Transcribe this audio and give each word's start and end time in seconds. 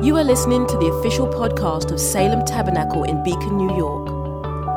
You 0.00 0.16
are 0.16 0.22
listening 0.22 0.64
to 0.68 0.76
the 0.76 0.86
official 0.86 1.26
podcast 1.26 1.90
of 1.90 1.98
Salem 1.98 2.44
Tabernacle 2.44 3.02
in 3.02 3.20
Beacon, 3.24 3.56
New 3.56 3.76
York, 3.76 4.08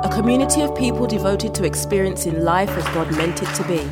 a 0.04 0.10
community 0.10 0.62
of 0.62 0.76
people 0.76 1.06
devoted 1.06 1.54
to 1.54 1.64
experiencing 1.64 2.44
life 2.44 2.72
as 2.72 2.84
God 2.86 3.16
meant 3.16 3.44
it 3.44 3.54
to 3.54 3.64
be. 3.68 3.88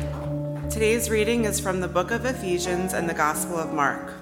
Today's 0.68 1.08
reading 1.08 1.44
is 1.44 1.60
from 1.60 1.80
the 1.80 1.86
book 1.86 2.10
of 2.10 2.24
Ephesians 2.24 2.94
and 2.94 3.08
the 3.08 3.14
Gospel 3.14 3.58
of 3.58 3.72
Mark. 3.72 4.12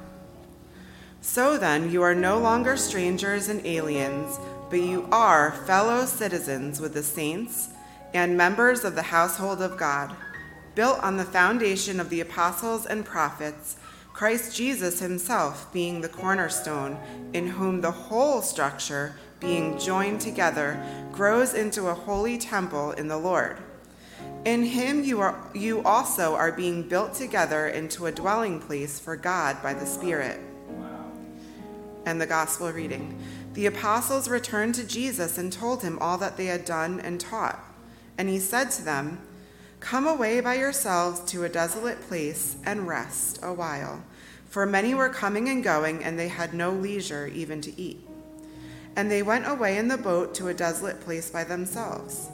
So 1.23 1.57
then, 1.57 1.91
you 1.91 2.03
are 2.03 2.15
no 2.15 2.39
longer 2.39 2.77
strangers 2.77 3.49
and 3.49 3.65
aliens, 3.65 4.39
but 4.69 4.81
you 4.81 5.09
are 5.11 5.53
fellow 5.67 6.05
citizens 6.05 6.79
with 6.79 6.93
the 6.93 7.03
saints 7.03 7.71
and 8.13 8.37
members 8.37 8.85
of 8.85 8.95
the 8.95 9.03
household 9.03 9.63
of 9.63 9.79
God, 9.79 10.15
built 10.75 11.03
on 11.03 11.17
the 11.17 11.25
foundation 11.25 12.01
of 12.01 12.11
the 12.11 12.21
apostles 12.21 12.85
and 12.85 13.07
prophets 13.07 13.77
Christ 14.19 14.57
Jesus 14.57 14.99
himself 14.99 15.73
being 15.73 16.01
the 16.01 16.09
cornerstone, 16.09 16.99
in 17.33 17.47
whom 17.47 17.81
the 17.81 17.93
whole 17.93 18.43
structure, 18.43 19.15
being 19.39 19.79
joined 19.79 20.21
together, 20.21 20.83
grows 21.13 21.55
into 21.55 21.87
a 21.87 21.95
holy 21.95 22.37
temple 22.37 22.91
in 22.91 23.07
the 23.07 23.17
Lord. 23.17 23.59
In 24.45 24.65
him 24.65 25.05
you, 25.05 25.21
are, 25.21 25.41
you 25.55 25.85
also 25.85 26.35
are 26.35 26.51
being 26.51 26.83
built 26.89 27.15
together 27.15 27.69
into 27.69 28.07
a 28.07 28.11
dwelling 28.11 28.59
place 28.59 28.99
for 28.99 29.15
God 29.15 29.63
by 29.63 29.73
the 29.73 29.87
Spirit. 29.87 30.41
And 32.05 32.21
the 32.21 32.27
Gospel 32.27 32.73
reading. 32.73 33.17
The 33.55 33.67
apostles 33.67 34.29
returned 34.29 34.75
to 34.75 34.85
Jesus 34.85 35.39
and 35.39 35.53
told 35.53 35.85
him 35.85 35.97
all 36.01 36.19
that 36.19 36.37
they 36.37 36.47
had 36.47 36.65
done 36.65 36.99
and 36.99 37.21
taught. 37.21 37.65
And 38.19 38.29
he 38.29 38.41
said 38.41 38.73
to 38.73 38.83
them, 38.83 39.21
Come 39.79 40.09
away 40.09 40.41
by 40.41 40.55
yourselves 40.55 41.21
to 41.31 41.45
a 41.45 41.49
desolate 41.49 42.01
place 42.09 42.57
and 42.65 42.89
rest 42.89 43.39
a 43.45 43.53
while. 43.53 44.03
For 44.59 44.67
many 44.67 44.93
were 44.93 45.09
coming 45.09 45.49
and 45.49 45.63
going, 45.63 46.03
and 46.03 46.19
they 46.19 46.27
had 46.27 46.53
no 46.53 46.73
leisure 46.73 47.29
even 47.29 47.61
to 47.61 47.81
eat. 47.81 48.05
And 48.97 49.09
they 49.09 49.23
went 49.23 49.47
away 49.47 49.79
in 49.79 49.87
the 49.87 49.97
boat 49.97 50.35
to 50.35 50.49
a 50.49 50.53
desolate 50.53 51.01
place 51.01 51.31
by 51.31 51.45
themselves. 51.45 52.29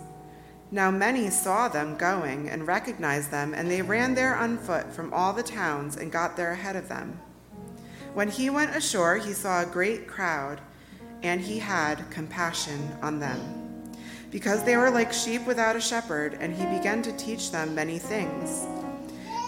Now 0.71 0.91
many 0.91 1.29
saw 1.29 1.69
them 1.69 1.99
going 1.99 2.49
and 2.49 2.67
recognized 2.67 3.31
them, 3.31 3.53
and 3.53 3.71
they 3.71 3.83
ran 3.83 4.15
there 4.15 4.35
on 4.35 4.57
foot 4.57 4.91
from 4.91 5.13
all 5.13 5.35
the 5.35 5.43
towns 5.43 5.99
and 5.99 6.11
got 6.11 6.35
there 6.35 6.53
ahead 6.53 6.77
of 6.77 6.89
them. 6.89 7.21
When 8.15 8.31
he 8.31 8.49
went 8.49 8.75
ashore, 8.75 9.19
he 9.19 9.35
saw 9.35 9.61
a 9.61 9.67
great 9.67 10.09
crowd, 10.09 10.63
and 11.23 11.43
he 11.43 11.59
had 11.59 12.11
compassion 12.11 12.89
on 13.03 13.21
them 13.21 13.39
because 14.31 14.65
they 14.65 14.79
were 14.79 14.91
like 14.91 15.13
sheep 15.13 15.47
without 15.47 15.77
a 15.77 15.81
shepherd, 15.81 16.39
and 16.41 16.55
he 16.55 16.65
began 16.75 17.03
to 17.03 17.15
teach 17.19 17.51
them 17.51 17.75
many 17.75 17.99
things. 17.99 18.67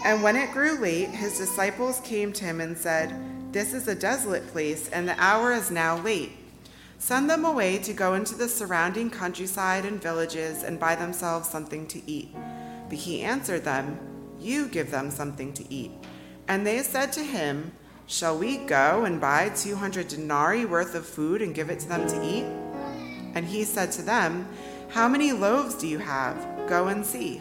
And 0.05 0.23
when 0.23 0.37
it 0.37 0.53
grew 0.53 0.79
late, 0.79 1.09
his 1.09 1.39
disciples 1.39 2.01
came 2.01 2.33
to 2.35 2.45
him 2.45 2.61
and 2.61 2.77
said, 2.77 3.15
This 3.53 3.73
is 3.73 3.89
a 3.89 3.95
desolate 3.95 4.47
place, 4.49 4.89
and 4.89 5.09
the 5.09 5.21
hour 5.21 5.53
is 5.53 5.71
now 5.71 5.99
late. 6.01 6.33
Send 6.99 7.29
them 7.29 7.45
away 7.45 7.79
to 7.79 7.93
go 7.93 8.15
into 8.15 8.35
the 8.35 8.49
surrounding 8.49 9.11
countryside 9.11 9.85
and 9.85 10.01
villages 10.01 10.63
and 10.63 10.81
buy 10.81 10.95
themselves 10.95 11.49
something 11.49 11.87
to 11.89 12.11
eat. 12.11 12.35
But 12.89 12.99
he 12.99 13.23
answered 13.23 13.65
them, 13.65 13.99
You 14.39 14.69
give 14.69 14.91
them 14.91 15.11
something 15.11 15.53
to 15.55 15.73
eat. 15.73 15.91
And 16.49 16.67
they 16.67 16.83
said 16.83 17.13
to 17.15 17.23
him, 17.23 17.73
Shall 18.07 18.39
we 18.39 18.59
go 18.59 19.05
and 19.05 19.21
buy 19.21 19.49
200 19.51 20.09
denarii 20.09 20.65
worth 20.65 20.95
of 20.95 21.05
food 21.05 21.43
and 21.43 21.55
give 21.55 21.71
it 21.71 21.81
to 21.81 21.89
them 21.89 22.07
to 22.07 22.25
eat? 22.25 22.45
And 23.35 23.45
he 23.45 23.65
said 23.65 23.93
to 23.93 24.03
them, 24.03 24.49
how 24.89 25.09
many 25.09 25.33
loaves 25.33 25.75
do 25.75 25.87
you 25.87 25.99
have? 25.99 26.37
Go 26.69 26.89
and 26.89 27.05
see. 27.05 27.41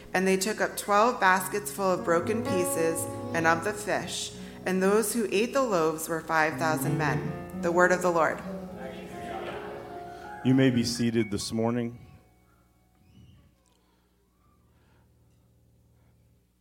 And 0.13 0.27
they 0.27 0.37
took 0.37 0.59
up 0.59 0.75
twelve 0.77 1.19
baskets 1.19 1.71
full 1.71 1.91
of 1.91 2.03
broken 2.03 2.43
pieces 2.43 3.05
and 3.33 3.47
of 3.47 3.63
the 3.63 3.73
fish. 3.73 4.33
And 4.65 4.81
those 4.81 5.13
who 5.13 5.27
ate 5.31 5.53
the 5.53 5.63
loaves 5.63 6.07
were 6.07 6.21
5,000 6.21 6.97
men. 6.97 7.31
The 7.61 7.71
word 7.71 7.91
of 7.91 8.01
the 8.01 8.11
Lord. 8.11 8.39
You 10.43 10.53
may 10.53 10.69
be 10.69 10.83
seated 10.83 11.31
this 11.31 11.51
morning. 11.51 11.97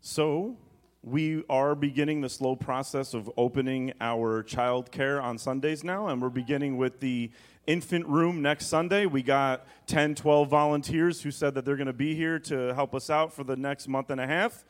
So, 0.00 0.56
we 1.02 1.44
are 1.48 1.74
beginning 1.74 2.20
the 2.20 2.28
slow 2.28 2.56
process 2.56 3.14
of 3.14 3.30
opening 3.36 3.92
our 4.00 4.42
child 4.42 4.90
care 4.90 5.20
on 5.20 5.38
Sundays 5.38 5.82
now, 5.82 6.08
and 6.08 6.20
we're 6.20 6.28
beginning 6.28 6.76
with 6.76 7.00
the 7.00 7.30
infant 7.66 8.06
room 8.06 8.42
next 8.42 8.66
Sunday. 8.66 9.06
We 9.06 9.22
got 9.22 9.66
10, 9.86 10.14
12 10.14 10.48
volunteers 10.48 11.22
who 11.22 11.30
said 11.30 11.54
that 11.54 11.64
they're 11.64 11.76
going 11.76 11.86
to 11.86 11.92
be 11.92 12.14
here 12.14 12.38
to 12.40 12.74
help 12.74 12.94
us 12.94 13.10
out 13.10 13.32
for 13.32 13.44
the 13.44 13.56
next 13.56 13.88
month 13.88 14.10
and 14.10 14.20
a 14.20 14.26
half. 14.26 14.64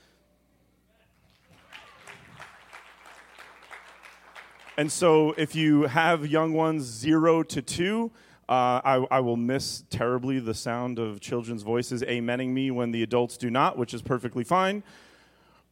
And 4.77 4.91
so, 4.91 5.33
if 5.37 5.55
you 5.55 5.83
have 5.83 6.27
young 6.27 6.55
ones 6.55 6.84
zero 6.84 7.43
to 7.43 7.61
two, 7.61 8.11
uh, 8.49 8.81
I, 8.83 9.06
I, 9.11 9.21
will 9.21 9.37
miss 9.37 9.84
terribly 9.91 10.39
the 10.39 10.55
sound 10.55 10.99
of 10.99 11.21
children's 11.21 11.62
voices 11.62 12.03
amening 12.03 12.49
me 12.49 12.71
when 12.71 12.91
the 12.91 13.03
adults 13.03 13.37
do 13.37 13.50
not, 13.50 13.77
which 13.77 13.93
is 13.93 14.03
perfectly 14.03 14.43
fine. 14.43 14.83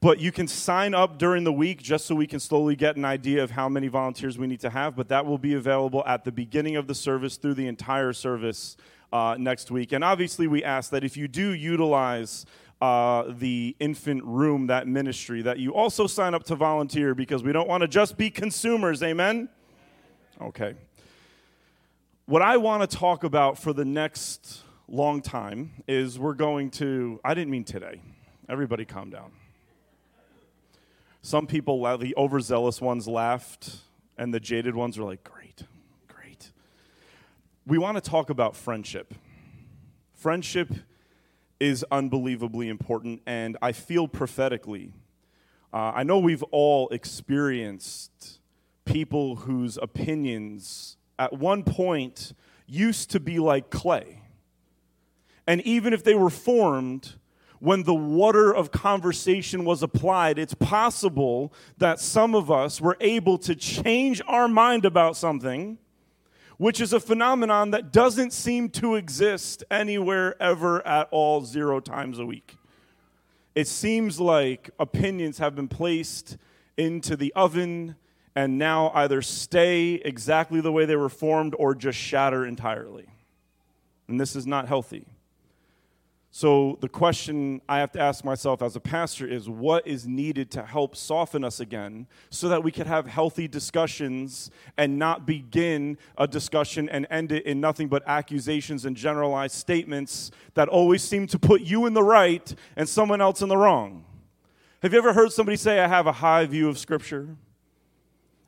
But 0.01 0.21
you 0.21 0.31
can 0.31 0.47
sign 0.47 0.95
up 0.95 1.19
during 1.19 1.43
the 1.43 1.53
week 1.53 1.83
just 1.83 2.07
so 2.07 2.15
we 2.15 2.29
can 2.29 2.39
slowly 2.39 2.77
get 2.77 2.97
an 2.97 3.05
idea 3.05 3.43
of 3.43 3.51
how 3.51 3.69
many 3.69 3.89
volunteers 3.89 4.39
we 4.39 4.47
need 4.47 4.61
to 4.61 4.71
have. 4.71 4.95
But 4.95 5.09
that 5.09 5.27
will 5.27 5.39
be 5.39 5.55
available 5.55 6.05
at 6.07 6.25
the 6.25 6.31
beginning 6.31 6.77
of 6.77 6.87
the 6.87 6.95
service 6.95 7.37
through 7.37 7.55
the 7.55 7.67
entire 7.67 8.13
service 8.13 8.77
uh, 9.13 9.35
next 9.39 9.73
week. 9.73 9.91
And 9.93 10.05
obviously, 10.05 10.47
we 10.47 10.63
ask 10.63 10.91
that 10.91 11.03
if 11.03 11.17
you 11.17 11.27
do 11.27 11.51
utilize 11.51 12.47
uh, 12.81 13.25
the 13.29 13.75
infant 13.81 14.23
room, 14.23 14.69
that 14.69 14.87
ministry, 14.87 15.43
that 15.43 15.59
you 15.59 15.75
also 15.75 16.07
sign 16.07 16.33
up 16.33 16.45
to 16.45 16.55
volunteer 16.55 17.15
because 17.15 17.43
we 17.43 17.53
don't 17.53 17.69
want 17.69 17.81
to 17.81 17.89
just 17.89 18.17
be 18.17 18.31
consumers. 18.31 19.03
Amen? 19.03 19.49
Okay. 20.41 20.75
What 22.27 22.43
I 22.43 22.57
want 22.59 22.89
to 22.89 22.97
talk 22.97 23.25
about 23.25 23.59
for 23.59 23.73
the 23.73 23.85
next 23.85 24.63
long 24.87 25.23
time 25.23 25.73
is 25.89 26.19
we're 26.19 26.35
going 26.35 26.71
to, 26.73 27.19
I 27.25 27.35
didn't 27.35 27.51
mean 27.51 27.65
today. 27.65 28.01
Everybody 28.49 28.85
calm 28.85 29.11
down. 29.11 29.33
Some 31.23 31.47
people, 31.47 31.99
the 31.99 32.15
overzealous 32.17 32.81
ones, 32.81 33.09
laughed, 33.09 33.77
and 34.17 34.33
the 34.33 34.41
jaded 34.41 34.75
ones 34.75 34.99
were 34.99 35.05
like, 35.05 35.25
great, 35.25 35.63
great. 36.07 36.53
We 37.67 37.79
want 37.79 38.03
to 38.03 38.11
talk 38.11 38.31
about 38.31 38.57
friendship. 38.57 39.15
Friendship 40.15 40.73
is 41.61 41.85
unbelievably 41.91 42.69
important, 42.69 43.23
and 43.27 43.57
I 43.61 43.73
feel 43.73 44.09
prophetically. 44.09 44.93
Uh, 45.73 45.93
I 45.95 46.03
know 46.03 46.19
we've 46.19 46.45
all 46.45 46.89
experienced 46.91 48.41
people 48.85 49.37
whose 49.37 49.77
opinions 49.77 50.97
at 51.19 51.33
one 51.35 51.63
point 51.63 52.33
used 52.67 53.11
to 53.11 53.21
be 53.21 53.39
like 53.39 53.71
clay. 53.71 54.23
And 55.47 55.61
even 55.63 55.93
if 55.93 56.05
they 56.05 56.15
were 56.15 56.31
formed 56.31 57.15
when 57.61 57.83
the 57.83 57.95
water 57.95 58.55
of 58.55 58.71
conversation 58.71 59.65
was 59.65 59.83
applied, 59.83 60.39
it's 60.39 60.55
possible 60.55 61.53
that 61.79 62.01
some 62.01 62.35
of 62.35 62.51
us 62.51 62.81
were 62.81 62.97
able 63.01 63.39
to 63.39 63.55
change 63.55 64.23
our 64.27 64.49
mind 64.49 64.85
about 64.85 65.17
something, 65.17 65.79
which 66.57 66.81
is 66.81 66.93
a 66.93 67.01
phenomenon 67.01 67.71
that 67.73 67.93
doesn't 67.93 68.33
seem 68.33 68.69
to 68.69 68.95
exist 68.95 69.65
anywhere 69.71 70.41
ever 70.41 70.87
at 70.87 71.09
all, 71.11 71.45
zero 71.45 71.81
times 71.81 72.19
a 72.19 72.27
week. 72.27 72.57
It 73.55 73.67
seems 73.67 74.21
like 74.21 74.71
opinions 74.79 75.39
have 75.39 75.57
been 75.57 75.69
placed 75.69 76.37
into 76.77 77.17
the 77.17 77.33
oven 77.35 77.97
and 78.37 78.57
now 78.57 78.93
either 78.95 79.21
stay 79.21 79.95
exactly 79.95 80.61
the 80.61 80.71
way 80.71 80.85
they 80.85 80.95
were 80.95 81.09
formed 81.09 81.57
or 81.59 81.75
just 81.75 81.99
shatter 81.99 82.47
entirely. 82.47 83.09
And 84.07 84.21
this 84.21 84.37
is 84.37 84.47
not 84.47 84.69
healthy. 84.69 85.07
So, 86.31 86.77
the 86.83 86.91
question 86.91 87.63
I 87.69 87.79
have 87.79 87.91
to 87.93 88.01
ask 88.01 88.23
myself 88.23 88.61
as 88.61 88.77
a 88.77 88.81
pastor 88.81 89.27
is 89.27 89.49
what 89.49 89.87
is 89.87 90.07
needed 90.07 90.51
to 90.53 90.63
help 90.63 90.95
soften 90.95 91.43
us 91.43 91.59
again 91.59 92.07
so 92.29 92.51
that 92.51 92.63
we 92.63 92.71
can 92.71 92.87
have 92.87 93.07
healthy 93.07 93.49
discussions 93.49 94.51
and 94.77 94.99
not 94.99 95.27
begin 95.27 95.97
a 96.19 96.27
discussion 96.27 96.89
and 96.91 97.07
end 97.11 97.33
it 97.33 97.47
in 97.47 97.61
nothing 97.61 97.89
but 97.89 98.03
accusations 98.07 98.85
and 98.85 98.95
generalized 98.95 99.55
statements 99.55 100.31
that 100.53 100.69
always 100.69 101.03
seem 101.03 101.27
to 101.29 101.39
put 101.39 101.63
you 101.63 101.87
in 101.87 101.95
the 101.95 102.03
right 102.03 102.55
and 102.77 102.87
someone 102.87 103.23
else 103.23 103.41
in 103.41 103.49
the 103.49 103.57
wrong? 103.57 104.05
Have 104.83 104.93
you 104.93 104.99
ever 104.99 105.15
heard 105.15 105.33
somebody 105.33 105.57
say, 105.57 105.81
I 105.81 105.89
have 105.89 106.07
a 106.07 106.13
high 106.13 106.45
view 106.45 106.69
of 106.69 106.79
Scripture? 106.79 107.37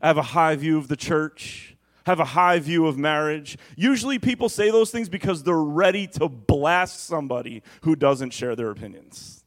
I 0.03 0.07
have 0.07 0.19
a 0.19 0.23
high 0.23 0.55
view 0.55 0.77
of 0.77 0.89
the 0.89 0.97
church? 0.97 1.77
Have 2.11 2.21
a 2.21 2.25
high 2.25 2.59
view 2.59 2.87
of 2.87 2.99
marriage. 2.99 3.57
Usually 3.77 4.19
people 4.19 4.49
say 4.49 4.71
those 4.71 4.91
things 4.91 5.09
because 5.09 5.43
they're 5.43 5.57
ready 5.57 6.07
to 6.09 6.29
blast 6.29 7.07
somebody 7.07 7.63
who 7.83 7.97
doesn't 7.97 8.31
share 8.31 8.55
their 8.55 8.71
opinions. 8.71 9.45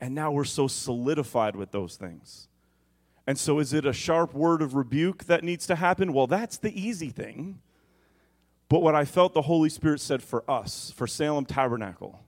And 0.00 0.14
now 0.14 0.32
we're 0.32 0.44
so 0.44 0.66
solidified 0.66 1.54
with 1.54 1.70
those 1.70 1.96
things. 1.96 2.48
And 3.26 3.38
so, 3.38 3.60
is 3.60 3.72
it 3.72 3.86
a 3.86 3.92
sharp 3.92 4.34
word 4.34 4.62
of 4.62 4.74
rebuke 4.74 5.24
that 5.26 5.44
needs 5.44 5.66
to 5.68 5.76
happen? 5.76 6.12
Well, 6.12 6.26
that's 6.26 6.56
the 6.56 6.78
easy 6.78 7.10
thing. 7.10 7.60
But 8.68 8.80
what 8.80 8.94
I 8.94 9.04
felt 9.04 9.32
the 9.32 9.42
Holy 9.42 9.68
Spirit 9.68 10.00
said 10.00 10.22
for 10.22 10.42
us, 10.50 10.92
for 10.96 11.06
Salem 11.06 11.44
Tabernacle, 11.44 12.18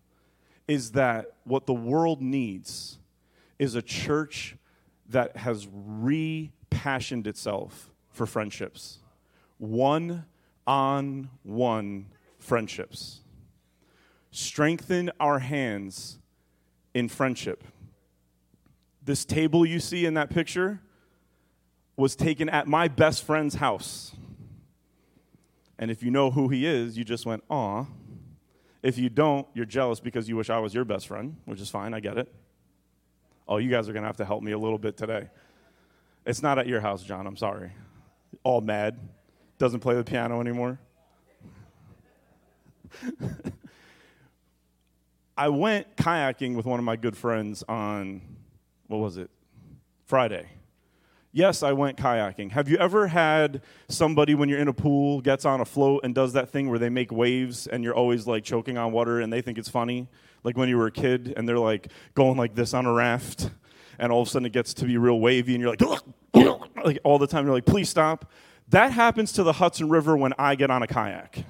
is 0.68 0.92
that 0.92 1.32
what 1.44 1.66
the 1.66 1.74
world 1.74 2.22
needs 2.22 2.98
is 3.58 3.74
a 3.74 3.82
church 3.82 4.56
that 5.08 5.36
has 5.38 5.66
repassioned 5.66 7.26
itself 7.26 7.90
for 8.10 8.26
friendships. 8.26 9.00
One 9.64 10.26
on 10.66 11.30
one 11.42 12.06
friendships. 12.38 13.20
Strengthen 14.30 15.10
our 15.18 15.38
hands 15.38 16.18
in 16.92 17.08
friendship. 17.08 17.64
This 19.02 19.24
table 19.24 19.64
you 19.64 19.80
see 19.80 20.06
in 20.06 20.14
that 20.14 20.30
picture 20.30 20.80
was 21.96 22.16
taken 22.16 22.48
at 22.48 22.66
my 22.66 22.88
best 22.88 23.24
friend's 23.24 23.54
house. 23.56 24.14
And 25.78 25.90
if 25.90 26.02
you 26.02 26.10
know 26.10 26.30
who 26.30 26.48
he 26.48 26.66
is, 26.66 26.98
you 26.98 27.04
just 27.04 27.26
went, 27.26 27.42
aw. 27.48 27.86
If 28.82 28.98
you 28.98 29.08
don't, 29.08 29.46
you're 29.54 29.64
jealous 29.64 29.98
because 29.98 30.28
you 30.28 30.36
wish 30.36 30.50
I 30.50 30.58
was 30.58 30.74
your 30.74 30.84
best 30.84 31.06
friend, 31.08 31.36
which 31.46 31.60
is 31.60 31.70
fine, 31.70 31.94
I 31.94 32.00
get 32.00 32.18
it. 32.18 32.32
Oh, 33.48 33.56
you 33.56 33.70
guys 33.70 33.88
are 33.88 33.92
to 33.92 34.00
have 34.02 34.18
to 34.18 34.24
help 34.24 34.42
me 34.42 34.52
a 34.52 34.58
little 34.58 34.78
bit 34.78 34.96
today. 34.96 35.28
It's 36.26 36.42
not 36.42 36.58
at 36.58 36.66
your 36.66 36.80
house, 36.80 37.02
John, 37.02 37.26
I'm 37.26 37.36
sorry. 37.36 37.72
All 38.42 38.60
mad, 38.60 38.98
doesn't 39.58 39.80
play 39.80 39.94
the 39.94 40.04
piano 40.04 40.40
anymore. 40.40 40.78
I 45.36 45.48
went 45.48 45.96
kayaking 45.96 46.54
with 46.54 46.64
one 46.64 46.78
of 46.78 46.84
my 46.84 46.96
good 46.96 47.16
friends 47.16 47.64
on, 47.68 48.22
what 48.86 48.98
was 48.98 49.16
it? 49.16 49.30
Friday. 50.06 50.46
Yes, 51.32 51.64
I 51.64 51.72
went 51.72 51.98
kayaking. 51.98 52.52
Have 52.52 52.68
you 52.68 52.76
ever 52.76 53.08
had 53.08 53.62
somebody 53.88 54.36
when 54.36 54.48
you're 54.48 54.60
in 54.60 54.68
a 54.68 54.72
pool 54.72 55.20
gets 55.20 55.44
on 55.44 55.60
a 55.60 55.64
float 55.64 56.04
and 56.04 56.14
does 56.14 56.34
that 56.34 56.50
thing 56.50 56.70
where 56.70 56.78
they 56.78 56.88
make 56.88 57.10
waves 57.10 57.66
and 57.66 57.82
you're 57.82 57.94
always 57.94 58.28
like 58.28 58.44
choking 58.44 58.78
on 58.78 58.92
water 58.92 59.20
and 59.20 59.32
they 59.32 59.40
think 59.42 59.58
it's 59.58 59.68
funny? 59.68 60.06
Like 60.44 60.56
when 60.56 60.68
you 60.68 60.76
were 60.76 60.86
a 60.86 60.92
kid 60.92 61.34
and 61.36 61.48
they're 61.48 61.58
like 61.58 61.90
going 62.14 62.36
like 62.36 62.54
this 62.54 62.72
on 62.72 62.86
a 62.86 62.92
raft 62.92 63.50
and 63.98 64.12
all 64.12 64.22
of 64.22 64.28
a 64.28 64.30
sudden 64.30 64.46
it 64.46 64.52
gets 64.52 64.74
to 64.74 64.84
be 64.84 64.96
real 64.96 65.18
wavy 65.18 65.56
and 65.56 65.60
you're 65.60 65.74
like, 65.74 65.82
like 66.84 67.00
all 67.02 67.18
the 67.18 67.26
time 67.26 67.44
you're 67.46 67.54
like, 67.54 67.66
please 67.66 67.88
stop. 67.88 68.30
That 68.68 68.92
happens 68.92 69.32
to 69.32 69.42
the 69.42 69.54
Hudson 69.54 69.88
River 69.88 70.16
when 70.16 70.32
I 70.38 70.54
get 70.54 70.70
on 70.70 70.82
a 70.82 70.86
kayak. 70.86 71.44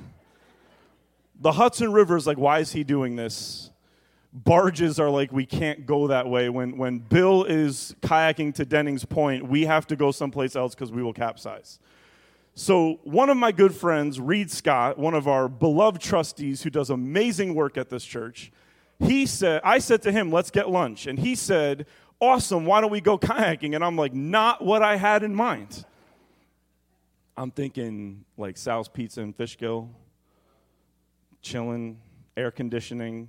The 1.40 1.52
Hudson 1.52 1.92
River 1.92 2.16
is 2.16 2.26
like, 2.26 2.38
why 2.38 2.60
is 2.60 2.72
he 2.72 2.84
doing 2.84 3.16
this? 3.16 3.70
barges 4.34 4.98
are 4.98 5.10
like 5.10 5.30
we 5.30 5.46
can't 5.46 5.86
go 5.86 6.08
that 6.08 6.28
way. 6.28 6.48
When 6.48 6.76
when 6.76 6.98
bill 6.98 7.44
is 7.44 7.94
kayaking 8.02 8.54
to 8.56 8.64
dennings 8.64 9.04
point 9.04 9.48
we 9.48 9.64
have 9.64 9.86
to 9.86 9.96
go 9.96 10.10
someplace 10.10 10.56
else 10.56 10.74
because 10.74 10.90
we 10.90 11.02
will 11.02 11.12
capsize. 11.12 11.78
So 12.56 13.00
one 13.04 13.30
of 13.30 13.36
my 13.36 13.52
good 13.52 13.74
friends 13.74 14.18
reed 14.18 14.50
scott 14.50 14.98
one 14.98 15.14
of 15.14 15.28
our 15.28 15.48
beloved 15.48 16.02
trustees 16.02 16.62
who 16.62 16.70
does 16.70 16.90
amazing 16.90 17.54
work 17.54 17.78
at 17.78 17.90
this 17.90 18.04
church 18.04 18.50
he 18.98 19.26
said 19.26 19.60
i 19.64 19.78
said 19.78 20.02
to 20.02 20.12
him 20.12 20.32
let's 20.32 20.50
get 20.50 20.68
lunch. 20.68 21.06
And 21.06 21.20
he 21.20 21.36
said 21.36 21.86
awesome 22.20 22.66
why 22.66 22.80
don't 22.80 22.90
we 22.90 23.00
go 23.00 23.16
kayaking? 23.16 23.76
And 23.76 23.84
i'm 23.84 23.96
like 23.96 24.14
not 24.14 24.64
what 24.64 24.82
i 24.82 24.96
had 24.96 25.22
in 25.22 25.34
mind 25.34 25.84
i'm 27.36 27.50
thinking 27.50 28.24
like 28.36 28.56
sal's 28.56 28.88
pizza 28.88 29.20
and 29.20 29.36
fishkill 29.36 29.90
chilling 31.42 32.00
air 32.36 32.50
conditioning 32.50 33.28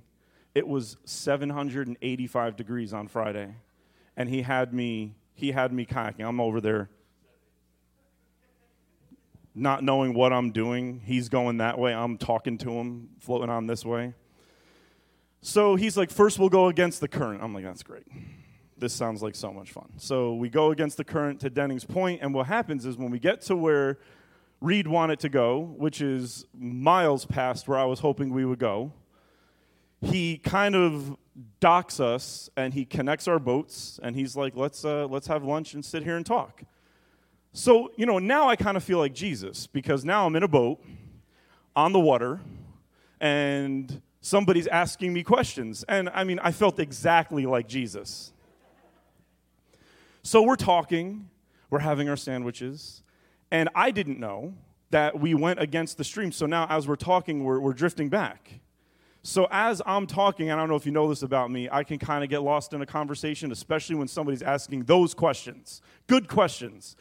it 0.56 0.66
was 0.66 0.96
785 1.04 2.56
degrees 2.56 2.94
on 2.94 3.08
Friday, 3.08 3.56
and 4.16 4.26
he 4.26 4.40
had 4.40 4.72
me 4.72 5.14
he 5.34 5.52
had 5.52 5.70
me 5.70 5.84
kayaking. 5.84 6.26
I'm 6.26 6.40
over 6.40 6.62
there 6.62 6.88
not 9.54 9.84
knowing 9.84 10.14
what 10.14 10.32
I'm 10.32 10.52
doing. 10.52 11.02
He's 11.04 11.28
going 11.28 11.58
that 11.58 11.78
way. 11.78 11.92
I'm 11.92 12.16
talking 12.16 12.56
to 12.56 12.70
him, 12.70 13.10
floating 13.20 13.50
on 13.50 13.66
this 13.66 13.84
way. 13.84 14.14
So 15.42 15.76
he's 15.76 15.94
like, 15.94 16.10
first 16.10 16.38
we'll 16.38 16.48
go 16.48 16.68
against 16.68 17.02
the 17.02 17.08
current. 17.08 17.42
I'm 17.42 17.52
like, 17.52 17.64
that's 17.64 17.82
great. 17.82 18.06
This 18.78 18.92
sounds 18.92 19.22
like 19.22 19.34
so 19.34 19.52
much 19.52 19.70
fun. 19.72 19.88
So 19.96 20.34
we 20.34 20.48
go 20.48 20.70
against 20.70 20.96
the 20.96 21.04
current 21.04 21.40
to 21.40 21.50
Dennings 21.50 21.84
Point, 21.84 22.20
and 22.22 22.34
what 22.34 22.46
happens 22.46 22.84
is 22.84 22.96
when 22.96 23.10
we 23.10 23.18
get 23.18 23.40
to 23.42 23.56
where 23.56 23.98
Reed 24.60 24.86
wanted 24.86 25.20
to 25.20 25.28
go, 25.28 25.60
which 25.60 26.00
is 26.00 26.46
miles 26.54 27.24
past 27.24 27.68
where 27.68 27.78
I 27.78 27.84
was 27.84 28.00
hoping 28.00 28.32
we 28.32 28.44
would 28.44 28.58
go, 28.58 28.92
he 30.00 30.38
kind 30.38 30.74
of 30.74 31.16
docks 31.60 32.00
us 32.00 32.50
and 32.56 32.72
he 32.74 32.84
connects 32.84 33.28
our 33.28 33.38
boats 33.38 33.98
and 34.02 34.16
he's 34.16 34.36
like, 34.36 34.56
let's, 34.56 34.84
uh, 34.84 35.06
let's 35.06 35.26
have 35.26 35.42
lunch 35.42 35.74
and 35.74 35.84
sit 35.84 36.02
here 36.02 36.16
and 36.16 36.24
talk. 36.24 36.62
So, 37.52 37.90
you 37.96 38.04
know, 38.04 38.18
now 38.18 38.48
I 38.48 38.56
kind 38.56 38.76
of 38.76 38.84
feel 38.84 38.98
like 38.98 39.14
Jesus 39.14 39.66
because 39.66 40.04
now 40.04 40.26
I'm 40.26 40.36
in 40.36 40.42
a 40.42 40.48
boat 40.48 40.82
on 41.74 41.92
the 41.92 42.00
water 42.00 42.40
and 43.20 44.02
somebody's 44.20 44.66
asking 44.66 45.12
me 45.12 45.22
questions. 45.22 45.84
And 45.88 46.08
I 46.10 46.24
mean, 46.24 46.38
I 46.40 46.52
felt 46.52 46.78
exactly 46.78 47.46
like 47.46 47.68
Jesus. 47.68 48.32
So 50.26 50.42
we're 50.42 50.56
talking, 50.56 51.30
we're 51.70 51.78
having 51.78 52.08
our 52.08 52.16
sandwiches, 52.16 53.04
and 53.52 53.68
I 53.76 53.92
didn't 53.92 54.18
know 54.18 54.54
that 54.90 55.20
we 55.20 55.34
went 55.34 55.60
against 55.60 55.98
the 55.98 56.02
stream. 56.02 56.32
So 56.32 56.46
now, 56.46 56.66
as 56.68 56.88
we're 56.88 56.96
talking, 56.96 57.44
we're, 57.44 57.60
we're 57.60 57.72
drifting 57.72 58.08
back. 58.08 58.58
So, 59.22 59.46
as 59.52 59.80
I'm 59.86 60.04
talking, 60.08 60.50
I 60.50 60.56
don't 60.56 60.68
know 60.68 60.74
if 60.74 60.84
you 60.84 60.90
know 60.90 61.08
this 61.08 61.22
about 61.22 61.52
me, 61.52 61.68
I 61.70 61.84
can 61.84 62.00
kind 62.00 62.24
of 62.24 62.30
get 62.30 62.42
lost 62.42 62.72
in 62.72 62.82
a 62.82 62.86
conversation, 62.86 63.52
especially 63.52 63.94
when 63.94 64.08
somebody's 64.08 64.42
asking 64.42 64.86
those 64.86 65.14
questions. 65.14 65.80
Good 66.08 66.26
questions. 66.26 66.96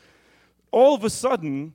All 0.70 0.94
of 0.94 1.04
a 1.04 1.10
sudden, 1.10 1.74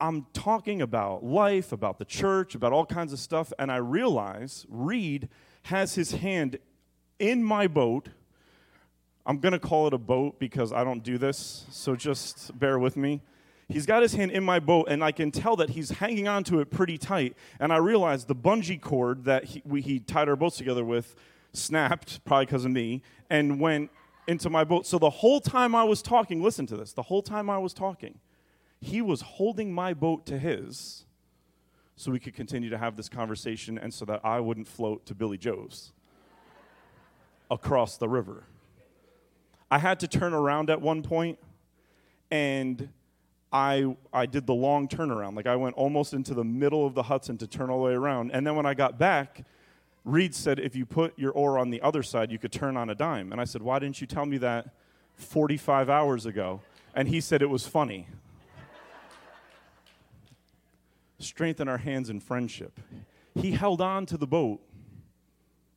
I'm 0.00 0.26
talking 0.32 0.82
about 0.82 1.22
life, 1.22 1.70
about 1.70 2.00
the 2.00 2.04
church, 2.04 2.56
about 2.56 2.72
all 2.72 2.86
kinds 2.86 3.12
of 3.12 3.20
stuff, 3.20 3.52
and 3.56 3.70
I 3.70 3.76
realize 3.76 4.66
Reed 4.68 5.28
has 5.62 5.94
his 5.94 6.10
hand 6.10 6.58
in 7.20 7.44
my 7.44 7.68
boat. 7.68 8.08
I'm 9.24 9.38
going 9.38 9.52
to 9.52 9.58
call 9.58 9.86
it 9.86 9.94
a 9.94 9.98
boat 9.98 10.38
because 10.38 10.72
I 10.72 10.84
don't 10.84 11.02
do 11.02 11.18
this, 11.18 11.66
so 11.70 11.94
just 11.94 12.58
bear 12.58 12.78
with 12.78 12.96
me 12.96 13.20
he's 13.72 13.86
got 13.86 14.02
his 14.02 14.14
hand 14.14 14.30
in 14.30 14.44
my 14.44 14.60
boat, 14.60 14.86
and 14.88 15.02
I 15.02 15.12
can 15.12 15.30
tell 15.30 15.56
that 15.56 15.70
he's 15.70 15.90
hanging 15.90 16.28
on 16.28 16.44
to 16.44 16.60
it 16.60 16.70
pretty 16.70 16.98
tight. 16.98 17.36
And 17.58 17.72
I 17.72 17.78
realize 17.78 18.24
the 18.24 18.36
bungee 18.36 18.80
cord 18.80 19.24
that 19.24 19.44
he, 19.44 19.62
we, 19.64 19.80
he 19.80 19.98
tied 19.98 20.28
our 20.28 20.36
boats 20.36 20.56
together 20.56 20.84
with 20.84 21.16
snapped, 21.52 22.24
probably 22.24 22.46
because 22.46 22.64
of 22.64 22.70
me, 22.70 23.02
and 23.30 23.58
went 23.60 23.90
into 24.28 24.50
my 24.50 24.64
boat. 24.64 24.86
So 24.86 24.98
the 24.98 25.10
whole 25.10 25.40
time 25.40 25.74
I 25.74 25.84
was 25.84 26.02
talking, 26.02 26.42
listen 26.42 26.66
to 26.66 26.76
this, 26.76 26.92
the 26.92 27.02
whole 27.02 27.22
time 27.22 27.50
I 27.50 27.58
was 27.58 27.74
talking, 27.74 28.18
he 28.80 29.02
was 29.02 29.22
holding 29.22 29.72
my 29.72 29.94
boat 29.94 30.26
to 30.26 30.38
his 30.38 31.06
so 31.96 32.10
we 32.10 32.18
could 32.18 32.34
continue 32.34 32.70
to 32.70 32.78
have 32.78 32.96
this 32.96 33.08
conversation 33.08 33.78
and 33.78 33.92
so 33.92 34.04
that 34.04 34.20
I 34.24 34.40
wouldn't 34.40 34.66
float 34.66 35.06
to 35.06 35.14
Billy 35.14 35.38
Joe's 35.38 35.92
across 37.50 37.96
the 37.96 38.08
river. 38.08 38.44
I 39.72 39.78
had 39.78 40.00
to 40.00 40.06
turn 40.06 40.34
around 40.34 40.68
at 40.68 40.82
one 40.82 41.00
point 41.00 41.38
and 42.30 42.90
I, 43.50 43.96
I 44.12 44.26
did 44.26 44.46
the 44.46 44.52
long 44.52 44.86
turnaround. 44.86 45.34
Like 45.34 45.46
I 45.46 45.56
went 45.56 45.76
almost 45.76 46.12
into 46.12 46.34
the 46.34 46.44
middle 46.44 46.86
of 46.86 46.92
the 46.92 47.04
Hudson 47.04 47.38
to 47.38 47.46
turn 47.46 47.70
all 47.70 47.78
the 47.78 47.84
way 47.86 47.94
around. 47.94 48.32
And 48.32 48.46
then 48.46 48.54
when 48.54 48.66
I 48.66 48.74
got 48.74 48.98
back, 48.98 49.46
Reed 50.04 50.34
said, 50.34 50.58
if 50.58 50.76
you 50.76 50.84
put 50.84 51.18
your 51.18 51.32
oar 51.32 51.58
on 51.58 51.70
the 51.70 51.80
other 51.80 52.02
side, 52.02 52.30
you 52.30 52.38
could 52.38 52.52
turn 52.52 52.76
on 52.76 52.90
a 52.90 52.94
dime. 52.94 53.32
And 53.32 53.40
I 53.40 53.44
said, 53.44 53.62
why 53.62 53.78
didn't 53.78 53.98
you 53.98 54.06
tell 54.06 54.26
me 54.26 54.36
that 54.38 54.74
45 55.14 55.88
hours 55.88 56.26
ago? 56.26 56.60
And 56.94 57.08
he 57.08 57.22
said 57.22 57.40
it 57.40 57.48
was 57.48 57.66
funny. 57.66 58.08
Strengthen 61.18 61.66
our 61.66 61.78
hands 61.78 62.10
in 62.10 62.20
friendship. 62.20 62.78
He 63.34 63.52
held 63.52 63.80
on 63.80 64.04
to 64.04 64.18
the 64.18 64.26
boat 64.26 64.60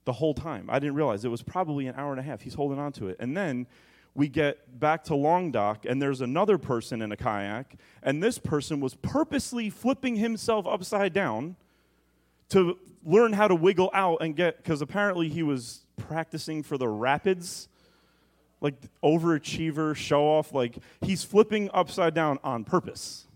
the 0.05 0.13
whole 0.13 0.33
time. 0.33 0.69
I 0.69 0.79
didn't 0.79 0.95
realize 0.95 1.25
it 1.25 1.29
was 1.29 1.41
probably 1.41 1.87
an 1.87 1.95
hour 1.95 2.11
and 2.11 2.19
a 2.19 2.23
half. 2.23 2.41
He's 2.41 2.53
holding 2.53 2.79
on 2.79 2.91
to 2.93 3.07
it. 3.07 3.17
And 3.19 3.35
then 3.35 3.67
we 4.13 4.29
get 4.29 4.79
back 4.79 5.03
to 5.05 5.15
Long 5.15 5.51
Dock, 5.51 5.85
and 5.85 6.01
there's 6.01 6.21
another 6.21 6.57
person 6.57 7.01
in 7.01 7.11
a 7.11 7.17
kayak, 7.17 7.75
and 8.01 8.23
this 8.23 8.37
person 8.37 8.79
was 8.79 8.95
purposely 8.95 9.69
flipping 9.69 10.15
himself 10.15 10.65
upside 10.65 11.11
down 11.11 11.57
to 12.49 12.77
learn 13.03 13.33
how 13.33 13.47
to 13.47 13.55
wiggle 13.55 13.89
out 13.93 14.19
and 14.21 14.35
get, 14.35 14.57
because 14.57 14.81
apparently 14.81 15.27
he 15.27 15.43
was 15.43 15.85
practicing 15.97 16.63
for 16.63 16.77
the 16.77 16.87
rapids, 16.87 17.67
like 18.61 18.75
overachiever, 19.03 19.95
show 19.95 20.23
off. 20.23 20.53
Like 20.53 20.77
he's 21.01 21.23
flipping 21.23 21.69
upside 21.73 22.13
down 22.13 22.39
on 22.43 22.63
purpose. 22.63 23.27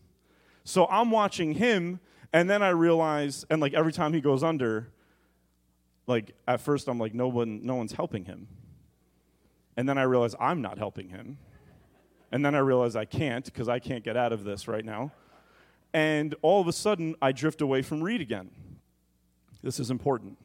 So 0.63 0.85
I'm 0.87 1.11
watching 1.11 1.55
him, 1.55 1.99
and 2.31 2.49
then 2.49 2.63
I 2.63 2.69
realize, 2.69 3.45
and 3.49 3.59
like 3.59 3.73
every 3.73 3.91
time 3.91 4.13
he 4.13 4.21
goes 4.21 4.43
under, 4.43 4.87
like 6.09 6.33
at 6.47 6.59
first 6.59 6.87
I'm 6.89 6.99
like, 6.99 7.13
no 7.13 7.27
one, 7.27 7.65
no 7.65 7.75
one's 7.75 7.93
helping 7.93 8.25
him. 8.25 8.47
And 9.77 9.87
then 9.87 9.97
I 9.97 10.03
realize 10.03 10.35
I'm 10.39 10.61
not 10.61 10.77
helping 10.77 11.09
him. 11.09 11.37
And 12.31 12.43
then 12.43 12.55
I 12.55 12.59
realize 12.59 12.95
I 12.95 13.05
can't 13.05 13.45
because 13.45 13.69
I 13.69 13.79
can't 13.79 14.03
get 14.03 14.17
out 14.17 14.33
of 14.33 14.43
this 14.43 14.67
right 14.67 14.83
now. 14.83 15.11
And 15.93 16.35
all 16.41 16.59
of 16.59 16.67
a 16.67 16.73
sudden, 16.73 17.15
I 17.21 17.31
drift 17.31 17.61
away 17.61 17.81
from 17.81 18.03
Reed 18.03 18.21
again. 18.21 18.51
This 19.63 19.79
is 19.79 19.89
important. 19.89 20.37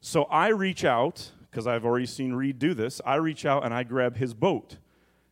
So 0.00 0.24
I 0.24 0.48
reach 0.48 0.84
out, 0.84 1.30
because 1.50 1.66
I've 1.66 1.84
already 1.84 2.06
seen 2.06 2.32
Reed 2.32 2.58
do 2.58 2.74
this. 2.74 3.00
I 3.04 3.16
reach 3.16 3.44
out 3.44 3.64
and 3.64 3.74
I 3.74 3.82
grab 3.82 4.16
his 4.16 4.34
boat. 4.34 4.78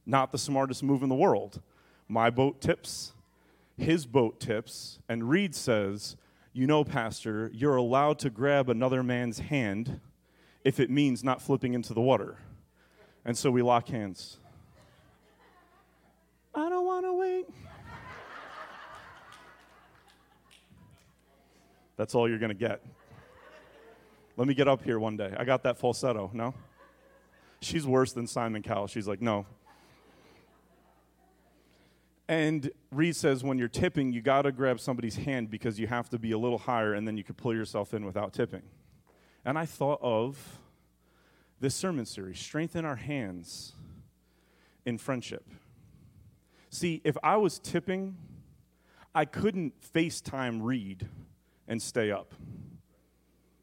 Not 0.07 0.33
the 0.33 0.39
smartest 0.39 0.83
move 0.83 1.03
in 1.03 1.09
the 1.09 1.15
world. 1.15 1.61
My 2.09 2.31
boat 2.31 2.61
tips, 2.61 3.13
his 3.77 4.07
boat 4.07 4.41
tips, 4.41 4.99
and 5.09 5.29
Reed 5.29 5.55
says, 5.55 6.17
You 6.53 6.67
know, 6.67 6.83
Pastor, 6.83 7.51
you're 7.55 7.77
allowed 7.77 8.19
to 8.21 8.31
grab 8.31 8.69
another 8.69 9.03
man's 9.03 9.39
hand 9.39 10.01
if 10.65 10.81
it 10.81 10.91
means 10.91 11.23
not 11.23 11.41
flipping 11.41 11.75
into 11.75 11.95
the 11.95 12.01
water. 12.01 12.39
And 13.25 13.39
so 13.39 13.51
we 13.51 13.63
lock 13.63 13.89
hands. 13.89 14.39
I 16.55 16.69
don't 16.69 16.85
want 16.85 17.05
to 17.07 17.13
wait. 17.13 17.47
That's 21.97 22.15
all 22.15 22.29
you're 22.29 22.39
going 22.39 22.49
to 22.49 22.55
get. 22.55 22.83
Let 24.37 24.49
me 24.49 24.55
get 24.55 24.67
up 24.67 24.83
here 24.83 24.99
one 24.99 25.17
day. 25.17 25.33
I 25.37 25.45
got 25.45 25.63
that 25.65 25.79
falsetto, 25.79 26.31
no? 26.33 26.55
She's 27.61 27.87
worse 27.87 28.13
than 28.13 28.27
Simon 28.27 28.63
Cowell. 28.63 28.87
She's 28.87 29.07
like, 29.07 29.21
no. 29.21 29.47
And 32.31 32.71
Reed 32.93 33.17
says 33.17 33.43
when 33.43 33.59
you're 33.59 33.67
tipping, 33.67 34.13
you 34.13 34.23
got 34.23 34.43
to 34.43 34.53
grab 34.53 34.79
somebody's 34.79 35.17
hand 35.17 35.51
because 35.51 35.81
you 35.81 35.89
have 35.89 36.09
to 36.11 36.19
be 36.19 36.31
a 36.31 36.39
little 36.39 36.59
higher 36.59 36.95
and 36.95 37.05
then 37.05 37.17
you 37.17 37.25
can 37.25 37.35
pull 37.35 37.53
yourself 37.53 37.93
in 37.93 38.05
without 38.05 38.33
tipping. 38.33 38.63
And 39.45 39.59
I 39.59 39.67
thought 39.67 39.99
of 40.01 40.61
this 41.59 41.75
sermon 41.75 42.07
series 42.07 42.39
strengthen 42.39 42.85
our 42.85 42.95
hands 42.95 43.73
in 44.87 44.97
friendship. 44.97 45.45
See, 46.71 47.01
if 47.03 47.17
I 47.21 47.37
was 47.37 47.59
tipping, 47.59 48.17
I 49.13 49.25
couldn't 49.25 49.75
FaceTime 49.93 50.61
Reed 50.63 51.09
and 51.67 51.83
stay 51.83 52.13
up. 52.13 52.33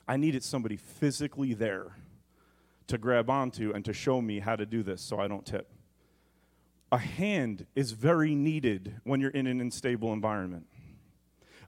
I 0.10 0.18
needed 0.18 0.44
somebody 0.44 0.76
physically 0.76 1.54
there 1.54 1.96
to 2.88 2.98
grab 2.98 3.30
onto 3.30 3.72
and 3.72 3.86
to 3.86 3.94
show 3.94 4.22
me 4.22 4.40
how 4.40 4.58
to 4.58 4.66
do 4.66 4.84
this 4.84 5.02
so 5.02 5.22
I 5.22 5.30
don't 5.30 5.46
tip. 5.46 5.72
A 6.92 6.98
hand 6.98 7.66
is 7.76 7.92
very 7.92 8.34
needed 8.34 9.02
when 9.04 9.20
you're 9.20 9.32
in 9.32 9.48
an 9.48 9.60
unstable 9.60 10.14
environment. 10.14 10.68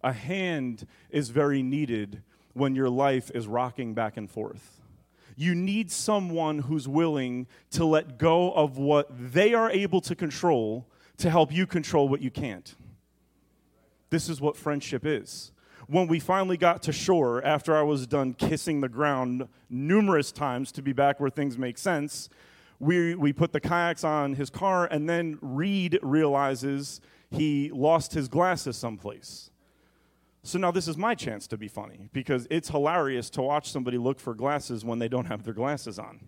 A 0.04 0.14
hand 0.14 0.88
is 1.10 1.30
very 1.30 1.62
needed 1.62 2.24
when 2.54 2.76
your 2.76 2.90
life 2.90 3.30
is 3.36 3.48
rocking 3.48 3.94
back 3.94 4.16
and 4.16 4.30
forth. 4.30 4.82
You 5.36 5.56
need 5.56 5.92
someone 5.92 6.60
who's 6.60 6.88
willing 6.88 7.48
to 7.72 7.86
let 7.86 8.18
go 8.18 8.52
of 8.52 8.78
what 8.78 9.08
they 9.34 9.54
are 9.54 9.70
able 9.70 10.02
to 10.02 10.16
control 10.16 10.88
to 11.18 11.30
help 11.30 11.52
you 11.52 11.66
control 11.68 12.08
what 12.08 12.22
you 12.22 12.32
can't. 12.32 12.76
This 14.10 14.30
is 14.30 14.42
what 14.42 14.58
friendship 14.58 15.06
is 15.06 15.52
when 15.90 16.08
we 16.08 16.20
finally 16.20 16.56
got 16.56 16.84
to 16.84 16.92
shore, 16.92 17.44
after 17.44 17.76
I 17.76 17.82
was 17.82 18.06
done 18.06 18.36
kissing 18.36 18.80
the 18.80 18.88
ground 18.88 19.48
numerous 19.72 20.32
times 20.32 20.72
to 20.74 20.84
be 20.84 20.94
back 20.94 21.20
where 21.20 21.32
things 21.32 21.58
make 21.58 21.80
sense, 21.80 22.30
we, 22.80 23.16
we 23.16 23.34
put 23.34 23.52
the 23.52 23.60
kayaks 23.60 24.04
on 24.04 24.36
his 24.36 24.50
car, 24.50 24.88
and 24.90 25.10
then 25.10 25.38
Reed 25.42 26.00
realizes 26.02 27.02
he 27.30 27.70
lost 27.74 28.14
his 28.14 28.28
glasses 28.28 28.78
someplace. 28.78 29.52
So 30.44 30.58
now 30.58 30.72
this 30.72 30.88
is 30.88 30.98
my 30.98 31.16
chance 31.16 31.48
to 31.48 31.58
be 31.58 31.68
funny 31.68 32.10
because 32.14 32.48
it's 32.50 32.70
hilarious 32.70 33.30
to 33.32 33.42
watch 33.42 33.70
somebody 33.70 33.98
look 33.98 34.20
for 34.20 34.34
glasses 34.34 34.86
when 34.86 34.98
they 34.98 35.10
don't 35.10 35.26
have 35.26 35.44
their 35.44 35.54
glasses 35.54 36.00
on. 36.00 36.22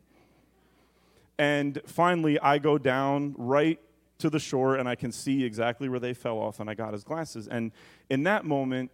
And 1.40 1.82
finally, 1.86 2.38
I 2.40 2.58
go 2.58 2.78
down 2.78 3.34
right 3.38 3.80
to 4.20 4.30
the 4.30 4.38
shore 4.38 4.76
and 4.76 4.88
I 4.88 4.96
can 4.96 5.12
see 5.12 5.44
exactly 5.44 5.90
where 5.90 6.00
they 6.00 6.14
fell 6.14 6.38
off, 6.38 6.60
and 6.60 6.70
I 6.70 6.74
got 6.74 6.94
his 6.94 7.04
glasses. 7.04 7.48
And 7.48 7.72
in 8.10 8.24
that 8.24 8.46
moment, 8.46 8.92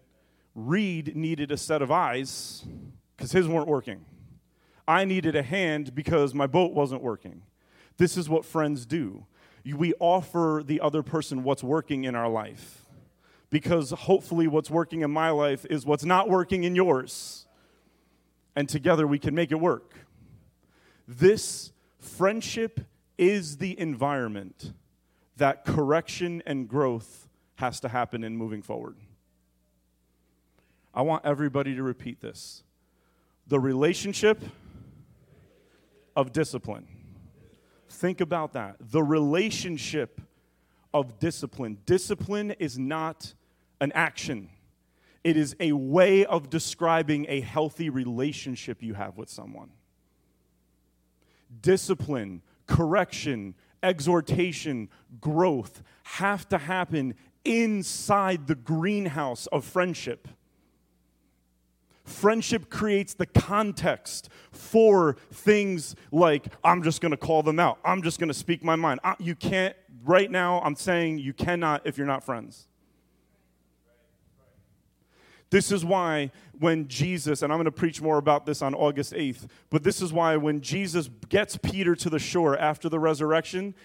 Reed 0.56 1.16
needed 1.16 1.52
a 1.52 1.58
set 1.58 1.82
of 1.82 1.92
eyes 1.92 2.64
because 3.16 3.32
his 3.32 3.48
weren't 3.48 3.68
working. 3.68 4.06
I 4.88 5.06
needed 5.06 5.36
a 5.36 5.44
hand 5.44 5.94
because 5.94 6.34
my 6.34 6.48
boat 6.48 6.74
wasn't 6.74 7.02
working. 7.02 7.42
This 7.98 8.16
is 8.16 8.30
what 8.30 8.46
friends 8.46 8.86
do. 8.86 9.26
We 9.66 9.94
offer 10.00 10.64
the 10.66 10.80
other 10.80 11.04
person 11.04 11.44
what's 11.44 11.64
working 11.64 12.06
in 12.06 12.16
our 12.16 12.30
life 12.30 12.86
because 13.50 13.92
hopefully 13.92 14.48
what's 14.48 14.70
working 14.70 15.02
in 15.02 15.12
my 15.12 15.30
life 15.30 15.66
is 15.70 15.86
what's 15.86 16.06
not 16.06 16.30
working 16.30 16.64
in 16.64 16.76
yours. 16.76 17.46
And 18.56 18.70
together 18.70 19.06
we 19.06 19.20
can 19.20 19.36
make 19.36 19.52
it 19.52 19.60
work. 19.60 19.94
This 21.08 21.72
friendship 22.00 22.82
is 23.18 23.58
the 23.58 23.78
environment 23.80 24.74
that 25.38 25.66
correction 25.66 26.42
and 26.46 26.68
growth 26.68 27.28
has 27.56 27.80
to 27.82 27.90
happen 27.90 28.24
in 28.24 28.38
moving 28.38 28.62
forward. 28.62 28.96
I 30.94 31.02
want 31.02 31.26
everybody 31.26 31.76
to 31.76 31.84
repeat 31.84 32.22
this 32.22 32.64
the 33.48 33.60
relationship 33.60 34.44
of 36.18 36.34
discipline. 36.34 36.88
Think 37.90 38.20
about 38.20 38.54
that. 38.54 38.76
The 38.82 39.04
relationship 39.04 40.20
of 40.94 41.20
discipline. 41.20 41.78
Discipline 41.86 42.52
is 42.52 42.78
not 42.78 43.36
an 43.80 43.92
action, 43.94 44.50
it 45.24 45.38
is 45.38 45.56
a 45.60 45.72
way 45.74 46.26
of 46.26 46.50
describing 46.50 47.28
a 47.30 47.42
healthy 47.42 47.90
relationship 47.90 48.82
you 48.82 48.96
have 48.96 49.18
with 49.18 49.30
someone. 49.30 49.70
Discipline, 51.62 52.42
correction, 52.66 53.54
exhortation, 53.84 54.90
growth 55.22 55.84
have 56.04 56.50
to 56.50 56.58
happen 56.58 57.14
inside 57.46 58.48
the 58.48 58.56
greenhouse 58.56 59.46
of 59.48 59.64
friendship. 59.64 60.28
Friendship 62.08 62.70
creates 62.70 63.14
the 63.14 63.26
context 63.26 64.30
for 64.52 65.18
things 65.32 65.94
like, 66.10 66.48
I'm 66.64 66.82
just 66.82 67.02
going 67.02 67.12
to 67.12 67.18
call 67.18 67.44
them 67.44 67.60
out. 67.60 67.80
I'm 67.84 68.02
just 68.02 68.18
going 68.18 68.30
to 68.30 68.34
speak 68.34 68.64
my 68.64 68.78
mind. 68.78 69.02
You 69.20 69.36
can't, 69.36 69.76
right 70.06 70.32
now, 70.32 70.62
I'm 70.62 70.76
saying 70.76 71.20
you 71.20 71.34
cannot 71.34 71.82
if 71.86 71.98
you're 71.98 72.08
not 72.08 72.24
friends. 72.24 72.70
This 75.50 75.70
is 75.70 75.84
why 75.84 76.32
when 76.58 76.88
Jesus, 76.88 77.42
and 77.42 77.52
I'm 77.52 77.58
going 77.58 77.66
to 77.66 77.72
preach 77.72 78.02
more 78.02 78.18
about 78.18 78.46
this 78.46 78.62
on 78.62 78.74
August 78.74 79.12
8th, 79.12 79.50
but 79.70 79.84
this 79.84 80.02
is 80.02 80.14
why 80.14 80.38
when 80.38 80.62
Jesus 80.62 81.10
gets 81.28 81.58
Peter 81.58 81.94
to 81.96 82.10
the 82.10 82.20
shore 82.20 82.58
after 82.58 82.88
the 82.88 83.00
resurrection, 83.00 83.76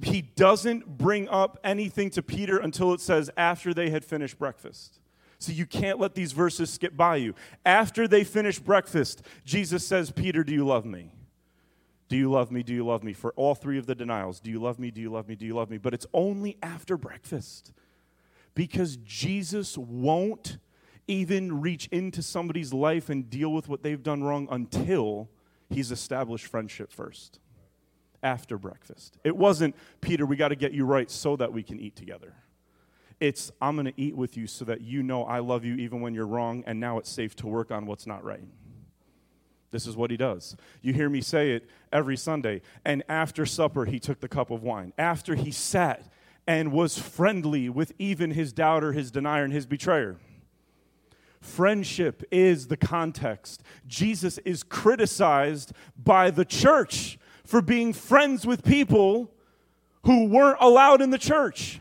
he 0.00 0.22
doesn't 0.22 0.96
bring 0.96 1.28
up 1.28 1.58
anything 1.64 2.10
to 2.10 2.22
Peter 2.22 2.58
until 2.58 2.92
it 2.92 3.00
says 3.00 3.30
after 3.36 3.74
they 3.74 3.90
had 3.90 4.04
finished 4.04 4.38
breakfast. 4.38 5.00
So 5.44 5.52
you 5.52 5.66
can't 5.66 6.00
let 6.00 6.14
these 6.14 6.32
verses 6.32 6.70
skip 6.70 6.96
by 6.96 7.16
you. 7.16 7.34
After 7.66 8.08
they 8.08 8.24
finish 8.24 8.58
breakfast, 8.58 9.22
Jesus 9.44 9.86
says, 9.86 10.10
Peter, 10.10 10.42
do 10.42 10.52
you 10.52 10.66
love 10.66 10.86
me? 10.86 11.12
Do 12.08 12.16
you 12.16 12.30
love 12.30 12.50
me? 12.50 12.62
Do 12.62 12.72
you 12.72 12.84
love 12.86 13.02
me? 13.02 13.12
For 13.12 13.32
all 13.32 13.54
three 13.54 13.78
of 13.78 13.86
the 13.86 13.94
denials. 13.94 14.40
Do 14.40 14.50
you 14.50 14.58
love 14.58 14.78
me? 14.78 14.90
Do 14.90 15.00
you 15.00 15.10
love 15.10 15.28
me? 15.28 15.36
Do 15.36 15.44
you 15.44 15.54
love 15.54 15.68
me? 15.68 15.78
But 15.78 15.92
it's 15.92 16.06
only 16.14 16.56
after 16.62 16.96
breakfast 16.96 17.72
because 18.54 18.96
Jesus 18.98 19.76
won't 19.76 20.58
even 21.06 21.60
reach 21.60 21.88
into 21.88 22.22
somebody's 22.22 22.72
life 22.72 23.10
and 23.10 23.28
deal 23.28 23.52
with 23.52 23.68
what 23.68 23.82
they've 23.82 24.02
done 24.02 24.22
wrong 24.22 24.48
until 24.50 25.28
he's 25.68 25.92
established 25.92 26.46
friendship 26.46 26.90
first. 26.90 27.38
After 28.22 28.56
breakfast. 28.56 29.18
It 29.22 29.36
wasn't, 29.36 29.76
Peter, 30.00 30.24
we 30.24 30.36
got 30.36 30.48
to 30.48 30.56
get 30.56 30.72
you 30.72 30.86
right 30.86 31.10
so 31.10 31.36
that 31.36 31.52
we 31.52 31.62
can 31.62 31.78
eat 31.78 31.96
together. 31.96 32.32
It's, 33.24 33.50
I'm 33.58 33.74
going 33.74 33.86
to 33.86 33.98
eat 33.98 34.14
with 34.14 34.36
you 34.36 34.46
so 34.46 34.66
that 34.66 34.82
you 34.82 35.02
know 35.02 35.24
I 35.24 35.38
love 35.38 35.64
you 35.64 35.76
even 35.76 36.02
when 36.02 36.12
you're 36.12 36.26
wrong, 36.26 36.62
and 36.66 36.78
now 36.78 36.98
it's 36.98 37.08
safe 37.08 37.34
to 37.36 37.46
work 37.46 37.70
on 37.70 37.86
what's 37.86 38.06
not 38.06 38.22
right. 38.22 38.44
This 39.70 39.86
is 39.86 39.96
what 39.96 40.10
he 40.10 40.18
does. 40.18 40.56
You 40.82 40.92
hear 40.92 41.08
me 41.08 41.22
say 41.22 41.52
it 41.52 41.66
every 41.90 42.18
Sunday. 42.18 42.60
And 42.84 43.02
after 43.08 43.46
supper, 43.46 43.86
he 43.86 43.98
took 43.98 44.20
the 44.20 44.28
cup 44.28 44.50
of 44.50 44.62
wine. 44.62 44.92
After 44.98 45.36
he 45.36 45.50
sat 45.52 46.06
and 46.46 46.70
was 46.70 46.98
friendly 46.98 47.70
with 47.70 47.94
even 47.98 48.32
his 48.32 48.52
doubter, 48.52 48.92
his 48.92 49.10
denier, 49.10 49.44
and 49.44 49.54
his 49.54 49.64
betrayer. 49.64 50.18
Friendship 51.40 52.24
is 52.30 52.66
the 52.66 52.76
context. 52.76 53.62
Jesus 53.86 54.36
is 54.44 54.62
criticized 54.62 55.72
by 55.96 56.30
the 56.30 56.44
church 56.44 57.18
for 57.46 57.62
being 57.62 57.94
friends 57.94 58.46
with 58.46 58.64
people 58.64 59.30
who 60.02 60.26
weren't 60.26 60.58
allowed 60.60 61.00
in 61.00 61.08
the 61.08 61.16
church. 61.16 61.80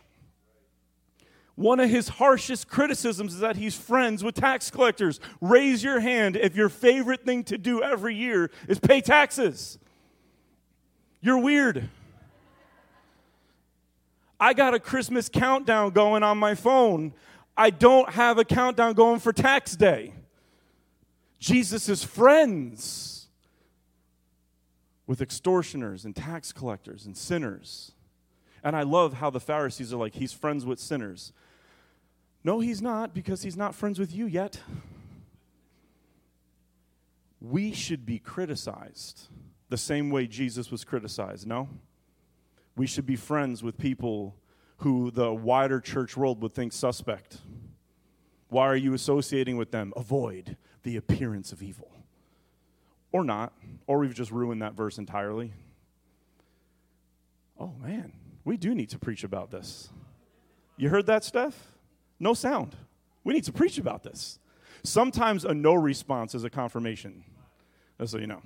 One 1.56 1.80
of 1.80 1.90
his 1.90 2.08
harshest 2.10 2.68
criticisms 2.68 3.36
is 3.36 3.40
that 3.42 3.58
he's 3.58 3.76
friends 3.76 4.24
with 4.24 4.36
tax 4.36 4.72
collectors. 4.72 5.20
Raise 5.40 5.84
your 5.84 6.00
hand 6.00 6.36
if 6.36 6.56
your 6.56 6.70
favorite 6.70 7.24
thing 7.24 7.44
to 7.46 7.58
do 7.58 7.84
every 7.84 8.16
year 8.16 8.50
is 8.68 8.80
pay 8.80 9.02
taxes. 9.02 9.78
You're 11.22 11.38
weird. 11.38 11.90
I 14.40 14.54
got 14.54 14.74
a 14.74 14.80
Christmas 14.80 15.30
countdown 15.30 15.92
going 15.92 16.24
on 16.24 16.38
my 16.38 16.56
phone. 16.56 17.14
I 17.56 17.70
don't 17.70 18.10
have 18.10 18.40
a 18.40 18.44
countdown 18.44 18.94
going 18.94 19.20
for 19.20 19.32
tax 19.32 19.76
day. 19.76 20.14
Jesus 21.40 21.88
is 21.88 22.04
friends 22.04 23.28
with 25.06 25.22
extortioners 25.22 26.04
and 26.04 26.16
tax 26.16 26.52
collectors 26.52 27.06
and 27.06 27.16
sinners. 27.16 27.92
And 28.64 28.76
I 28.76 28.84
love 28.84 29.16
how 29.16 29.30
the 29.30 29.40
Pharisees 29.40 29.92
are 29.92 29.98
like, 29.98 30.16
he's 30.16 30.32
friends 30.32 30.66
with 30.66 30.80
sinners. 30.80 31.34
No, 32.44 32.60
he's 32.60 32.82
not, 32.82 33.14
because 33.14 33.44
he's 33.44 33.58
not 33.58 33.76
friends 33.76 34.00
with 34.00 34.14
you 34.14 34.26
yet. 34.26 34.60
We 37.42 37.74
should 37.74 38.06
be 38.06 38.20
criticized 38.20 39.28
the 39.70 39.78
same 39.78 40.10
way 40.10 40.28
Jesus 40.28 40.72
was 40.72 40.84
criticized, 40.84 41.48
no? 41.48 41.68
We 42.76 42.88
should 42.88 43.06
be 43.06 43.16
friends 43.16 43.64
with 43.64 43.78
people 43.78 44.36
who 44.78 45.12
the 45.12 45.34
wider 45.34 45.80
church 45.80 46.16
world 46.16 46.42
would 46.42 46.54
think 46.54 46.74
suspect. 46.74 47.40
Why 48.50 48.68
are 48.68 48.76
you 48.76 48.94
associating 48.94 49.58
with 49.58 49.72
them? 49.72 49.94
Avoid 49.96 50.58
the 50.84 50.96
appearance 50.96 51.52
of 51.52 51.64
evil. 51.64 51.92
Or 53.12 53.24
not, 53.24 53.54
or 53.88 54.00
we've 54.00 54.14
just 54.14 54.32
ruined 54.32 54.62
that 54.62 54.74
verse 54.74 54.98
entirely. 54.98 55.54
Oh 57.60 57.74
man, 57.82 58.14
we 58.46 58.58
do 58.58 58.76
need 58.76 58.90
to 58.90 59.00
preach 59.00 59.24
about 59.24 59.52
this. 59.52 59.90
You 60.78 60.90
heard 60.90 61.06
that, 61.06 61.24
Steph? 61.24 61.72
No 62.20 62.34
sound. 62.34 62.76
We 63.24 63.34
need 63.34 63.44
to 63.46 63.54
preach 63.54 63.78
about 63.78 64.04
this. 64.04 64.40
Sometimes 64.84 65.46
a 65.46 65.54
no 65.54 65.74
response 65.74 66.36
is 66.36 66.44
a 66.44 66.50
confirmation, 66.50 67.24
just 68.00 68.12
so 68.12 68.18
you 68.18 68.28
know. 68.28 68.42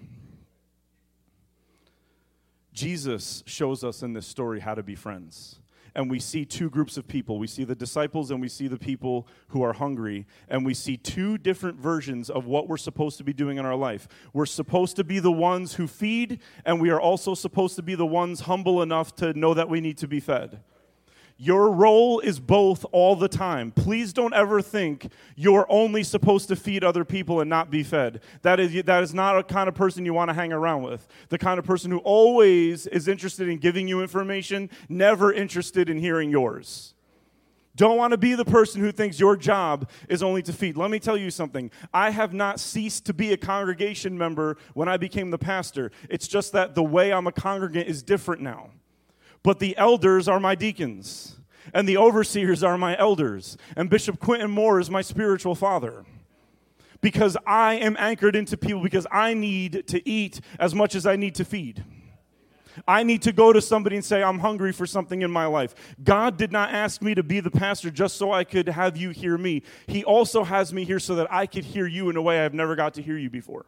Jesus 2.73 3.43
shows 3.47 3.83
us 3.83 4.03
in 4.03 4.13
this 4.13 4.27
story 4.27 4.59
how 4.59 4.75
to 4.75 4.83
be 4.83 4.93
friends 4.93 5.59
and 5.97 6.11
we 6.11 6.19
see 6.19 6.45
two 6.45 6.69
groups 6.69 6.95
of 6.95 7.07
people. 7.07 7.39
We 7.39 7.47
see 7.47 7.63
the 7.63 7.75
disciples 7.75 8.29
and 8.29 8.39
we 8.39 8.49
see 8.49 8.67
the 8.67 8.77
people 8.77 9.27
who 9.47 9.63
are 9.63 9.73
hungry. 9.73 10.27
And 10.47 10.63
we 10.63 10.75
see 10.75 10.95
two 10.95 11.39
different 11.39 11.79
versions 11.79 12.29
of 12.29 12.45
what 12.45 12.69
we're 12.69 12.77
supposed 12.77 13.17
to 13.17 13.23
be 13.23 13.33
doing 13.33 13.57
in 13.57 13.65
our 13.65 13.75
life. 13.75 14.07
We're 14.31 14.45
supposed 14.45 14.95
to 14.97 15.03
be 15.03 15.17
the 15.17 15.31
ones 15.31 15.73
who 15.73 15.87
feed, 15.87 16.39
and 16.65 16.79
we 16.79 16.91
are 16.91 17.01
also 17.01 17.33
supposed 17.33 17.75
to 17.77 17.81
be 17.81 17.95
the 17.95 18.05
ones 18.05 18.41
humble 18.41 18.83
enough 18.83 19.15
to 19.15 19.33
know 19.33 19.55
that 19.55 19.69
we 19.69 19.81
need 19.81 19.97
to 19.97 20.07
be 20.07 20.19
fed. 20.19 20.59
Your 21.39 21.71
role 21.71 22.19
is 22.19 22.39
both 22.39 22.83
all 22.91 23.15
the 23.15 23.27
time. 23.27 23.71
Please 23.71 24.11
don't 24.11 24.33
ever 24.33 24.59
think 24.59 25.11
you're 25.35 25.67
only 25.69 26.03
supposed 26.03 26.47
to 26.47 26.55
feed 26.55 26.83
other 26.83 27.05
people 27.05 27.41
and 27.41 27.49
not 27.49 27.69
be 27.69 27.83
fed. 27.83 28.21
That 28.41 28.59
is, 28.59 28.83
that 28.83 29.03
is 29.03 29.13
not 29.13 29.37
a 29.37 29.43
kind 29.43 29.69
of 29.69 29.75
person 29.75 30.03
you 30.03 30.15
want 30.15 30.29
to 30.29 30.33
hang 30.33 30.51
around 30.51 30.81
with. 30.81 31.07
The 31.29 31.37
kind 31.37 31.59
of 31.59 31.65
person 31.65 31.91
who 31.91 31.99
always 31.99 32.87
is 32.87 33.07
interested 33.07 33.47
in 33.49 33.59
giving 33.59 33.87
you 33.87 34.01
information, 34.01 34.71
never 34.89 35.31
interested 35.31 35.91
in 35.91 35.99
hearing 35.99 36.31
yours. 36.31 36.95
Don't 37.75 37.97
want 37.97 38.09
to 38.09 38.17
be 38.17 38.33
the 38.33 38.43
person 38.43 38.81
who 38.81 38.91
thinks 38.91 39.19
your 39.19 39.37
job 39.37 39.87
is 40.09 40.23
only 40.23 40.41
to 40.41 40.51
feed. 40.51 40.75
Let 40.75 40.89
me 40.89 40.97
tell 40.97 41.15
you 41.15 41.29
something. 41.29 41.69
I 41.93 42.09
have 42.09 42.33
not 42.33 42.59
ceased 42.59 43.05
to 43.05 43.13
be 43.13 43.31
a 43.33 43.37
congregation 43.37 44.17
member 44.17 44.57
when 44.73 44.89
I 44.89 44.97
became 44.97 45.29
the 45.29 45.37
pastor. 45.37 45.91
It's 46.09 46.27
just 46.27 46.53
that 46.53 46.73
the 46.73 46.81
way 46.81 47.13
I'm 47.13 47.27
a 47.27 47.31
congregant 47.31 47.87
is 47.87 48.01
different 48.01 48.41
now. 48.41 48.71
But 49.47 49.59
the 49.59 49.77
elders 49.77 50.27
are 50.27 50.41
my 50.41 50.55
deacons, 50.55 51.37
and 51.73 51.87
the 51.87 51.95
overseers 51.95 52.63
are 52.63 52.77
my 52.77 52.97
elders, 52.97 53.55
and 53.77 53.89
Bishop 53.89 54.19
Quentin 54.19 54.51
Moore 54.51 54.77
is 54.77 54.89
my 54.89 55.01
spiritual 55.01 55.55
father. 55.55 56.03
Because 56.99 57.37
I 57.47 57.75
am 57.75 57.95
anchored 57.97 58.35
into 58.35 58.57
people, 58.57 58.83
because 58.83 59.07
I 59.09 59.33
need 59.33 59.87
to 59.87 60.05
eat 60.05 60.41
as 60.59 60.75
much 60.75 60.95
as 60.95 61.05
I 61.05 61.15
need 61.15 61.33
to 61.35 61.45
feed. 61.45 61.85
I 62.85 63.03
need 63.03 63.21
to 63.21 63.31
go 63.31 63.53
to 63.53 63.61
somebody 63.61 63.95
and 63.95 64.03
say, 64.03 64.21
I'm 64.21 64.39
hungry 64.39 64.73
for 64.73 64.85
something 64.85 65.21
in 65.21 65.31
my 65.31 65.45
life. 65.45 65.73
God 66.03 66.35
did 66.35 66.51
not 66.51 66.73
ask 66.73 67.01
me 67.01 67.15
to 67.15 67.23
be 67.23 67.39
the 67.39 67.49
pastor 67.49 67.89
just 67.89 68.17
so 68.17 68.33
I 68.33 68.43
could 68.43 68.67
have 68.67 68.97
you 68.97 69.11
hear 69.11 69.37
me. 69.37 69.63
He 69.87 70.03
also 70.03 70.43
has 70.43 70.73
me 70.73 70.83
here 70.83 70.99
so 70.99 71.15
that 71.15 71.31
I 71.31 71.45
could 71.45 71.63
hear 71.63 71.87
you 71.87 72.09
in 72.09 72.17
a 72.17 72.21
way 72.21 72.43
I've 72.43 72.53
never 72.53 72.75
got 72.75 72.95
to 72.95 73.01
hear 73.01 73.17
you 73.17 73.29
before 73.29 73.65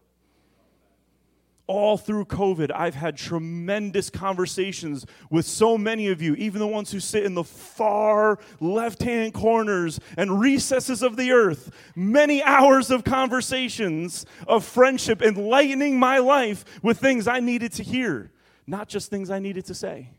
all 1.69 1.97
through 1.97 2.25
COVID, 2.25 2.71
I've 2.73 2.95
had 2.95 3.15
tremendous 3.15 4.09
conversations 4.09 5.05
with 5.29 5.45
so 5.45 5.77
many 5.77 6.07
of 6.07 6.19
you, 6.19 6.33
even 6.33 6.59
the 6.59 6.67
ones 6.67 6.91
who 6.91 6.99
sit 6.99 7.23
in 7.23 7.35
the 7.35 7.43
far 7.43 8.39
left 8.59 9.03
hand 9.03 9.35
corners 9.35 9.99
and 10.17 10.39
recesses 10.39 11.03
of 11.03 11.15
the 11.15 11.31
earth. 11.31 11.69
Many 11.95 12.41
hours 12.41 12.89
of 12.89 13.03
conversations 13.03 14.25
of 14.47 14.65
friendship, 14.65 15.21
enlightening 15.21 15.99
my 15.99 16.17
life 16.17 16.65
with 16.81 16.97
things 16.97 17.27
I 17.27 17.39
needed 17.39 17.71
to 17.73 17.83
hear, 17.83 18.31
not 18.65 18.89
just 18.89 19.11
things 19.11 19.29
I 19.29 19.37
needed 19.37 19.65
to 19.65 19.75
say. 19.75 20.09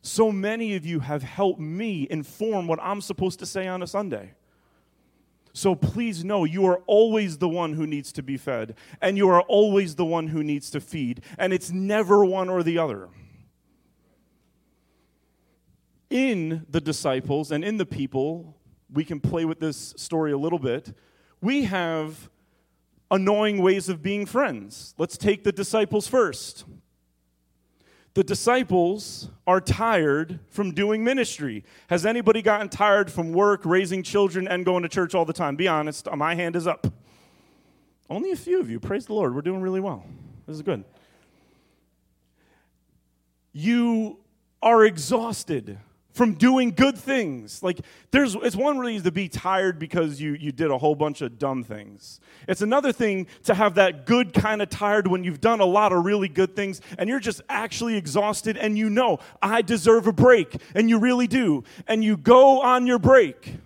So 0.00 0.32
many 0.32 0.74
of 0.74 0.86
you 0.86 1.00
have 1.00 1.22
helped 1.22 1.60
me 1.60 2.06
inform 2.08 2.66
what 2.66 2.78
I'm 2.82 3.02
supposed 3.02 3.40
to 3.40 3.46
say 3.46 3.66
on 3.66 3.82
a 3.82 3.86
Sunday. 3.86 4.32
So 5.56 5.76
please 5.76 6.24
know 6.24 6.44
you 6.44 6.66
are 6.66 6.82
always 6.88 7.38
the 7.38 7.48
one 7.48 7.74
who 7.74 7.86
needs 7.86 8.10
to 8.14 8.24
be 8.24 8.36
fed, 8.36 8.74
and 9.00 9.16
you 9.16 9.28
are 9.28 9.40
always 9.42 9.94
the 9.94 10.04
one 10.04 10.26
who 10.26 10.42
needs 10.42 10.68
to 10.70 10.80
feed, 10.80 11.22
and 11.38 11.52
it's 11.52 11.70
never 11.70 12.24
one 12.24 12.50
or 12.50 12.64
the 12.64 12.76
other. 12.76 13.08
In 16.10 16.66
the 16.68 16.80
disciples 16.80 17.52
and 17.52 17.64
in 17.64 17.76
the 17.76 17.86
people, 17.86 18.56
we 18.92 19.04
can 19.04 19.20
play 19.20 19.44
with 19.44 19.60
this 19.60 19.94
story 19.96 20.32
a 20.32 20.38
little 20.38 20.58
bit. 20.58 20.92
We 21.40 21.62
have 21.64 22.28
annoying 23.08 23.62
ways 23.62 23.88
of 23.88 24.02
being 24.02 24.26
friends. 24.26 24.92
Let's 24.98 25.16
take 25.16 25.44
the 25.44 25.52
disciples 25.52 26.08
first 26.08 26.64
the 28.14 28.24
disciples 28.24 29.28
are 29.46 29.60
tired 29.60 30.38
from 30.48 30.72
doing 30.72 31.02
ministry. 31.02 31.64
Has 31.88 32.06
anybody 32.06 32.42
gotten 32.42 32.68
tired 32.68 33.10
from 33.10 33.32
work, 33.32 33.62
raising 33.64 34.02
children, 34.02 34.46
and 34.46 34.64
going 34.64 34.84
to 34.84 34.88
church 34.88 35.14
all 35.14 35.24
the 35.24 35.32
time? 35.32 35.56
Be 35.56 35.68
honest, 35.68 36.08
my 36.14 36.34
hand 36.34 36.54
is 36.54 36.66
up. 36.66 36.86
Only 38.08 38.30
a 38.30 38.36
few 38.36 38.60
of 38.60 38.70
you. 38.70 38.78
Praise 38.78 39.06
the 39.06 39.14
Lord. 39.14 39.34
We're 39.34 39.42
doing 39.42 39.60
really 39.60 39.80
well. 39.80 40.04
This 40.46 40.56
is 40.56 40.62
good. 40.62 40.84
You 43.52 44.18
are 44.62 44.84
exhausted 44.84 45.78
from 46.14 46.34
doing 46.34 46.70
good 46.70 46.96
things. 46.96 47.62
Like 47.62 47.80
there's 48.12 48.36
it's 48.36 48.54
one 48.54 48.78
reason 48.78 49.04
to 49.04 49.10
be 49.10 49.28
tired 49.28 49.80
because 49.80 50.20
you 50.20 50.34
you 50.34 50.52
did 50.52 50.70
a 50.70 50.78
whole 50.78 50.94
bunch 50.94 51.20
of 51.20 51.38
dumb 51.38 51.64
things. 51.64 52.20
It's 52.48 52.62
another 52.62 52.92
thing 52.92 53.26
to 53.42 53.54
have 53.54 53.74
that 53.74 54.06
good 54.06 54.32
kind 54.32 54.62
of 54.62 54.70
tired 54.70 55.08
when 55.08 55.24
you've 55.24 55.40
done 55.40 55.60
a 55.60 55.66
lot 55.66 55.92
of 55.92 56.04
really 56.04 56.28
good 56.28 56.54
things 56.54 56.80
and 56.98 57.08
you're 57.08 57.20
just 57.20 57.42
actually 57.48 57.96
exhausted 57.96 58.56
and 58.56 58.78
you 58.78 58.88
know 58.88 59.18
I 59.42 59.62
deserve 59.62 60.06
a 60.06 60.12
break 60.12 60.56
and 60.74 60.88
you 60.88 60.98
really 60.98 61.26
do. 61.26 61.64
And 61.88 62.04
you 62.04 62.16
go 62.16 62.62
on 62.62 62.86
your 62.86 63.00
break. 63.00 63.56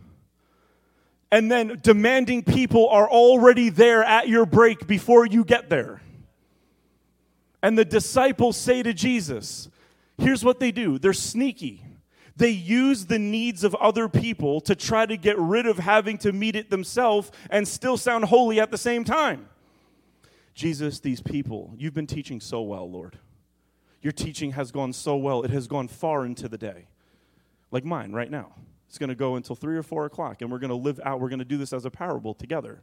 And 1.30 1.52
then 1.52 1.78
demanding 1.82 2.42
people 2.42 2.88
are 2.88 3.06
already 3.06 3.68
there 3.68 4.02
at 4.02 4.28
your 4.28 4.46
break 4.46 4.86
before 4.86 5.26
you 5.26 5.44
get 5.44 5.68
there. 5.68 6.00
And 7.62 7.76
the 7.76 7.84
disciples 7.84 8.56
say 8.56 8.82
to 8.82 8.94
Jesus, 8.94 9.68
here's 10.16 10.42
what 10.42 10.58
they 10.58 10.72
do. 10.72 10.98
They're 10.98 11.12
sneaky 11.12 11.82
they 12.38 12.50
use 12.50 13.06
the 13.06 13.18
needs 13.18 13.64
of 13.64 13.74
other 13.74 14.08
people 14.08 14.60
to 14.62 14.74
try 14.76 15.04
to 15.04 15.16
get 15.16 15.36
rid 15.38 15.66
of 15.66 15.78
having 15.78 16.16
to 16.18 16.32
meet 16.32 16.54
it 16.54 16.70
themselves 16.70 17.32
and 17.50 17.66
still 17.66 17.96
sound 17.96 18.26
holy 18.26 18.60
at 18.60 18.70
the 18.70 18.78
same 18.78 19.04
time. 19.04 19.48
Jesus, 20.54 21.00
these 21.00 21.20
people, 21.20 21.74
you've 21.76 21.94
been 21.94 22.06
teaching 22.06 22.40
so 22.40 22.62
well, 22.62 22.88
Lord. 22.88 23.18
Your 24.02 24.12
teaching 24.12 24.52
has 24.52 24.70
gone 24.70 24.92
so 24.92 25.16
well, 25.16 25.42
it 25.42 25.50
has 25.50 25.66
gone 25.66 25.88
far 25.88 26.24
into 26.24 26.48
the 26.48 26.58
day. 26.58 26.86
Like 27.72 27.84
mine 27.84 28.12
right 28.12 28.30
now. 28.30 28.54
It's 28.88 28.98
going 28.98 29.10
to 29.10 29.16
go 29.16 29.34
until 29.34 29.56
three 29.56 29.76
or 29.76 29.82
four 29.82 30.06
o'clock, 30.06 30.40
and 30.40 30.50
we're 30.50 30.60
going 30.60 30.70
to 30.70 30.76
live 30.76 31.00
out, 31.04 31.20
we're 31.20 31.28
going 31.28 31.40
to 31.40 31.44
do 31.44 31.58
this 31.58 31.72
as 31.72 31.84
a 31.84 31.90
parable 31.90 32.34
together. 32.34 32.82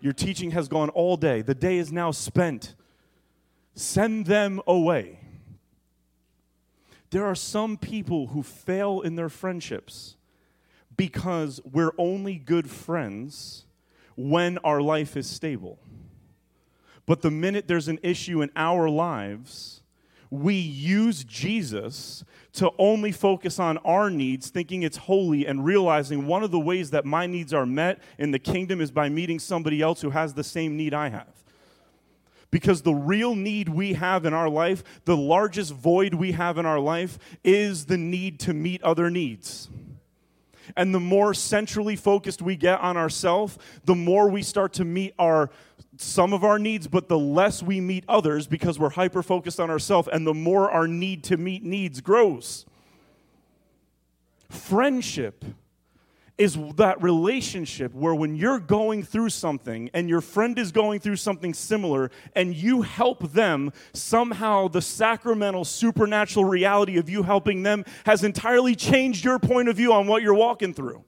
Your 0.00 0.12
teaching 0.12 0.50
has 0.52 0.68
gone 0.68 0.88
all 0.90 1.16
day. 1.16 1.42
The 1.42 1.54
day 1.54 1.76
is 1.76 1.92
now 1.92 2.10
spent. 2.10 2.74
Send 3.74 4.26
them 4.26 4.60
away. 4.66 5.20
There 7.10 7.24
are 7.24 7.34
some 7.34 7.76
people 7.76 8.28
who 8.28 8.42
fail 8.42 9.00
in 9.00 9.16
their 9.16 9.28
friendships 9.28 10.16
because 10.96 11.60
we're 11.64 11.92
only 11.98 12.36
good 12.36 12.68
friends 12.70 13.66
when 14.16 14.58
our 14.58 14.80
life 14.80 15.16
is 15.16 15.28
stable. 15.28 15.78
But 17.04 17.22
the 17.22 17.30
minute 17.30 17.68
there's 17.68 17.88
an 17.88 18.00
issue 18.02 18.42
in 18.42 18.50
our 18.56 18.88
lives, 18.88 19.82
we 20.30 20.54
use 20.54 21.22
Jesus 21.22 22.24
to 22.54 22.72
only 22.78 23.12
focus 23.12 23.60
on 23.60 23.78
our 23.78 24.10
needs, 24.10 24.50
thinking 24.50 24.82
it's 24.82 24.96
holy, 24.96 25.46
and 25.46 25.64
realizing 25.64 26.26
one 26.26 26.42
of 26.42 26.50
the 26.50 26.58
ways 26.58 26.90
that 26.90 27.04
my 27.04 27.26
needs 27.26 27.54
are 27.54 27.66
met 27.66 28.00
in 28.18 28.32
the 28.32 28.38
kingdom 28.38 28.80
is 28.80 28.90
by 28.90 29.08
meeting 29.08 29.38
somebody 29.38 29.80
else 29.80 30.00
who 30.00 30.10
has 30.10 30.34
the 30.34 30.42
same 30.42 30.76
need 30.76 30.94
I 30.94 31.10
have. 31.10 31.44
Because 32.50 32.82
the 32.82 32.94
real 32.94 33.34
need 33.34 33.68
we 33.68 33.94
have 33.94 34.24
in 34.24 34.32
our 34.32 34.48
life, 34.48 34.82
the 35.04 35.16
largest 35.16 35.72
void 35.72 36.14
we 36.14 36.32
have 36.32 36.58
in 36.58 36.66
our 36.66 36.78
life, 36.78 37.18
is 37.42 37.86
the 37.86 37.98
need 37.98 38.38
to 38.40 38.54
meet 38.54 38.82
other 38.82 39.10
needs. 39.10 39.68
And 40.76 40.94
the 40.94 41.00
more 41.00 41.34
centrally 41.34 41.96
focused 41.96 42.42
we 42.42 42.56
get 42.56 42.80
on 42.80 42.96
ourselves, 42.96 43.58
the 43.84 43.94
more 43.94 44.28
we 44.28 44.42
start 44.42 44.72
to 44.74 44.84
meet 44.84 45.14
our 45.18 45.50
some 45.98 46.34
of 46.34 46.44
our 46.44 46.58
needs, 46.58 46.86
but 46.86 47.08
the 47.08 47.18
less 47.18 47.62
we 47.62 47.80
meet 47.80 48.04
others 48.06 48.46
because 48.46 48.78
we're 48.78 48.90
hyper 48.90 49.22
focused 49.22 49.58
on 49.58 49.70
ourselves, 49.70 50.08
and 50.12 50.26
the 50.26 50.34
more 50.34 50.70
our 50.70 50.86
need 50.86 51.24
to 51.24 51.36
meet 51.38 51.62
needs 51.62 52.02
grows. 52.02 52.66
Friendship 54.50 55.44
is 56.38 56.58
that 56.76 57.02
relationship 57.02 57.94
where 57.94 58.14
when 58.14 58.36
you're 58.36 58.58
going 58.58 59.02
through 59.02 59.30
something 59.30 59.88
and 59.94 60.08
your 60.08 60.20
friend 60.20 60.58
is 60.58 60.70
going 60.70 61.00
through 61.00 61.16
something 61.16 61.54
similar 61.54 62.10
and 62.34 62.54
you 62.54 62.82
help 62.82 63.32
them, 63.32 63.72
somehow 63.94 64.68
the 64.68 64.82
sacramental, 64.82 65.64
supernatural 65.64 66.44
reality 66.44 66.98
of 66.98 67.08
you 67.08 67.22
helping 67.22 67.62
them 67.62 67.84
has 68.04 68.22
entirely 68.22 68.74
changed 68.74 69.24
your 69.24 69.38
point 69.38 69.68
of 69.68 69.76
view 69.76 69.94
on 69.94 70.06
what 70.06 70.22
you're 70.22 70.34
walking 70.34 70.74
through. 70.74 71.02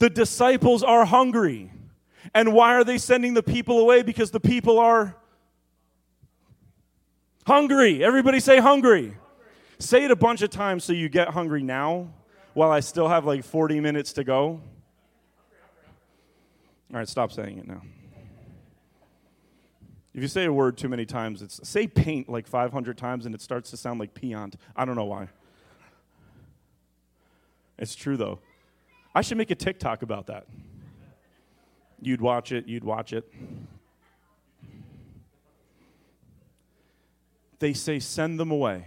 The 0.00 0.10
disciples 0.10 0.82
are 0.82 1.04
hungry. 1.04 1.70
And 2.34 2.52
why 2.52 2.74
are 2.74 2.84
they 2.84 2.98
sending 2.98 3.34
the 3.34 3.42
people 3.42 3.78
away? 3.78 4.02
Because 4.02 4.32
the 4.32 4.40
people 4.40 4.78
are 4.78 5.16
hungry. 7.46 8.02
Everybody 8.02 8.40
say 8.40 8.58
hungry. 8.58 9.02
hungry. 9.02 9.16
Say 9.78 10.04
it 10.04 10.10
a 10.10 10.16
bunch 10.16 10.42
of 10.42 10.50
times 10.50 10.84
so 10.84 10.92
you 10.92 11.08
get 11.08 11.28
hungry 11.28 11.62
now 11.62 12.08
while 12.60 12.70
I 12.70 12.80
still 12.80 13.08
have 13.08 13.24
like 13.24 13.42
40 13.42 13.80
minutes 13.80 14.12
to 14.12 14.22
go? 14.22 14.60
All 16.92 16.98
right, 16.98 17.08
stop 17.08 17.32
saying 17.32 17.56
it 17.56 17.66
now. 17.66 17.80
If 20.12 20.20
you 20.20 20.28
say 20.28 20.44
a 20.44 20.52
word 20.52 20.76
too 20.76 20.90
many 20.90 21.06
times, 21.06 21.40
it's 21.40 21.66
say 21.66 21.86
paint 21.86 22.28
like 22.28 22.46
500 22.46 22.98
times 22.98 23.24
and 23.24 23.34
it 23.34 23.40
starts 23.40 23.70
to 23.70 23.78
sound 23.78 23.98
like 23.98 24.12
peont. 24.12 24.56
I 24.76 24.84
don't 24.84 24.94
know 24.94 25.06
why. 25.06 25.30
It's 27.78 27.94
true 27.94 28.18
though. 28.18 28.40
I 29.14 29.22
should 29.22 29.38
make 29.38 29.50
a 29.50 29.54
TikTok 29.54 30.02
about 30.02 30.26
that. 30.26 30.46
You'd 32.02 32.20
watch 32.20 32.52
it, 32.52 32.68
you'd 32.68 32.84
watch 32.84 33.14
it. 33.14 33.24
They 37.58 37.72
say, 37.72 38.00
send 38.00 38.38
them 38.38 38.50
away. 38.50 38.84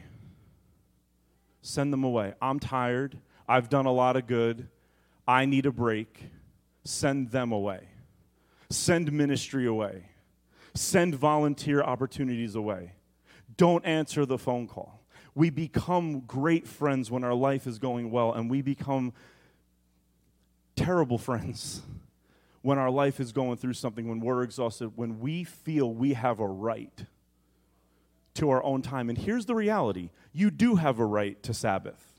Send 1.64 1.92
them 1.92 2.04
away. 2.04 2.36
I'm 2.40 2.60
tired. 2.60 3.18
I've 3.48 3.70
done 3.70 3.86
a 3.86 3.92
lot 3.92 4.16
of 4.16 4.28
good. 4.28 4.68
I 5.28 5.46
need 5.46 5.66
a 5.66 5.72
break. 5.72 6.30
Send 6.84 7.32
them 7.32 7.52
away. 7.52 7.88
Send 8.70 9.12
ministry 9.12 9.66
away. 9.66 10.06
Send 10.74 11.16
volunteer 11.16 11.82
opportunities 11.82 12.56
away. 12.56 12.94
Don't 13.58 13.86
answer 13.86 14.26
the 14.26 14.38
phone 14.38 14.68
call. 14.68 15.02
We 15.36 15.50
become 15.50 16.22
great 16.22 16.68
friends 16.68 17.10
when 17.10 17.24
our 17.24 17.34
life 17.34 17.68
is 17.68 17.80
going 17.80 18.12
well, 18.12 18.34
and 18.34 18.50
we 18.50 18.62
become 18.62 19.14
terrible 20.76 21.18
friends 21.20 21.82
when 22.62 22.78
our 22.78 22.90
life 22.90 23.20
is 23.20 23.32
going 23.32 23.58
through 23.58 23.74
something, 23.74 24.08
when 24.08 24.22
we're 24.22 24.42
exhausted, 24.42 24.94
when 24.96 25.20
we 25.20 25.44
feel 25.44 25.94
we 25.94 26.14
have 26.14 26.40
a 26.40 26.48
right 26.48 27.06
to 28.36 28.50
our 28.50 28.64
own 28.64 28.82
time. 28.82 29.10
And 29.10 29.18
here's 29.18 29.46
the 29.46 29.56
reality 29.56 30.10
you 30.32 30.50
do 30.50 30.76
have 30.76 30.98
a 31.00 31.06
right 31.06 31.42
to 31.44 31.54
Sabbath. 31.54 32.13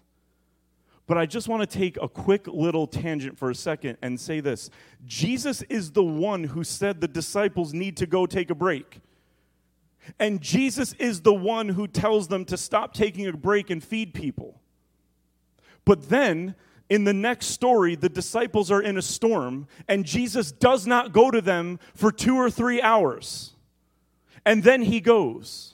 But 1.06 1.18
I 1.18 1.26
just 1.26 1.48
want 1.48 1.68
to 1.68 1.78
take 1.78 1.98
a 2.00 2.08
quick 2.08 2.46
little 2.46 2.86
tangent 2.86 3.38
for 3.38 3.50
a 3.50 3.54
second 3.54 3.98
and 4.00 4.18
say 4.18 4.40
this 4.40 4.70
Jesus 5.04 5.62
is 5.62 5.92
the 5.92 6.04
one 6.04 6.44
who 6.44 6.64
said 6.64 7.00
the 7.00 7.08
disciples 7.08 7.74
need 7.74 7.96
to 7.98 8.06
go 8.06 8.26
take 8.26 8.50
a 8.50 8.54
break. 8.54 9.00
And 10.18 10.40
Jesus 10.40 10.92
is 10.94 11.22
the 11.22 11.34
one 11.34 11.70
who 11.70 11.86
tells 11.86 12.28
them 12.28 12.44
to 12.46 12.56
stop 12.56 12.92
taking 12.92 13.26
a 13.26 13.32
break 13.32 13.70
and 13.70 13.82
feed 13.82 14.12
people. 14.12 14.60
But 15.84 16.08
then, 16.08 16.54
in 16.88 17.04
the 17.04 17.14
next 17.14 17.46
story, 17.46 17.94
the 17.94 18.08
disciples 18.08 18.70
are 18.70 18.82
in 18.82 18.98
a 18.98 19.02
storm, 19.02 19.66
and 19.88 20.04
Jesus 20.04 20.52
does 20.52 20.86
not 20.86 21.12
go 21.12 21.30
to 21.30 21.40
them 21.40 21.78
for 21.94 22.12
two 22.12 22.36
or 22.36 22.50
three 22.50 22.82
hours. 22.82 23.54
And 24.44 24.62
then 24.62 24.82
he 24.82 25.00
goes. 25.00 25.73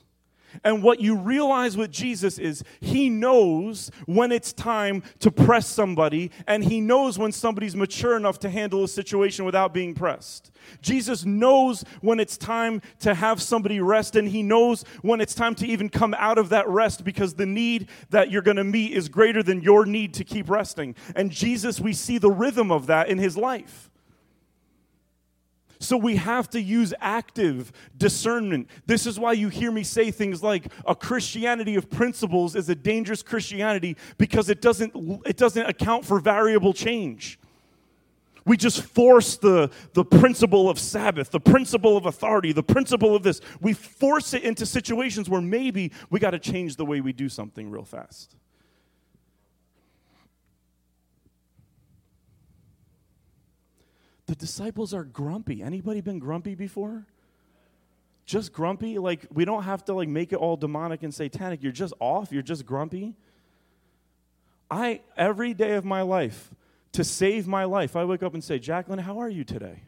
And 0.64 0.82
what 0.82 1.00
you 1.00 1.16
realize 1.16 1.76
with 1.76 1.90
Jesus 1.90 2.38
is 2.38 2.62
he 2.80 3.08
knows 3.08 3.90
when 4.06 4.32
it's 4.32 4.52
time 4.52 5.02
to 5.20 5.30
press 5.30 5.66
somebody, 5.66 6.30
and 6.46 6.64
he 6.64 6.80
knows 6.80 7.18
when 7.18 7.32
somebody's 7.32 7.76
mature 7.76 8.16
enough 8.16 8.38
to 8.40 8.50
handle 8.50 8.84
a 8.84 8.88
situation 8.88 9.44
without 9.44 9.72
being 9.74 9.94
pressed. 9.94 10.50
Jesus 10.82 11.24
knows 11.24 11.84
when 12.00 12.20
it's 12.20 12.36
time 12.36 12.82
to 13.00 13.14
have 13.14 13.40
somebody 13.40 13.80
rest, 13.80 14.16
and 14.16 14.28
he 14.28 14.42
knows 14.42 14.84
when 15.02 15.20
it's 15.20 15.34
time 15.34 15.54
to 15.56 15.66
even 15.66 15.88
come 15.88 16.14
out 16.18 16.38
of 16.38 16.50
that 16.50 16.68
rest 16.68 17.04
because 17.04 17.34
the 17.34 17.46
need 17.46 17.88
that 18.10 18.30
you're 18.30 18.42
going 18.42 18.56
to 18.56 18.64
meet 18.64 18.92
is 18.92 19.08
greater 19.08 19.42
than 19.42 19.62
your 19.62 19.86
need 19.86 20.14
to 20.14 20.24
keep 20.24 20.48
resting. 20.48 20.94
And 21.16 21.30
Jesus, 21.30 21.80
we 21.80 21.92
see 21.92 22.18
the 22.18 22.30
rhythm 22.30 22.70
of 22.70 22.86
that 22.86 23.08
in 23.08 23.18
his 23.18 23.36
life. 23.36 23.89
So 25.80 25.96
we 25.96 26.16
have 26.16 26.50
to 26.50 26.60
use 26.60 26.92
active 27.00 27.72
discernment. 27.96 28.68
This 28.86 29.06
is 29.06 29.18
why 29.18 29.32
you 29.32 29.48
hear 29.48 29.72
me 29.72 29.82
say 29.82 30.10
things 30.10 30.42
like 30.42 30.66
a 30.86 30.94
Christianity 30.94 31.74
of 31.74 31.88
principles 31.88 32.54
is 32.54 32.68
a 32.68 32.74
dangerous 32.74 33.22
Christianity 33.22 33.96
because 34.18 34.50
it 34.50 34.60
doesn't, 34.60 34.92
it 35.24 35.38
doesn't 35.38 35.66
account 35.66 36.04
for 36.04 36.20
variable 36.20 36.74
change. 36.74 37.38
We 38.44 38.58
just 38.58 38.82
force 38.82 39.38
the, 39.38 39.70
the 39.94 40.04
principle 40.04 40.68
of 40.68 40.78
Sabbath, 40.78 41.30
the 41.30 41.40
principle 41.40 41.96
of 41.96 42.04
authority, 42.04 42.52
the 42.52 42.62
principle 42.62 43.16
of 43.16 43.22
this. 43.22 43.40
We 43.60 43.72
force 43.72 44.34
it 44.34 44.42
into 44.42 44.66
situations 44.66 45.30
where 45.30 45.40
maybe 45.40 45.92
we 46.10 46.20
got 46.20 46.30
to 46.30 46.38
change 46.38 46.76
the 46.76 46.84
way 46.84 47.00
we 47.00 47.14
do 47.14 47.28
something 47.30 47.70
real 47.70 47.84
fast. 47.84 48.36
The 54.30 54.36
disciples 54.36 54.94
are 54.94 55.02
grumpy. 55.02 55.60
Anybody 55.60 56.00
been 56.00 56.20
grumpy 56.20 56.54
before? 56.54 57.04
Just 58.26 58.52
grumpy? 58.52 58.96
Like 58.96 59.26
we 59.32 59.44
don't 59.44 59.64
have 59.64 59.84
to 59.86 59.92
like 59.92 60.08
make 60.08 60.32
it 60.32 60.36
all 60.36 60.56
demonic 60.56 61.02
and 61.02 61.12
satanic. 61.12 61.64
You're 61.64 61.72
just 61.72 61.92
off, 61.98 62.30
you're 62.30 62.40
just 62.40 62.64
grumpy. 62.64 63.16
I 64.70 65.00
every 65.16 65.52
day 65.52 65.72
of 65.72 65.84
my 65.84 66.02
life 66.02 66.54
to 66.92 67.02
save 67.02 67.48
my 67.48 67.64
life, 67.64 67.96
I 67.96 68.04
wake 68.04 68.22
up 68.22 68.34
and 68.34 68.44
say, 68.44 68.60
"Jacqueline, 68.60 69.00
how 69.00 69.18
are 69.18 69.28
you 69.28 69.42
today?" 69.42 69.82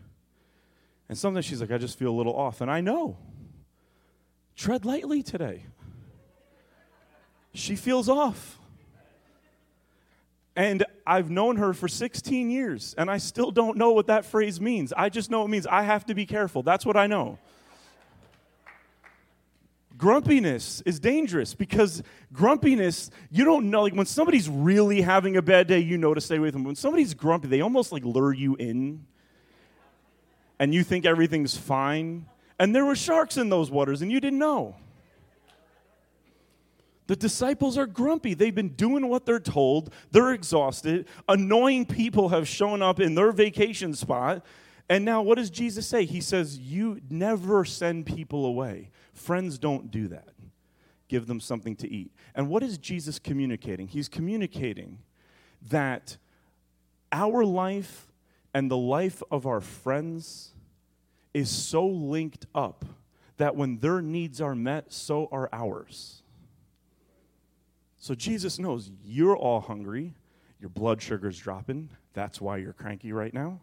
And 1.08 1.16
sometimes 1.16 1.44
she's 1.44 1.60
like, 1.60 1.70
"I 1.70 1.78
just 1.78 1.96
feel 1.96 2.10
a 2.10 2.18
little 2.18 2.34
off." 2.34 2.60
And 2.60 2.68
I 2.68 2.80
know. 2.80 3.18
Tread 4.56 4.84
lightly 4.84 5.22
today. 5.22 5.66
She 7.54 7.76
feels 7.76 8.08
off. 8.08 8.58
And 10.54 10.84
I've 11.06 11.30
known 11.30 11.56
her 11.56 11.72
for 11.72 11.88
16 11.88 12.50
years, 12.50 12.94
and 12.98 13.10
I 13.10 13.18
still 13.18 13.50
don't 13.50 13.78
know 13.78 13.92
what 13.92 14.08
that 14.08 14.26
phrase 14.26 14.60
means. 14.60 14.92
I 14.92 15.08
just 15.08 15.30
know 15.30 15.44
it 15.44 15.48
means 15.48 15.66
I 15.66 15.82
have 15.82 16.04
to 16.06 16.14
be 16.14 16.26
careful. 16.26 16.62
That's 16.62 16.84
what 16.84 16.96
I 16.96 17.06
know. 17.06 17.38
Grumpiness 19.96 20.82
is 20.84 20.98
dangerous 21.00 21.54
because 21.54 22.02
grumpiness, 22.32 23.10
you 23.30 23.44
don't 23.44 23.70
know. 23.70 23.82
Like 23.82 23.94
when 23.94 24.04
somebody's 24.04 24.48
really 24.48 25.00
having 25.00 25.36
a 25.36 25.42
bad 25.42 25.68
day, 25.68 25.78
you 25.78 25.96
know 25.96 26.12
to 26.12 26.20
stay 26.20 26.38
with 26.38 26.52
them. 26.52 26.64
When 26.64 26.74
somebody's 26.74 27.14
grumpy, 27.14 27.48
they 27.48 27.60
almost 27.60 27.92
like 27.92 28.04
lure 28.04 28.32
you 28.32 28.56
in, 28.56 29.06
and 30.58 30.74
you 30.74 30.82
think 30.82 31.06
everything's 31.06 31.56
fine. 31.56 32.26
And 32.58 32.74
there 32.74 32.84
were 32.84 32.96
sharks 32.96 33.36
in 33.36 33.48
those 33.48 33.70
waters, 33.70 34.02
and 34.02 34.12
you 34.12 34.20
didn't 34.20 34.38
know. 34.38 34.76
The 37.12 37.16
disciples 37.16 37.76
are 37.76 37.84
grumpy. 37.84 38.32
They've 38.32 38.54
been 38.54 38.70
doing 38.70 39.06
what 39.06 39.26
they're 39.26 39.38
told. 39.38 39.92
They're 40.12 40.32
exhausted. 40.32 41.06
Annoying 41.28 41.84
people 41.84 42.30
have 42.30 42.48
shown 42.48 42.80
up 42.80 43.00
in 43.00 43.14
their 43.14 43.32
vacation 43.32 43.92
spot. 43.92 44.42
And 44.88 45.04
now, 45.04 45.20
what 45.20 45.36
does 45.36 45.50
Jesus 45.50 45.86
say? 45.86 46.06
He 46.06 46.22
says, 46.22 46.56
You 46.56 47.02
never 47.10 47.66
send 47.66 48.06
people 48.06 48.46
away. 48.46 48.88
Friends 49.12 49.58
don't 49.58 49.90
do 49.90 50.08
that. 50.08 50.30
Give 51.08 51.26
them 51.26 51.38
something 51.38 51.76
to 51.76 51.92
eat. 51.92 52.12
And 52.34 52.48
what 52.48 52.62
is 52.62 52.78
Jesus 52.78 53.18
communicating? 53.18 53.88
He's 53.88 54.08
communicating 54.08 54.96
that 55.68 56.16
our 57.12 57.44
life 57.44 58.10
and 58.54 58.70
the 58.70 58.78
life 58.78 59.22
of 59.30 59.44
our 59.44 59.60
friends 59.60 60.54
is 61.34 61.50
so 61.50 61.86
linked 61.86 62.46
up 62.54 62.86
that 63.36 63.54
when 63.54 63.80
their 63.80 64.00
needs 64.00 64.40
are 64.40 64.54
met, 64.54 64.94
so 64.94 65.28
are 65.30 65.50
ours. 65.52 66.21
So 68.02 68.16
Jesus 68.16 68.58
knows 68.58 68.90
you're 69.04 69.36
all 69.36 69.60
hungry, 69.60 70.12
your 70.58 70.70
blood 70.70 71.00
sugar's 71.00 71.38
dropping. 71.38 71.88
That's 72.14 72.40
why 72.40 72.56
you're 72.56 72.72
cranky 72.72 73.12
right 73.12 73.32
now. 73.32 73.60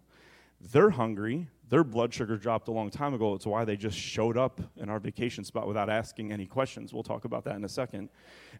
They're 0.71 0.91
hungry. 0.91 1.49
Their 1.67 1.83
blood 1.83 2.13
sugar 2.13 2.37
dropped 2.37 2.69
a 2.69 2.71
long 2.71 2.89
time 2.89 3.13
ago. 3.13 3.33
It's 3.33 3.45
why 3.45 3.65
they 3.65 3.75
just 3.75 3.97
showed 3.97 4.37
up 4.37 4.61
in 4.77 4.89
our 4.89 4.97
vacation 4.97 5.43
spot 5.43 5.67
without 5.67 5.89
asking 5.89 6.31
any 6.31 6.45
questions. 6.45 6.93
We'll 6.93 7.03
talk 7.03 7.25
about 7.25 7.43
that 7.43 7.57
in 7.57 7.65
a 7.65 7.69
second. 7.69 8.07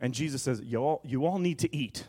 And 0.02 0.14
Jesus 0.14 0.42
says, 0.42 0.60
You 0.60 0.80
all, 0.80 1.02
you 1.06 1.26
all 1.26 1.40
need 1.40 1.60
to 1.60 1.74
eat, 1.74 2.04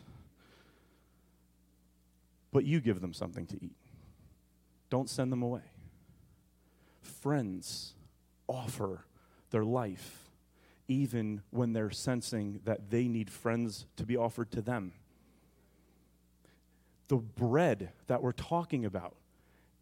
but 2.51 2.65
you 2.65 2.81
give 2.81 2.99
them 2.99 3.13
something 3.13 3.45
to 3.45 3.55
eat. 3.63 3.77
Don't 4.89 5.09
send 5.09 5.31
them 5.31 5.43
away. 5.43 5.63
Friends 7.01 7.93
offer 8.49 9.05
their 9.49 9.63
life 9.63 10.30
even 10.91 11.41
when 11.51 11.71
they're 11.71 11.89
sensing 11.89 12.59
that 12.65 12.89
they 12.89 13.07
need 13.07 13.29
friends 13.29 13.85
to 13.95 14.05
be 14.05 14.17
offered 14.17 14.51
to 14.51 14.61
them. 14.61 14.91
The 17.07 17.15
bread 17.15 17.91
that 18.07 18.21
we're 18.21 18.33
talking 18.33 18.83
about, 18.83 19.15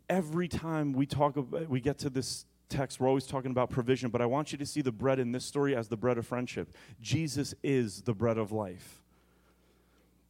every 0.07 0.47
time 0.47 0.93
we 0.93 1.07
talk 1.07 1.35
about, 1.35 1.67
we 1.67 1.81
get 1.81 1.97
to 1.99 2.11
this 2.11 2.45
text, 2.69 2.99
we're 2.99 3.07
always 3.07 3.25
talking 3.25 3.49
about 3.49 3.71
provision, 3.71 4.11
but 4.11 4.21
I 4.21 4.27
want 4.27 4.51
you 4.51 4.59
to 4.59 4.65
see 4.67 4.81
the 4.81 4.91
bread 4.91 5.17
in 5.17 5.31
this 5.31 5.45
story 5.45 5.75
as 5.75 5.87
the 5.87 5.97
bread 5.97 6.19
of 6.19 6.27
friendship. 6.27 6.75
Jesus 7.01 7.55
is 7.63 8.03
the 8.03 8.13
bread 8.13 8.37
of 8.37 8.51
life. 8.51 9.01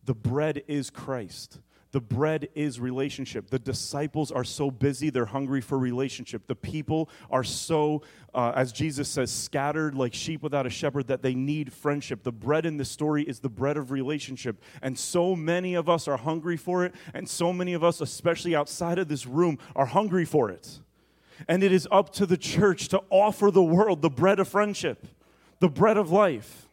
The 0.05 0.13
bread 0.13 0.63
is 0.65 0.89
Christ. 0.89 1.59
The 1.91 1.99
bread 1.99 2.49
is 2.53 2.79
relationship. 2.79 3.49
The 3.49 3.57
disciples 3.57 4.31
are 4.31 4.43
so 4.43 4.69
busy, 4.69 5.09
they're 5.09 5.25
hungry 5.25 5.59
for 5.59 5.79
relationship. 5.79 6.45
The 6.45 6.55
people 6.55 7.09
are 7.31 7.43
so, 7.43 8.03
uh, 8.33 8.51
as 8.55 8.71
Jesus 8.71 9.09
says, 9.09 9.31
scattered 9.31 9.95
like 9.95 10.13
sheep 10.13 10.43
without 10.43 10.67
a 10.67 10.69
shepherd 10.69 11.07
that 11.07 11.23
they 11.23 11.33
need 11.33 11.73
friendship. 11.73 12.21
The 12.21 12.31
bread 12.31 12.67
in 12.67 12.77
this 12.77 12.91
story 12.91 13.23
is 13.23 13.39
the 13.39 13.49
bread 13.49 13.75
of 13.75 13.89
relationship. 13.89 14.61
And 14.83 14.97
so 14.99 15.35
many 15.35 15.73
of 15.73 15.89
us 15.89 16.07
are 16.07 16.17
hungry 16.17 16.57
for 16.57 16.85
it, 16.85 16.93
and 17.15 17.27
so 17.27 17.51
many 17.51 17.73
of 17.73 17.83
us, 17.83 18.01
especially 18.01 18.55
outside 18.55 18.99
of 18.99 19.07
this 19.07 19.25
room, 19.25 19.57
are 19.75 19.87
hungry 19.87 20.25
for 20.25 20.51
it. 20.51 20.79
And 21.47 21.63
it 21.63 21.71
is 21.71 21.87
up 21.91 22.13
to 22.13 22.27
the 22.27 22.37
church 22.37 22.89
to 22.89 23.01
offer 23.09 23.49
the 23.49 23.63
world 23.63 24.03
the 24.03 24.09
bread 24.09 24.39
of 24.39 24.47
friendship, 24.47 25.07
the 25.59 25.69
bread 25.69 25.97
of 25.97 26.11
life. 26.11 26.68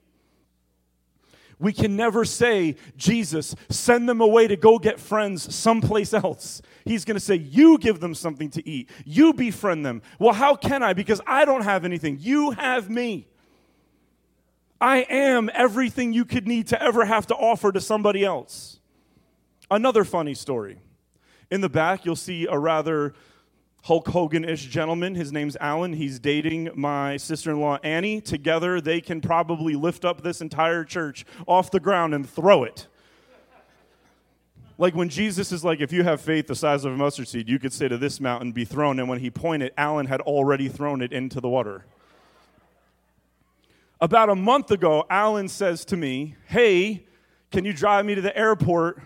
We 1.58 1.72
can 1.72 1.96
never 1.96 2.24
say, 2.24 2.76
Jesus, 2.96 3.54
send 3.70 4.08
them 4.08 4.20
away 4.20 4.46
to 4.46 4.56
go 4.56 4.78
get 4.78 5.00
friends 5.00 5.54
someplace 5.54 6.12
else. 6.12 6.60
He's 6.84 7.04
going 7.04 7.14
to 7.14 7.20
say, 7.20 7.36
You 7.36 7.78
give 7.78 8.00
them 8.00 8.14
something 8.14 8.50
to 8.50 8.68
eat. 8.68 8.90
You 9.04 9.32
befriend 9.32 9.84
them. 9.86 10.02
Well, 10.18 10.34
how 10.34 10.54
can 10.54 10.82
I? 10.82 10.92
Because 10.92 11.20
I 11.26 11.44
don't 11.46 11.62
have 11.62 11.84
anything. 11.84 12.18
You 12.20 12.50
have 12.50 12.90
me. 12.90 13.26
I 14.80 14.98
am 15.08 15.50
everything 15.54 16.12
you 16.12 16.26
could 16.26 16.46
need 16.46 16.66
to 16.68 16.82
ever 16.82 17.06
have 17.06 17.26
to 17.28 17.34
offer 17.34 17.72
to 17.72 17.80
somebody 17.80 18.24
else. 18.24 18.78
Another 19.70 20.04
funny 20.04 20.34
story. 20.34 20.78
In 21.50 21.62
the 21.62 21.68
back, 21.70 22.04
you'll 22.04 22.16
see 22.16 22.46
a 22.46 22.58
rather 22.58 23.14
Hulk 23.86 24.08
Hogan 24.08 24.44
ish 24.44 24.66
gentleman. 24.66 25.14
His 25.14 25.30
name's 25.30 25.56
Alan. 25.60 25.92
He's 25.92 26.18
dating 26.18 26.70
my 26.74 27.16
sister 27.18 27.52
in 27.52 27.60
law, 27.60 27.78
Annie. 27.84 28.20
Together, 28.20 28.80
they 28.80 29.00
can 29.00 29.20
probably 29.20 29.76
lift 29.76 30.04
up 30.04 30.24
this 30.24 30.40
entire 30.40 30.82
church 30.82 31.24
off 31.46 31.70
the 31.70 31.78
ground 31.78 32.12
and 32.12 32.28
throw 32.28 32.64
it. 32.64 32.88
Like 34.76 34.96
when 34.96 35.08
Jesus 35.08 35.52
is 35.52 35.64
like, 35.64 35.80
if 35.80 35.92
you 35.92 36.02
have 36.02 36.20
faith 36.20 36.48
the 36.48 36.56
size 36.56 36.84
of 36.84 36.94
a 36.94 36.96
mustard 36.96 37.28
seed, 37.28 37.48
you 37.48 37.60
could 37.60 37.72
say 37.72 37.86
to 37.86 37.96
this 37.96 38.18
mountain, 38.20 38.50
be 38.50 38.64
thrown. 38.64 38.98
And 38.98 39.08
when 39.08 39.20
he 39.20 39.30
pointed, 39.30 39.72
Alan 39.78 40.06
had 40.06 40.20
already 40.22 40.68
thrown 40.68 41.00
it 41.00 41.12
into 41.12 41.40
the 41.40 41.48
water. 41.48 41.84
About 44.00 44.30
a 44.30 44.34
month 44.34 44.72
ago, 44.72 45.06
Alan 45.08 45.46
says 45.46 45.84
to 45.84 45.96
me, 45.96 46.34
Hey, 46.48 47.06
can 47.52 47.64
you 47.64 47.72
drive 47.72 48.04
me 48.04 48.16
to 48.16 48.20
the 48.20 48.36
airport 48.36 49.00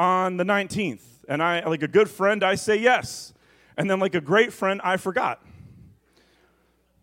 on 0.00 0.36
the 0.36 0.44
19th? 0.44 1.02
And 1.28 1.40
I, 1.40 1.64
like 1.64 1.84
a 1.84 1.88
good 1.88 2.10
friend, 2.10 2.42
I 2.42 2.56
say 2.56 2.74
yes. 2.74 3.34
And 3.80 3.88
then, 3.88 3.98
like 3.98 4.14
a 4.14 4.20
great 4.20 4.52
friend, 4.52 4.78
I 4.84 4.98
forgot. 4.98 5.42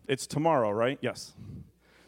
It's 0.07 0.27
tomorrow, 0.27 0.69
right? 0.69 0.99
Yes. 1.01 1.33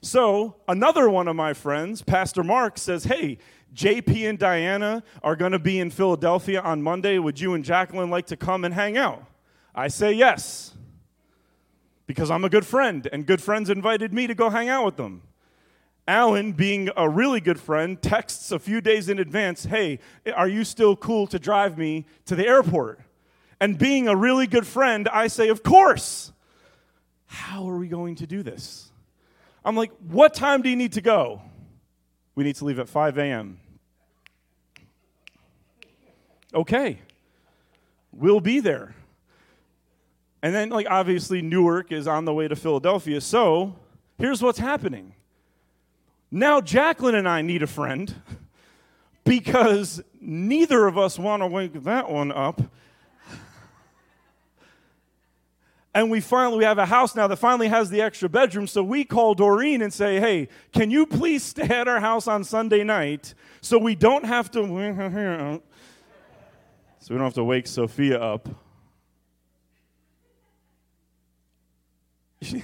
So, 0.03 0.58
another 0.67 1.10
one 1.10 1.27
of 1.27 1.36
my 1.36 1.53
friends, 1.53 2.03
Pastor 2.03 2.43
Mark, 2.43 2.77
says, 2.77 3.05
Hey, 3.05 3.39
JP 3.73 4.29
and 4.29 4.38
Diana 4.38 5.01
are 5.23 5.36
going 5.36 5.53
to 5.53 5.60
be 5.60 5.79
in 5.79 5.89
Philadelphia 5.89 6.62
on 6.62 6.84
Monday. 6.84 7.17
Would 7.17 7.39
you 7.39 7.55
and 7.55 7.65
Jacqueline 7.65 8.12
like 8.12 8.27
to 8.27 8.38
come 8.38 8.63
and 8.63 8.71
hang 8.71 8.95
out? 8.95 9.25
I 9.73 9.88
say 9.88 10.12
yes, 10.13 10.75
because 12.05 12.29
I'm 12.29 12.45
a 12.45 12.49
good 12.49 12.67
friend, 12.67 13.10
and 13.12 13.25
good 13.25 13.41
friends 13.41 13.71
invited 13.71 14.13
me 14.13 14.27
to 14.27 14.36
go 14.36 14.51
hang 14.51 14.69
out 14.69 14.86
with 14.86 14.97
them. 14.97 15.23
Alan, 16.08 16.51
being 16.51 16.91
a 16.95 17.10
really 17.10 17.41
good 17.41 17.60
friend, 17.60 17.99
texts 17.99 18.51
a 18.51 18.60
few 18.60 18.82
days 18.82 19.10
in 19.10 19.17
advance, 19.17 19.63
Hey, 19.63 19.97
are 20.36 20.47
you 20.47 20.63
still 20.63 20.95
cool 20.95 21.25
to 21.25 21.39
drive 21.39 21.75
me 21.75 22.05
to 22.25 22.36
the 22.36 22.45
airport? 22.45 22.99
And 23.62 23.78
being 23.78 24.08
a 24.08 24.15
really 24.15 24.48
good 24.48 24.65
friend, 24.65 25.08
I 25.10 25.28
say, 25.28 25.50
Of 25.50 25.63
course. 25.63 26.32
How 27.26 27.69
are 27.69 27.78
we 27.78 27.88
going 27.88 28.15
to 28.15 28.28
do 28.28 28.41
this? 28.41 28.89
I'm 29.63 29.76
like, 29.76 29.91
What 30.08 30.34
time 30.34 30.62
do 30.62 30.69
you 30.69 30.76
need 30.76 30.93
to 30.93 31.02
go? 31.02 31.41
We 32.36 32.43
need 32.43 32.56
to 32.56 32.65
leave 32.65 32.80
at 32.80 32.88
5 32.88 33.17
a.m. 33.17 33.60
Okay, 36.54 37.00
we'll 38.12 38.39
be 38.39 38.60
there. 38.60 38.95
And 40.41 40.56
then, 40.56 40.69
like, 40.69 40.88
obviously, 40.89 41.41
Newark 41.41 41.91
is 41.91 42.08
on 42.08 42.26
the 42.26 42.34
way 42.34 42.48
to 42.48 42.56
Philadelphia. 42.56 43.19
So 43.22 43.76
here's 44.17 44.41
what's 44.41 44.58
happening. 44.58 45.13
Now, 46.32 46.62
Jacqueline 46.62 47.15
and 47.15 47.28
I 47.28 47.41
need 47.41 47.62
a 47.62 47.67
friend 47.67 48.13
because 49.26 50.02
neither 50.22 50.88
of 50.88 50.98
us 50.98 51.19
want 51.19 51.43
to 51.43 51.48
wake 51.48 51.84
that 51.84 52.10
one 52.10 52.32
up 52.32 52.62
and 55.93 56.12
we 56.12 56.19
finally 56.19 56.60
we 56.60 56.63
have 56.63 56.78
a 56.78 56.86
house 56.86 57.15
now 57.15 57.28
that 57.28 57.38
finally 57.38 57.67
has 57.67 57.89
the 57.89 58.02
extra 58.02 58.30
bedroom 58.30 58.67
so 58.67 58.84
we 58.84 59.04
call 59.04 59.34
doreen 59.34 59.82
and 59.82 59.93
say 59.93 60.19
hey 60.19 60.47
can 60.71 60.91
you 60.91 61.06
please 61.06 61.43
stay 61.43 61.63
at 61.63 61.88
our 61.88 61.99
house 61.99 62.28
on 62.28 62.43
sunday 62.43 62.84
night 62.84 63.34
so 63.62 63.78
we 63.78 63.95
don't 63.95 64.25
have 64.25 64.52
to 64.52 64.60
so 66.99 67.13
we 67.13 67.15
don't 67.15 67.25
have 67.25 67.34
to 67.34 67.43
wake 67.43 67.67
sophia 67.67 68.19
up. 68.19 68.47
She, 72.41 72.63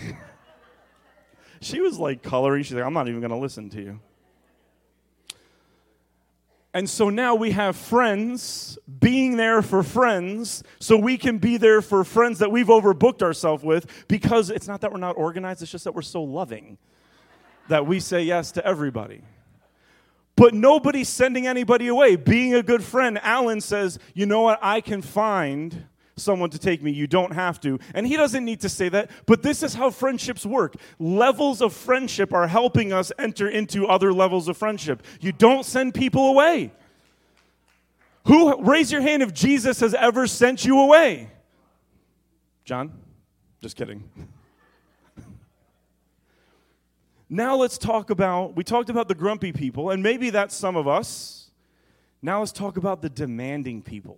she 1.62 1.82
was 1.82 1.98
like 1.98 2.22
coloring 2.24 2.64
she's 2.64 2.74
like 2.74 2.86
i'm 2.86 2.94
not 2.94 3.08
even 3.08 3.20
going 3.20 3.32
to 3.32 3.38
listen 3.38 3.70
to 3.72 3.82
you 3.82 4.00
and 6.76 6.90
so 6.90 7.10
now 7.10 7.36
we 7.36 7.52
have 7.52 7.78
friends 7.78 8.78
being 9.00 9.38
there 9.38 9.62
for 9.62 9.82
friends 9.82 10.62
so 10.78 10.98
we 10.98 11.18
can 11.18 11.38
be 11.38 11.56
there 11.56 11.82
for 11.82 12.04
friends 12.04 12.40
that 12.40 12.52
we've 12.52 12.68
overbooked 12.68 13.24
ourselves 13.24 13.64
with 13.64 14.06
because 14.10 14.50
it's 14.50 14.68
not 14.68 14.82
that 14.82 14.92
we're 14.92 15.00
not 15.00 15.16
organized, 15.16 15.62
it's 15.62 15.72
just 15.72 15.86
that 15.86 15.96
we're 15.96 16.02
so 16.02 16.22
loving 16.22 16.78
that 17.70 17.88
we 17.88 18.02
say 18.02 18.24
yes 18.24 18.52
to 18.52 18.68
everybody. 18.68 19.22
But 20.36 20.54
nobody's 20.54 21.08
sending 21.08 21.48
anybody 21.48 21.88
away. 21.88 22.18
Being 22.18 22.54
a 22.54 22.62
good 22.62 22.84
friend, 22.84 23.20
Alan 23.24 23.62
says, 23.62 23.98
you 24.14 24.26
know 24.26 24.42
what, 24.42 24.60
I 24.62 24.82
can 24.82 25.02
find 25.02 25.86
someone 26.18 26.50
to 26.50 26.60
take 26.60 26.82
me. 26.82 26.92
You 26.92 27.08
don't 27.08 27.34
have 27.34 27.60
to. 27.62 27.80
And 27.94 28.08
he 28.08 28.16
doesn't 28.16 28.46
need 28.46 28.62
to 28.62 28.70
say 28.70 28.90
that, 28.90 29.12
but 29.26 29.44
this 29.44 29.64
is 29.64 29.74
how 29.74 29.90
friendships 29.90 30.46
work. 30.46 30.76
Levels 30.98 31.62
of 31.62 31.74
friendship 31.74 32.34
are 32.34 32.48
helping 32.48 32.94
us 32.94 33.12
enter 33.20 33.50
into 33.50 33.88
other 33.88 34.14
levels 34.14 34.48
of 34.48 34.58
friendship. 34.58 35.04
You 35.20 35.32
don't 35.32 35.66
send 35.66 35.94
people 35.94 36.30
away. 36.30 36.72
Who, 38.26 38.64
raise 38.64 38.92
your 38.92 39.02
hand 39.02 39.22
if 39.24 39.34
Jesus 39.34 39.80
has 39.82 39.94
ever 39.94 40.26
sent 40.26 40.66
you 40.66 40.80
away? 40.80 41.30
John? 42.64 42.92
Just 43.62 43.76
kidding. 43.76 44.04
now 47.30 47.56
let's 47.56 47.78
talk 47.78 48.10
about, 48.10 48.56
we 48.56 48.64
talked 48.64 48.90
about 48.90 49.08
the 49.08 49.16
grumpy 49.16 49.52
people, 49.52 49.92
and 49.92 50.02
maybe 50.02 50.32
that's 50.32 50.56
some 50.56 50.76
of 50.76 50.88
us. 50.88 51.52
Now 52.22 52.40
let's 52.40 52.52
talk 52.52 52.78
about 52.78 53.04
the 53.04 53.10
demanding 53.10 53.84
people. 53.84 54.18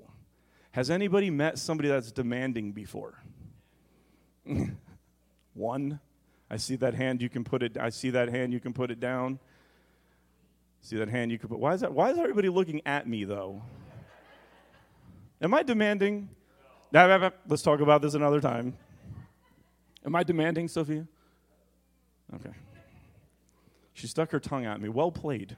Has 0.78 0.92
anybody 0.92 1.32
met 1.32 1.58
somebody 1.58 1.90
that's 1.90 2.12
demanding 2.12 2.72
before? 2.72 3.16
One. 5.56 6.00
I 6.52 6.58
see 6.58 6.76
that 6.76 6.94
hand, 6.94 7.20
you 7.20 7.30
can 7.30 7.44
put 7.44 7.64
it 7.64 7.80
I 7.80 7.90
see 7.90 8.12
that 8.12 8.30
hand, 8.30 8.54
you 8.54 8.60
can 8.60 8.74
put 8.74 8.92
it 8.92 9.00
down. 9.00 9.40
See 10.82 10.96
that 10.98 11.10
hand 11.10 11.32
you 11.32 11.40
can 11.40 11.50
put 11.50 11.58
Why 11.58 11.74
is 11.74 11.82
that 11.82 11.92
why 11.92 12.12
is 12.12 12.20
everybody 12.20 12.48
looking 12.50 12.84
at 12.86 13.08
me 13.08 13.24
though? 13.24 13.64
Am 15.42 15.52
I 15.52 15.64
demanding? 15.64 16.30
Let's 16.94 17.64
talk 17.64 17.80
about 17.80 18.04
this 18.04 18.14
another 18.14 18.40
time. 18.40 18.78
Am 20.06 20.16
I 20.16 20.22
demanding, 20.22 20.68
Sophia? 20.68 21.08
Okay. 22.36 22.54
She 23.96 24.06
stuck 24.06 24.30
her 24.30 24.40
tongue 24.40 24.68
at 24.68 24.80
me. 24.80 24.90
Well 24.90 25.12
played. 25.12 25.58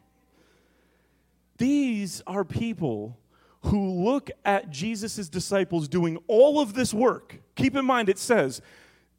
These 1.57 2.23
are 2.25 2.45
people 2.45 3.18
who 3.61 4.03
look 4.03 4.29
at 4.45 4.69
Jesus' 4.69 5.29
disciples 5.29 5.87
doing 5.87 6.17
all 6.27 6.59
of 6.59 6.73
this 6.73 6.93
work. 6.93 7.37
Keep 7.55 7.75
in 7.75 7.85
mind, 7.85 8.09
it 8.09 8.17
says, 8.17 8.61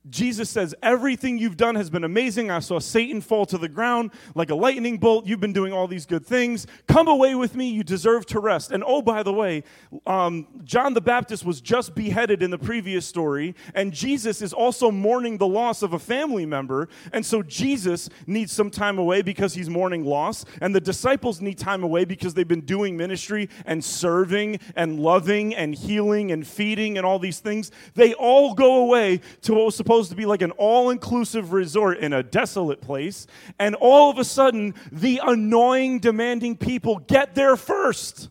Jesus 0.09 0.49
says, 0.49 0.75
Everything 0.83 1.37
you've 1.37 1.59
done 1.59 1.75
has 1.75 1.91
been 1.91 2.05
amazing. 2.05 2.51
I 2.51 2.61
saw 2.61 2.79
Satan 2.79 3.21
fall 3.21 3.45
to 3.47 3.59
the 3.59 3.69
ground 3.69 4.13
like 4.35 4.49
a 4.49 4.55
lightning 4.55 4.97
bolt. 4.97 5.27
You've 5.27 5.41
been 5.41 5.53
doing 5.53 5.75
all 5.75 5.87
these 5.87 6.07
good 6.07 6.25
things. 6.25 6.67
Come 6.89 7.07
away 7.07 7.35
with 7.35 7.55
me. 7.55 7.69
You 7.69 7.85
deserve 7.85 8.25
to 8.27 8.41
rest. 8.41 8.71
And 8.71 8.83
oh, 8.87 9.03
by 9.03 9.23
the 9.23 9.33
way, 9.33 9.63
um, 10.07 10.47
John 10.65 10.95
the 10.95 11.03
Baptist 11.03 11.45
was 11.45 11.61
just 11.61 11.95
beheaded 11.95 12.43
in 12.43 12.51
the 12.51 12.59
previous 12.59 13.05
story, 13.05 13.55
and 13.75 13.93
Jesus 13.93 14.41
is 14.41 14.55
also 14.55 14.91
mourning 14.91 15.37
the 15.37 15.47
loss 15.47 15.83
of 15.83 15.93
a 15.93 15.99
family 15.99 16.47
member. 16.47 16.89
And 17.13 17.25
so 17.25 17.43
Jesus 17.43 18.09
needs 18.27 18.53
some 18.53 18.71
time 18.71 18.99
away 18.99 19.21
because 19.21 19.53
he's 19.53 19.69
mourning 19.69 20.05
loss, 20.05 20.47
and 20.63 20.75
the 20.75 20.81
disciples 20.81 21.43
need 21.43 21.59
time 21.59 21.85
away 21.85 22.07
because 22.07 22.33
they've 22.33 22.49
been 22.49 22.63
doing 22.63 22.97
ministry 22.97 23.51
and 23.67 23.85
serving 23.85 24.61
and 24.77 24.99
loving 24.99 25.55
and 25.55 25.75
healing 25.75 26.33
and 26.33 26.47
feeding 26.47 26.97
and 26.97 27.05
all 27.05 27.19
these 27.19 27.41
things. 27.41 27.71
They 27.95 28.15
all 28.15 28.55
go 28.55 28.77
away 28.83 29.21
to 29.43 29.53
what 29.53 29.67
was 29.67 29.77
supposed 29.77 29.90
supposed 29.91 30.11
to 30.11 30.17
be 30.17 30.25
like 30.25 30.41
an 30.41 30.53
all 30.53 30.91
inclusive 30.91 31.53
resort 31.53 31.99
in 31.99 32.13
a 32.13 32.23
desolate 32.23 32.81
place, 32.81 33.27
and 33.59 33.75
all 33.75 34.09
of 34.09 34.19
a 34.19 34.25
sudden, 34.25 34.73
the 34.93 35.21
annoying, 35.21 35.99
demanding 35.99 36.57
people 36.57 37.01
get 37.09 37.35
there 37.35 37.57
first. 37.57 38.29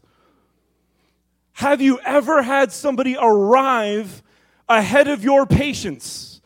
Have 1.52 1.82
you 1.82 2.00
ever 2.06 2.44
had 2.44 2.72
somebody 2.72 3.18
arrive 3.20 4.24
ahead 4.70 5.10
of 5.10 5.22
your 5.22 5.46
patience? 5.46 6.40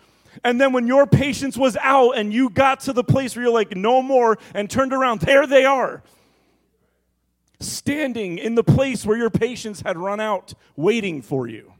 And 0.43 0.60
then 0.60 0.73
when 0.73 0.88
your 0.88 1.06
patience 1.06 1.58
was 1.58 1.78
out 1.80 2.17
and 2.17 2.34
you 2.34 2.49
got 2.49 2.80
to 2.80 2.91
the 2.91 3.04
place 3.04 3.36
where 3.36 3.45
you're 3.45 3.54
like, 3.54 3.78
no 3.78 4.02
more, 4.02 4.39
and 4.56 4.67
turned 4.67 4.93
around, 4.93 5.21
there 5.21 5.45
they 5.45 5.63
are. 5.63 6.02
standing 7.60 8.38
in 8.38 8.56
the 8.56 8.63
place 8.63 9.06
where 9.06 9.17
your 9.17 9.30
patience 9.30 9.82
had 9.82 9.97
run 9.97 10.19
out, 10.19 10.54
waiting 10.76 11.21
for 11.21 11.47
you. 11.47 11.73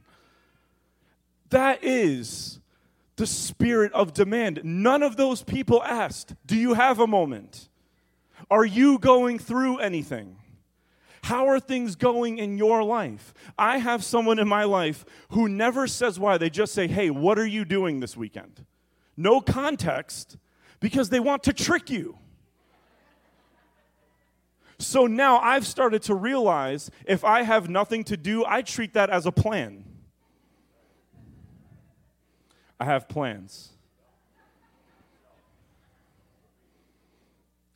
That 1.50 1.82
is 1.84 2.60
the 3.16 3.26
spirit 3.26 3.92
of 3.92 4.12
demand. 4.12 4.60
None 4.64 5.02
of 5.02 5.16
those 5.16 5.42
people 5.42 5.82
asked, 5.82 6.34
Do 6.46 6.56
you 6.56 6.74
have 6.74 6.98
a 6.98 7.06
moment? 7.06 7.68
Are 8.50 8.64
you 8.64 8.98
going 8.98 9.38
through 9.38 9.78
anything? 9.78 10.36
How 11.22 11.48
are 11.48 11.58
things 11.58 11.96
going 11.96 12.36
in 12.38 12.58
your 12.58 12.82
life? 12.82 13.32
I 13.58 13.78
have 13.78 14.04
someone 14.04 14.38
in 14.38 14.46
my 14.46 14.64
life 14.64 15.06
who 15.30 15.48
never 15.48 15.86
says 15.86 16.18
why. 16.18 16.36
They 16.36 16.50
just 16.50 16.74
say, 16.74 16.86
Hey, 16.86 17.10
what 17.10 17.38
are 17.38 17.46
you 17.46 17.64
doing 17.64 18.00
this 18.00 18.16
weekend? 18.16 18.64
No 19.16 19.40
context 19.40 20.36
because 20.80 21.08
they 21.08 21.20
want 21.20 21.44
to 21.44 21.52
trick 21.52 21.88
you. 21.88 22.18
So 24.78 25.06
now 25.06 25.38
I've 25.38 25.66
started 25.66 26.02
to 26.02 26.14
realize 26.14 26.90
if 27.06 27.24
I 27.24 27.42
have 27.42 27.68
nothing 27.68 28.04
to 28.04 28.16
do, 28.16 28.44
I 28.44 28.62
treat 28.62 28.92
that 28.94 29.08
as 29.08 29.24
a 29.24 29.32
plan. 29.32 29.84
I 32.78 32.84
have 32.86 33.08
plans. 33.08 33.70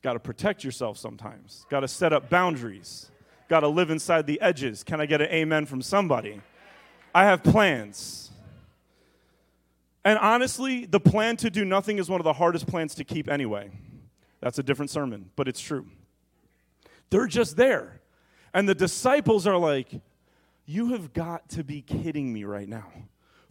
Got 0.01 0.13
to 0.13 0.19
protect 0.19 0.63
yourself 0.63 0.97
sometimes. 0.97 1.65
Got 1.69 1.81
to 1.81 1.87
set 1.87 2.13
up 2.13 2.29
boundaries. 2.29 3.11
Got 3.49 3.61
to 3.61 3.67
live 3.67 3.89
inside 3.89 4.27
the 4.27 4.39
edges. 4.39 4.83
Can 4.83 5.01
I 5.01 5.05
get 5.05 5.21
an 5.21 5.29
amen 5.29 5.65
from 5.65 5.81
somebody? 5.81 6.41
I 7.13 7.25
have 7.25 7.43
plans. 7.43 8.31
And 10.05 10.17
honestly, 10.19 10.85
the 10.85 10.99
plan 10.99 11.35
to 11.37 11.49
do 11.49 11.65
nothing 11.65 11.97
is 11.97 12.09
one 12.09 12.21
of 12.21 12.23
the 12.23 12.33
hardest 12.33 12.67
plans 12.67 12.95
to 12.95 13.03
keep 13.03 13.29
anyway. 13.29 13.71
That's 14.39 14.57
a 14.59 14.63
different 14.63 14.91
sermon, 14.91 15.31
but 15.35 15.47
it's 15.47 15.59
true. 15.59 15.87
They're 17.09 17.27
just 17.27 17.57
there. 17.57 17.99
And 18.53 18.69
the 18.69 18.75
disciples 18.75 19.45
are 19.45 19.57
like, 19.57 19.99
You 20.65 20.93
have 20.93 21.13
got 21.13 21.49
to 21.49 21.63
be 21.63 21.81
kidding 21.81 22.31
me 22.31 22.45
right 22.45 22.69
now. 22.69 22.87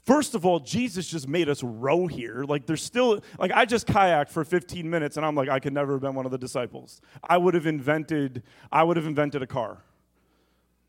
First 0.08 0.34
of 0.34 0.46
all, 0.46 0.58
Jesus 0.58 1.06
just 1.06 1.28
made 1.28 1.50
us 1.50 1.62
row 1.62 2.06
here. 2.06 2.42
Like, 2.48 2.64
there's 2.64 2.82
still, 2.82 3.22
like, 3.38 3.50
I 3.52 3.66
just 3.66 3.86
kayaked 3.86 4.30
for 4.30 4.42
15 4.42 4.88
minutes 4.88 5.18
and 5.18 5.26
I'm 5.26 5.34
like, 5.34 5.50
I 5.50 5.58
could 5.60 5.74
never 5.74 5.92
have 5.92 6.00
been 6.00 6.14
one 6.14 6.24
of 6.24 6.32
the 6.32 6.38
disciples. 6.38 7.02
I 7.22 7.36
would 7.36 7.52
have 7.52 7.66
invented, 7.66 8.42
I 8.72 8.84
would 8.84 8.96
have 8.96 9.04
invented 9.04 9.42
a 9.42 9.46
car. 9.46 9.82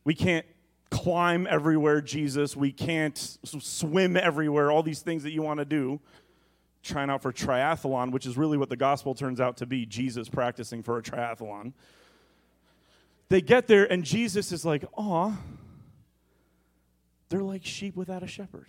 We 0.06 0.16
can't 0.16 0.46
climb 0.90 1.48
everywhere, 1.50 2.00
Jesus. 2.00 2.56
We 2.56 2.72
can't 2.72 3.18
swim 3.44 4.16
everywhere, 4.16 4.72
all 4.72 4.84
these 4.84 5.02
things 5.02 5.24
that 5.24 5.32
you 5.32 5.42
want 5.42 5.58
to 5.58 5.66
do. 5.66 6.00
Trying 6.82 7.10
out 7.10 7.22
for 7.22 7.34
triathlon, 7.34 8.14
which 8.14 8.26
is 8.26 8.38
really 8.38 8.58
what 8.58 8.70
the 8.70 8.78
gospel 8.78 9.16
turns 9.16 9.42
out 9.42 9.58
to 9.58 9.66
be 9.66 9.86
Jesus 9.86 10.30
practicing 10.30 10.82
for 10.82 10.98
a 10.98 11.04
triathlon. 11.04 11.74
They 13.28 13.42
get 13.42 13.68
there, 13.68 13.84
and 13.92 14.06
Jesus 14.06 14.54
is 14.54 14.64
like, 14.64 14.86
Aw, 14.98 15.34
they're 17.28 17.44
like 17.44 17.66
sheep 17.66 17.98
without 17.98 18.24
a 18.24 18.28
shepherd. 18.28 18.68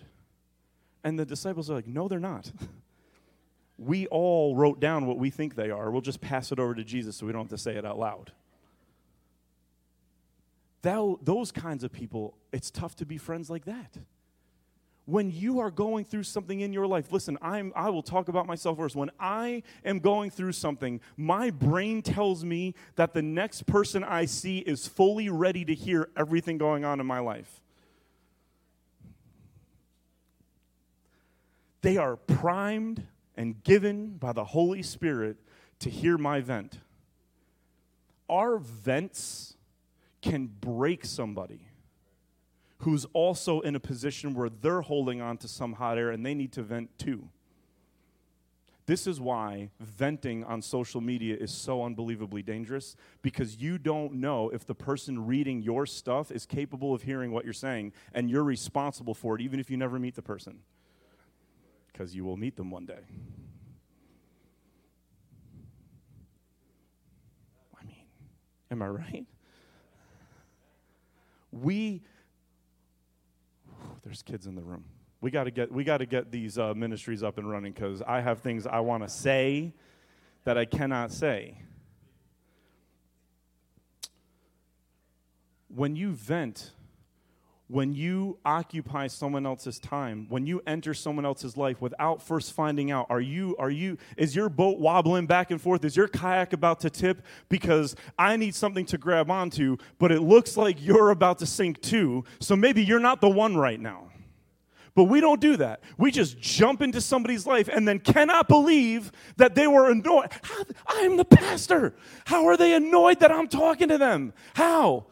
And 1.03 1.17
the 1.17 1.25
disciples 1.25 1.69
are 1.69 1.75
like, 1.75 1.87
No, 1.87 2.07
they're 2.07 2.19
not. 2.19 2.51
we 3.77 4.05
all 4.07 4.55
wrote 4.55 4.79
down 4.79 5.07
what 5.07 5.17
we 5.17 5.29
think 5.29 5.55
they 5.55 5.71
are. 5.71 5.89
We'll 5.89 6.01
just 6.01 6.21
pass 6.21 6.51
it 6.51 6.59
over 6.59 6.75
to 6.75 6.83
Jesus 6.83 7.17
so 7.17 7.25
we 7.25 7.31
don't 7.31 7.43
have 7.43 7.49
to 7.49 7.57
say 7.57 7.75
it 7.75 7.85
out 7.85 7.97
loud. 7.97 8.31
That, 10.83 11.17
those 11.23 11.51
kinds 11.51 11.83
of 11.83 11.91
people, 11.91 12.37
it's 12.51 12.71
tough 12.71 12.95
to 12.97 13.05
be 13.05 13.17
friends 13.17 13.49
like 13.49 13.65
that. 13.65 13.97
When 15.05 15.31
you 15.31 15.59
are 15.59 15.71
going 15.71 16.05
through 16.05 16.23
something 16.23 16.61
in 16.61 16.73
your 16.73 16.85
life, 16.87 17.11
listen, 17.11 17.37
I'm, 17.41 17.73
I 17.75 17.89
will 17.89 18.03
talk 18.03 18.29
about 18.29 18.45
myself 18.45 18.77
first. 18.77 18.95
When 18.95 19.09
I 19.19 19.63
am 19.83 19.99
going 19.99 20.29
through 20.29 20.53
something, 20.53 21.01
my 21.17 21.49
brain 21.49 22.01
tells 22.01 22.45
me 22.45 22.75
that 22.95 23.13
the 23.13 23.21
next 23.21 23.65
person 23.65 24.03
I 24.03 24.25
see 24.25 24.59
is 24.59 24.87
fully 24.87 25.29
ready 25.29 25.65
to 25.65 25.73
hear 25.73 26.09
everything 26.15 26.59
going 26.59 26.85
on 26.85 26.99
in 26.99 27.05
my 27.05 27.19
life. 27.19 27.61
They 31.81 31.97
are 31.97 32.15
primed 32.15 33.07
and 33.35 33.63
given 33.63 34.17
by 34.17 34.33
the 34.33 34.45
Holy 34.45 34.83
Spirit 34.83 35.37
to 35.79 35.89
hear 35.89 36.17
my 36.17 36.41
vent. 36.41 36.79
Our 38.29 38.57
vents 38.57 39.55
can 40.21 40.47
break 40.47 41.05
somebody 41.05 41.67
who's 42.79 43.05
also 43.13 43.61
in 43.61 43.75
a 43.75 43.79
position 43.79 44.33
where 44.33 44.49
they're 44.49 44.81
holding 44.81 45.21
on 45.21 45.37
to 45.37 45.47
some 45.47 45.73
hot 45.73 45.97
air 45.97 46.11
and 46.11 46.25
they 46.25 46.33
need 46.33 46.51
to 46.53 46.61
vent 46.61 46.97
too. 46.97 47.29
This 48.87 49.05
is 49.07 49.21
why 49.21 49.69
venting 49.79 50.43
on 50.43 50.61
social 50.61 51.01
media 51.01 51.35
is 51.35 51.51
so 51.51 51.83
unbelievably 51.83 52.41
dangerous 52.41 52.95
because 53.21 53.57
you 53.57 53.77
don't 53.77 54.13
know 54.13 54.49
if 54.49 54.65
the 54.65 54.75
person 54.75 55.27
reading 55.27 55.61
your 55.61 55.85
stuff 55.85 56.31
is 56.31 56.45
capable 56.45 56.93
of 56.93 57.03
hearing 57.03 57.31
what 57.31 57.45
you're 57.45 57.53
saying 57.53 57.93
and 58.13 58.29
you're 58.29 58.43
responsible 58.43 59.13
for 59.13 59.35
it, 59.35 59.41
even 59.41 59.59
if 59.59 59.69
you 59.69 59.77
never 59.77 59.99
meet 59.99 60.15
the 60.15 60.21
person 60.21 60.59
because 61.91 62.15
you 62.15 62.23
will 62.23 62.37
meet 62.37 62.55
them 62.55 62.71
one 62.71 62.85
day. 62.85 62.99
I 67.79 67.83
mean, 67.85 68.05
am 68.69 68.81
I 68.81 68.87
right? 68.87 69.25
We, 71.51 72.01
there's 74.03 74.21
kids 74.21 74.47
in 74.47 74.55
the 74.55 74.61
room. 74.61 74.85
We 75.19 75.29
got 75.29 75.43
to 75.43 75.51
get 75.51 75.71
we 75.71 75.83
got 75.83 75.97
to 75.97 76.07
get 76.07 76.31
these 76.31 76.57
uh, 76.57 76.73
ministries 76.73 77.21
up 77.21 77.37
and 77.37 77.47
running 77.49 77.73
because 77.73 78.01
I 78.01 78.21
have 78.21 78.39
things 78.39 78.65
I 78.65 78.79
want 78.79 79.03
to 79.03 79.09
say 79.09 79.73
that 80.45 80.57
I 80.57 80.65
cannot 80.65 81.11
say. 81.11 81.57
When 85.67 85.95
you 85.95 86.11
vent 86.11 86.71
when 87.71 87.93
you 87.93 88.37
occupy 88.43 89.07
someone 89.07 89.45
else's 89.45 89.79
time 89.79 90.25
when 90.29 90.45
you 90.45 90.61
enter 90.67 90.93
someone 90.93 91.25
else's 91.25 91.55
life 91.55 91.81
without 91.81 92.21
first 92.21 92.51
finding 92.51 92.91
out 92.91 93.05
are 93.09 93.21
you 93.21 93.55
are 93.57 93.69
you 93.69 93.97
is 94.17 94.35
your 94.35 94.49
boat 94.49 94.77
wobbling 94.77 95.25
back 95.25 95.51
and 95.51 95.61
forth 95.61 95.85
is 95.85 95.95
your 95.95 96.07
kayak 96.07 96.51
about 96.51 96.81
to 96.81 96.89
tip 96.89 97.21
because 97.47 97.95
i 98.19 98.35
need 98.35 98.53
something 98.53 98.85
to 98.85 98.97
grab 98.97 99.31
onto 99.31 99.77
but 99.99 100.11
it 100.11 100.21
looks 100.21 100.57
like 100.57 100.83
you're 100.83 101.11
about 101.11 101.39
to 101.39 101.45
sink 101.45 101.81
too 101.81 102.23
so 102.41 102.55
maybe 102.55 102.83
you're 102.83 102.99
not 102.99 103.21
the 103.21 103.29
one 103.29 103.55
right 103.55 103.79
now 103.79 104.11
but 104.93 105.05
we 105.05 105.21
don't 105.21 105.39
do 105.39 105.55
that. 105.55 105.81
We 105.97 106.11
just 106.11 106.37
jump 106.41 106.81
into 106.81 106.99
somebody's 106.99 107.45
life 107.45 107.69
and 107.69 107.87
then 107.87 107.99
cannot 107.99 108.49
believe 108.49 109.13
that 109.37 109.55
they 109.55 109.65
were 109.65 109.89
annoyed. 109.89 110.29
I'm 110.85 111.15
the 111.15 111.23
pastor. 111.23 111.95
How 112.25 112.45
are 112.47 112.57
they 112.57 112.73
annoyed 112.73 113.21
that 113.21 113.31
I'm 113.31 113.47
talking 113.47 113.87
to 113.87 113.97
them? 113.97 114.33
How? 114.53 115.05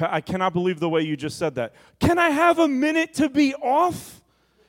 I 0.00 0.20
cannot 0.20 0.52
believe 0.52 0.80
the 0.80 0.88
way 0.88 1.02
you 1.02 1.16
just 1.16 1.38
said 1.38 1.54
that. 1.56 1.74
Can 2.00 2.18
I 2.18 2.30
have 2.30 2.58
a 2.58 2.68
minute 2.68 3.14
to 3.14 3.28
be 3.28 3.54
off? 3.54 4.20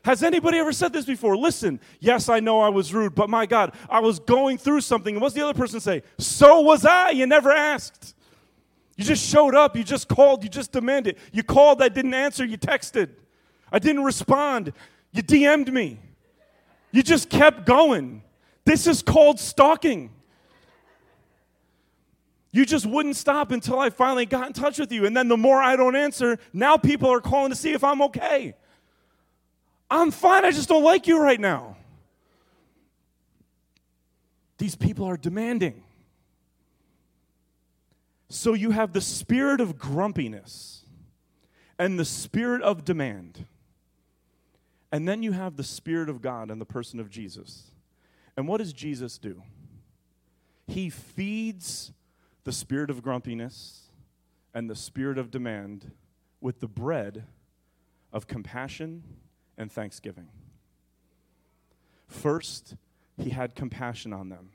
Has 0.05 0.23
anybody 0.23 0.57
ever 0.57 0.71
said 0.71 0.93
this 0.93 1.05
before? 1.05 1.35
Listen, 1.35 1.79
yes, 1.99 2.29
I 2.29 2.39
know 2.39 2.61
I 2.61 2.69
was 2.69 2.93
rude, 2.93 3.15
but 3.15 3.29
my 3.29 3.45
God, 3.45 3.75
I 3.89 3.99
was 3.99 4.19
going 4.19 4.57
through 4.57 4.81
something. 4.81 5.15
And 5.15 5.21
what's 5.21 5.35
the 5.35 5.41
other 5.41 5.53
person 5.57 5.79
say? 5.79 6.03
So 6.17 6.61
was 6.61 6.85
I. 6.85 7.11
You 7.11 7.25
never 7.25 7.51
asked. 7.51 8.15
You 8.95 9.03
just 9.03 9.29
showed 9.29 9.55
up. 9.55 9.75
You 9.75 9.83
just 9.83 10.07
called. 10.07 10.43
You 10.43 10.49
just 10.49 10.71
demanded. 10.71 11.17
You 11.31 11.43
called. 11.43 11.81
I 11.81 11.89
didn't 11.89 12.13
answer. 12.13 12.45
You 12.45 12.57
texted. 12.57 13.09
I 13.71 13.79
didn't 13.79 14.03
respond. 14.03 14.73
You 15.11 15.23
DM'd 15.23 15.71
me. 15.71 15.99
You 16.91 17.03
just 17.03 17.29
kept 17.29 17.65
going. 17.65 18.23
This 18.65 18.87
is 18.87 19.01
called 19.01 19.39
stalking. 19.39 20.11
You 22.51 22.65
just 22.65 22.85
wouldn't 22.85 23.15
stop 23.15 23.51
until 23.51 23.79
I 23.79 23.89
finally 23.89 24.25
got 24.25 24.47
in 24.47 24.53
touch 24.53 24.79
with 24.79 24.91
you. 24.91 25.05
And 25.05 25.15
then 25.15 25.27
the 25.27 25.37
more 25.37 25.61
I 25.61 25.75
don't 25.75 25.95
answer, 25.95 26.39
now 26.51 26.77
people 26.77 27.09
are 27.09 27.21
calling 27.21 27.51
to 27.51 27.55
see 27.55 27.73
if 27.73 27.83
I'm 27.83 28.01
okay. 28.03 28.55
I'm 29.91 30.11
fine, 30.11 30.45
I 30.45 30.51
just 30.51 30.69
don't 30.69 30.83
like 30.83 31.07
you 31.07 31.21
right 31.21 31.39
now. 31.39 31.77
These 34.57 34.75
people 34.75 35.05
are 35.05 35.17
demanding. 35.17 35.83
So 38.29 38.53
you 38.53 38.71
have 38.71 38.93
the 38.93 39.01
spirit 39.01 39.61
of 39.61 39.79
grumpiness 39.79 40.83
and 41.79 41.97
the 41.97 42.05
spirit 42.05 42.61
of 42.61 42.83
demand. 42.85 43.45
And 44.91 45.07
then 45.07 45.21
you 45.23 45.31
have 45.33 45.55
the 45.55 45.63
Spirit 45.63 46.09
of 46.09 46.21
God 46.21 46.49
and 46.49 46.59
the 46.59 46.65
person 46.65 46.99
of 46.99 47.09
Jesus. 47.09 47.71
And 48.35 48.47
what 48.47 48.57
does 48.57 48.73
Jesus 48.73 49.17
do? 49.17 49.43
He 50.67 50.89
feeds 50.89 51.91
the 52.49 52.53
spirit 52.53 52.89
of 52.89 53.03
grumpiness 53.03 53.91
and 54.55 54.67
the 54.67 54.75
spirit 54.75 55.19
of 55.19 55.29
demand 55.29 55.91
with 56.41 56.59
the 56.61 56.67
bread 56.67 57.25
of 58.11 58.25
compassion 58.25 59.03
and 59.55 59.71
thanksgiving. 59.71 60.27
First, 62.07 62.73
he 63.17 63.29
had 63.29 63.53
compassion 63.53 64.13
on 64.13 64.29
them 64.29 64.49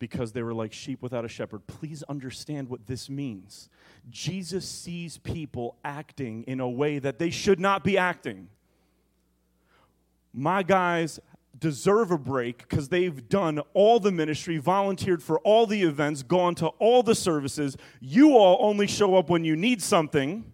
because 0.00 0.32
they 0.32 0.42
were 0.42 0.52
like 0.52 0.72
sheep 0.72 1.00
without 1.00 1.24
a 1.24 1.28
shepherd. 1.28 1.68
Please 1.68 2.02
understand 2.08 2.68
what 2.68 2.88
this 2.88 3.08
means. 3.08 3.68
Jesus 4.10 4.68
sees 4.68 5.18
people 5.18 5.76
acting 5.84 6.42
in 6.48 6.58
a 6.58 6.68
way 6.68 6.98
that 6.98 7.20
they 7.20 7.30
should 7.30 7.60
not 7.60 7.84
be 7.84 7.96
acting. 7.96 8.48
My 10.32 10.64
guys 10.64 11.20
deserve 11.58 12.10
a 12.10 12.18
break 12.18 12.58
because 12.58 12.88
they've 12.88 13.28
done 13.28 13.60
all 13.74 14.00
the 14.00 14.12
ministry, 14.12 14.58
volunteered 14.58 15.22
for 15.22 15.38
all 15.40 15.66
the 15.66 15.82
events, 15.82 16.22
gone 16.22 16.54
to 16.56 16.68
all 16.78 17.02
the 17.02 17.14
services. 17.14 17.76
You 18.00 18.36
all 18.36 18.58
only 18.60 18.86
show 18.86 19.16
up 19.16 19.28
when 19.28 19.44
you 19.44 19.56
need 19.56 19.82
something. 19.82 20.52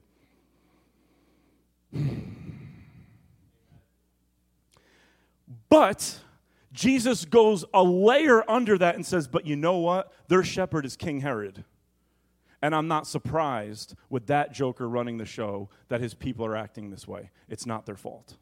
But 5.68 6.20
Jesus 6.72 7.24
goes 7.24 7.64
a 7.72 7.82
layer 7.82 8.48
under 8.50 8.78
that 8.78 8.94
and 8.94 9.04
says, 9.04 9.28
But 9.28 9.46
you 9.46 9.56
know 9.56 9.78
what? 9.78 10.12
Their 10.28 10.42
shepherd 10.44 10.84
is 10.86 10.96
King 10.96 11.20
Herod. 11.20 11.64
And 12.62 12.74
I'm 12.74 12.88
not 12.88 13.06
surprised 13.06 13.94
with 14.08 14.26
that 14.28 14.52
joker 14.52 14.88
running 14.88 15.18
the 15.18 15.26
show 15.26 15.68
that 15.88 16.00
his 16.00 16.14
people 16.14 16.46
are 16.46 16.56
acting 16.56 16.90
this 16.90 17.06
way. 17.06 17.30
It's 17.48 17.66
not 17.66 17.84
their 17.84 17.96
fault. 17.96 18.36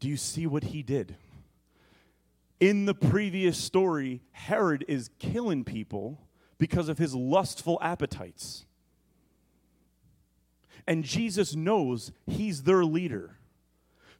Do 0.00 0.08
you 0.08 0.16
see 0.16 0.46
what 0.46 0.64
he 0.64 0.82
did? 0.82 1.16
In 2.60 2.86
the 2.86 2.94
previous 2.94 3.56
story, 3.56 4.20
Herod 4.32 4.84
is 4.88 5.10
killing 5.18 5.64
people 5.64 6.20
because 6.58 6.88
of 6.88 6.98
his 6.98 7.14
lustful 7.14 7.78
appetites. 7.80 8.64
And 10.86 11.04
Jesus 11.04 11.54
knows 11.54 12.12
he's 12.26 12.62
their 12.62 12.84
leader. 12.84 13.36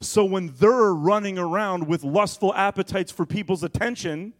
So 0.01 0.23
when 0.23 0.53
they're 0.59 0.93
running 0.93 1.37
around 1.37 1.87
with 1.87 2.03
lustful 2.03 2.53
appetites 2.53 3.11
for 3.11 3.25
people's 3.25 3.63
attention, 3.63 4.33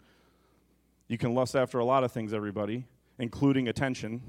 you 1.07 1.17
can 1.17 1.33
lust 1.33 1.55
after 1.55 1.79
a 1.79 1.85
lot 1.85 2.03
of 2.03 2.11
things, 2.11 2.33
everybody, 2.33 2.85
including 3.17 3.67
attention. 3.67 4.21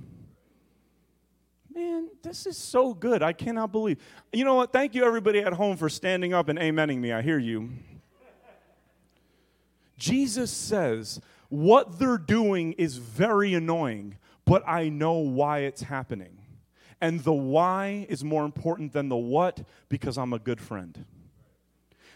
This 2.23 2.47
is 2.47 2.59
so 2.59 2.93
good. 2.93 3.23
I 3.23 3.33
cannot 3.33 3.73
believe. 3.73 3.99
You 4.33 4.45
know 4.45 4.55
what? 4.55 4.73
Thank 4.73 4.95
you, 4.95 5.05
everybody 5.05 5.41
at 5.41 5.55
home, 5.55 5.77
for 5.77 5.89
standing 5.89 6.35
up 6.35 6.49
and 6.49 6.59
amening 6.59 6.99
me. 6.99 7.13
I 7.13 7.23
hear 7.23 7.39
you. 7.39 7.71
Jesus 9.97 10.51
says, 10.51 11.21
What 11.49 11.99
they're 11.99 12.19
doing 12.19 12.73
is 12.73 12.97
very 12.97 13.55
annoying, 13.55 14.17
but 14.45 14.63
I 14.67 14.89
know 14.89 15.15
why 15.15 15.61
it's 15.61 15.83
happening. 15.83 16.39
And 17.01 17.21
the 17.21 17.33
why 17.33 18.07
is 18.11 18.23
more 18.23 18.45
important 18.45 18.93
than 18.93 19.09
the 19.09 19.17
what 19.17 19.63
because 19.89 20.19
I'm 20.19 20.33
a 20.33 20.39
good 20.39 20.61
friend. 20.61 21.07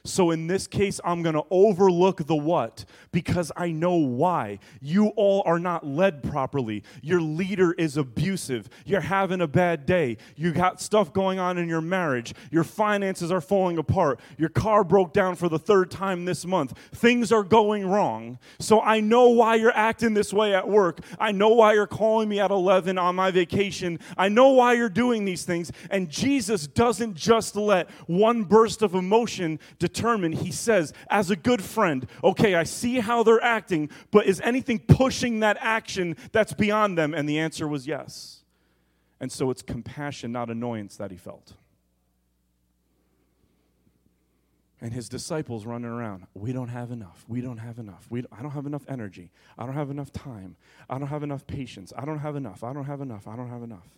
So 0.07 0.33
in 0.33 0.49
this 0.49 0.67
case, 0.67 1.01
I'm 1.03 1.23
going 1.23 1.35
to 1.35 1.45
overlook 1.51 2.27
the 2.27 2.37
what 2.37 2.85
because 3.11 3.51
I 3.57 3.71
know 3.71 3.95
why. 3.95 4.59
You 4.83 5.09
all 5.17 5.43
are 5.47 5.59
not 5.59 5.87
led 5.87 6.23
properly. 6.23 6.83
Your 7.01 7.23
leader 7.23 7.73
is 7.73 7.97
abusive. 7.97 8.69
You're 8.85 9.01
having 9.01 9.41
a 9.41 9.47
bad 9.47 9.87
day. 9.87 10.19
You 10.37 10.53
got 10.53 10.83
stuff 10.83 11.15
going 11.15 11.39
on 11.39 11.57
in 11.57 11.71
your 11.71 11.81
marriage. 11.81 12.35
Your 12.51 12.65
finances 12.65 13.33
are 13.33 13.41
falling 13.41 13.79
apart. 13.79 14.21
Your 14.37 14.51
car 14.51 14.85
broke 14.85 15.15
down 15.15 15.37
for 15.37 15.49
the 15.49 15.59
third 15.59 15.91
time 15.91 16.27
this 16.27 16.45
month. 16.45 16.77
Things 16.93 17.33
are 17.33 17.43
going 17.43 17.87
wrong. 17.87 18.39
So 18.59 18.83
I 18.83 19.01
know 19.01 19.31
why 19.31 19.55
you're 19.55 19.75
acting 19.75 20.13
this 20.13 20.35
way 20.35 20.55
at 20.55 20.69
work. 20.69 21.01
I 21.19 21.33
know 21.33 21.49
why 21.49 21.73
you're 21.73 21.87
calling 21.87 22.29
me 22.29 22.41
at 22.41 22.51
11 22.51 22.99
on 22.99 23.17
my 23.17 23.31
vacation. 23.31 23.99
I 24.19 24.29
know 24.29 24.51
why 24.51 24.75
you're 24.75 24.91
doing 24.91 25.25
these 25.25 25.45
things. 25.45 25.73
And 25.91 26.11
Jesus 26.11 26.67
doesn't 26.67 27.15
just 27.15 27.57
let 27.57 27.89
one 28.07 28.45
burst 28.45 28.83
of 28.83 28.95
emotion 28.95 29.59
determine, 29.95 30.33
he 30.33 30.51
says, 30.51 30.93
as 31.09 31.31
a 31.31 31.37
good 31.37 31.63
friend, 31.63 32.07
okay, 32.23 32.55
I 32.55 32.65
see 32.65 33.01
how 33.01 33.23
they're 33.23 33.43
acting, 33.43 33.91
but 34.11 34.27
is 34.27 34.41
anything 34.41 34.81
pushing 34.81 35.41
that 35.41 35.57
action 35.61 36.17
that's 36.33 36.53
beyond 36.53 36.99
them? 36.99 37.15
And 37.15 37.29
the 37.29 37.39
answer 37.39 37.69
was 37.69 37.87
yes. 37.87 38.43
And 39.21 39.31
so 39.31 39.51
it's 39.51 39.63
compassion, 39.63 40.33
not 40.33 40.51
annoyance, 40.51 40.97
that 40.97 41.11
he 41.11 41.17
felt. 41.17 41.55
And 44.81 44.93
his 44.93 45.09
disciples 45.09 45.65
running 45.65 45.89
around, 45.89 46.27
we 46.35 46.53
don't 46.53 46.69
have 46.69 46.91
enough. 46.91 47.25
We 47.27 47.41
don't 47.41 47.57
have 47.57 47.79
enough. 47.79 48.07
We, 48.11 48.25
I 48.31 48.43
don't 48.43 48.51
have 48.51 48.67
enough 48.67 48.85
energy. 48.89 49.31
I 49.57 49.65
don't 49.65 49.75
have 49.75 49.91
enough 49.91 50.13
time. 50.13 50.57
I 50.91 50.99
don't 50.99 51.09
have 51.09 51.23
enough 51.23 51.47
patience. 51.47 51.93
I 51.97 52.05
don't 52.05 52.19
have 52.19 52.37
enough. 52.37 52.63
I 52.63 52.75
don't 52.75 52.85
have 52.85 53.01
enough. 53.01 53.27
I 53.27 53.37
don't 53.37 53.49
have 53.49 53.63
enough. 53.63 53.89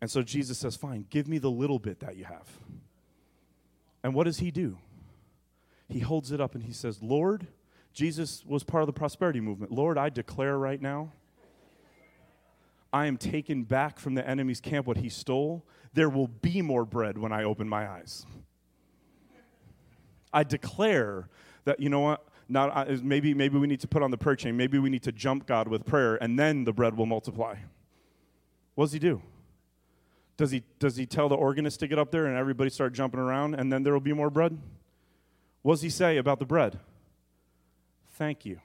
And 0.00 0.10
so 0.10 0.22
Jesus 0.22 0.58
says, 0.58 0.76
Fine, 0.76 1.06
give 1.10 1.28
me 1.28 1.38
the 1.38 1.50
little 1.50 1.78
bit 1.78 2.00
that 2.00 2.16
you 2.16 2.24
have. 2.24 2.48
And 4.06 4.14
what 4.14 4.22
does 4.22 4.38
he 4.38 4.52
do? 4.52 4.78
He 5.88 5.98
holds 5.98 6.30
it 6.30 6.40
up 6.40 6.54
and 6.54 6.62
he 6.62 6.72
says, 6.72 7.02
Lord, 7.02 7.48
Jesus 7.92 8.44
was 8.46 8.62
part 8.62 8.84
of 8.84 8.86
the 8.86 8.92
prosperity 8.92 9.40
movement. 9.40 9.72
Lord, 9.72 9.98
I 9.98 10.10
declare 10.10 10.56
right 10.56 10.80
now, 10.80 11.10
I 12.92 13.06
am 13.06 13.16
taken 13.16 13.64
back 13.64 13.98
from 13.98 14.14
the 14.14 14.24
enemy's 14.24 14.60
camp 14.60 14.86
what 14.86 14.98
he 14.98 15.08
stole. 15.08 15.66
There 15.92 16.08
will 16.08 16.28
be 16.28 16.62
more 16.62 16.84
bread 16.84 17.18
when 17.18 17.32
I 17.32 17.42
open 17.42 17.68
my 17.68 17.90
eyes. 17.90 18.24
I 20.32 20.44
declare 20.44 21.28
that, 21.64 21.80
you 21.80 21.88
know 21.88 21.98
what? 21.98 22.28
Not, 22.48 22.88
maybe, 23.02 23.34
maybe 23.34 23.58
we 23.58 23.66
need 23.66 23.80
to 23.80 23.88
put 23.88 24.04
on 24.04 24.12
the 24.12 24.18
prayer 24.18 24.36
chain. 24.36 24.56
Maybe 24.56 24.78
we 24.78 24.88
need 24.88 25.02
to 25.02 25.10
jump 25.10 25.48
God 25.48 25.66
with 25.66 25.84
prayer, 25.84 26.14
and 26.22 26.38
then 26.38 26.62
the 26.62 26.72
bread 26.72 26.96
will 26.96 27.06
multiply. 27.06 27.56
What 28.76 28.84
does 28.84 28.92
he 28.92 29.00
do? 29.00 29.20
Does 30.36 30.50
he, 30.50 30.62
does 30.78 30.96
he 30.96 31.06
tell 31.06 31.28
the 31.28 31.34
organist 31.34 31.80
to 31.80 31.88
get 31.88 31.98
up 31.98 32.10
there 32.10 32.26
and 32.26 32.36
everybody 32.36 32.68
start 32.70 32.92
jumping 32.92 33.20
around, 33.20 33.54
and 33.54 33.72
then 33.72 33.82
there 33.82 33.92
will 33.92 34.00
be 34.00 34.12
more 34.12 34.30
bread? 34.30 34.58
What 35.62 35.74
does 35.74 35.82
he 35.82 35.90
say 35.90 36.18
about 36.18 36.38
the 36.38 36.44
bread? 36.44 36.78
Thank 38.12 38.44
you. 38.44 38.60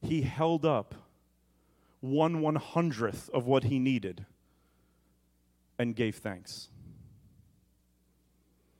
He 0.00 0.22
held 0.22 0.64
up 0.64 0.94
one 2.00 2.40
one 2.42 2.56
hundredth 2.56 3.30
of 3.30 3.46
what 3.46 3.64
he 3.64 3.78
needed 3.78 4.26
and 5.78 5.96
gave 5.96 6.16
thanks. 6.16 6.68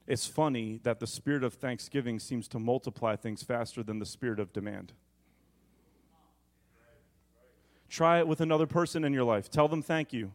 It's 0.06 0.26
funny 0.26 0.80
that 0.82 1.00
the 1.00 1.06
spirit 1.06 1.42
of 1.42 1.54
thanksgiving 1.54 2.18
seems 2.18 2.46
to 2.48 2.58
multiply 2.58 3.16
things 3.16 3.42
faster 3.42 3.82
than 3.82 3.98
the 3.98 4.06
spirit 4.06 4.38
of 4.38 4.52
demand. 4.52 4.92
Try 7.88 8.18
it 8.18 8.28
with 8.28 8.40
another 8.40 8.66
person 8.66 9.04
in 9.04 9.12
your 9.12 9.24
life. 9.24 9.50
Tell 9.50 9.66
them 9.66 9.82
thank 9.82 10.12
you. 10.12 10.32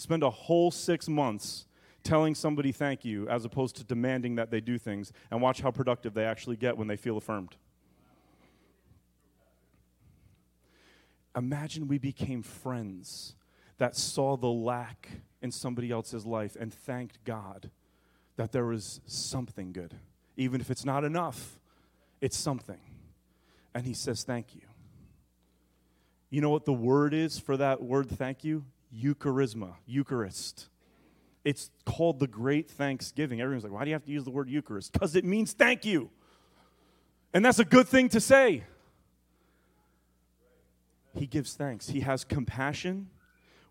Spend 0.00 0.22
a 0.22 0.30
whole 0.30 0.70
six 0.70 1.10
months 1.10 1.66
telling 2.02 2.34
somebody 2.34 2.72
thank 2.72 3.04
you 3.04 3.28
as 3.28 3.44
opposed 3.44 3.76
to 3.76 3.84
demanding 3.84 4.36
that 4.36 4.50
they 4.50 4.58
do 4.58 4.78
things, 4.78 5.12
and 5.30 5.42
watch 5.42 5.60
how 5.60 5.70
productive 5.70 6.14
they 6.14 6.24
actually 6.24 6.56
get 6.56 6.78
when 6.78 6.88
they 6.88 6.96
feel 6.96 7.18
affirmed. 7.18 7.54
Imagine 11.36 11.86
we 11.86 11.98
became 11.98 12.42
friends 12.42 13.34
that 13.76 13.94
saw 13.94 14.38
the 14.38 14.48
lack 14.48 15.10
in 15.42 15.52
somebody 15.52 15.90
else's 15.90 16.24
life 16.24 16.56
and 16.58 16.72
thanked 16.72 17.22
God 17.26 17.70
that 18.36 18.52
there 18.52 18.64
was 18.64 19.02
something 19.04 19.70
good. 19.70 19.92
Even 20.34 20.62
if 20.62 20.70
it's 20.70 20.86
not 20.86 21.04
enough, 21.04 21.58
it's 22.22 22.38
something. 22.38 22.80
And 23.74 23.84
He 23.84 23.92
says, 23.92 24.24
Thank 24.24 24.54
you. 24.54 24.62
You 26.30 26.40
know 26.40 26.48
what 26.48 26.64
the 26.64 26.72
word 26.72 27.12
is 27.12 27.38
for 27.38 27.58
that 27.58 27.82
word, 27.82 28.08
thank 28.08 28.44
you? 28.44 28.64
Eucharisma, 28.94 29.74
Eucharist. 29.86 30.68
It's 31.44 31.70
called 31.84 32.18
the 32.20 32.26
Great 32.26 32.70
Thanksgiving. 32.70 33.40
Everyone's 33.40 33.64
like, 33.64 33.72
why 33.72 33.84
do 33.84 33.90
you 33.90 33.94
have 33.94 34.04
to 34.04 34.10
use 34.10 34.24
the 34.24 34.30
word 34.30 34.50
Eucharist? 34.50 34.92
Because 34.92 35.16
it 35.16 35.24
means 35.24 35.52
thank 35.52 35.84
you. 35.84 36.10
And 37.32 37.44
that's 37.44 37.58
a 37.58 37.64
good 37.64 37.88
thing 37.88 38.08
to 38.10 38.20
say. 38.20 38.64
He 41.14 41.26
gives 41.26 41.54
thanks. 41.54 41.88
He 41.88 42.00
has 42.00 42.24
compassion, 42.24 43.08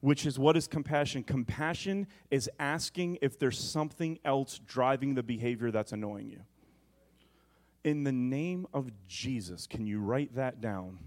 which 0.01 0.25
is 0.25 0.39
what 0.39 0.57
is 0.57 0.67
compassion? 0.67 1.23
Compassion 1.23 2.07
is 2.31 2.49
asking 2.59 3.19
if 3.21 3.37
there's 3.37 3.59
something 3.59 4.19
else 4.25 4.59
driving 4.65 5.15
the 5.15 5.23
behavior 5.23 5.71
that's 5.71 5.91
annoying 5.91 6.29
you. 6.29 6.41
In 7.83 8.03
the 8.03 8.11
name 8.11 8.67
of 8.73 8.91
Jesus, 9.07 9.67
can 9.67 9.85
you 9.85 9.99
write 9.99 10.35
that 10.35 10.59
down 10.59 10.99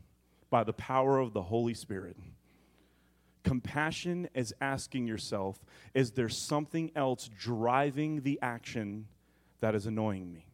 by 0.48 0.64
the 0.64 0.72
power 0.72 1.18
of 1.18 1.32
the 1.32 1.42
Holy 1.42 1.74
Spirit? 1.74 2.16
Compassion 3.42 4.28
is 4.34 4.54
asking 4.60 5.06
yourself, 5.06 5.64
is 5.94 6.12
there 6.12 6.28
something 6.28 6.92
else 6.94 7.28
driving 7.38 8.22
the 8.22 8.38
action 8.40 9.06
that 9.60 9.74
is 9.74 9.86
annoying 9.86 10.32
me? 10.32 10.46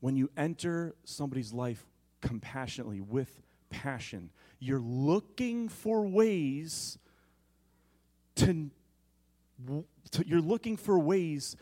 When 0.00 0.16
you 0.16 0.30
enter 0.36 0.94
somebody's 1.04 1.52
life 1.52 1.86
compassionately, 2.20 3.00
with 3.00 3.40
passion, 3.70 4.30
you're 4.58 4.80
looking 4.80 5.68
for 5.68 6.06
ways 6.06 6.98
to, 8.36 8.70
to 10.10 10.24
you're 10.26 10.40
looking 10.40 10.76
for 10.76 10.98
ways 10.98 11.56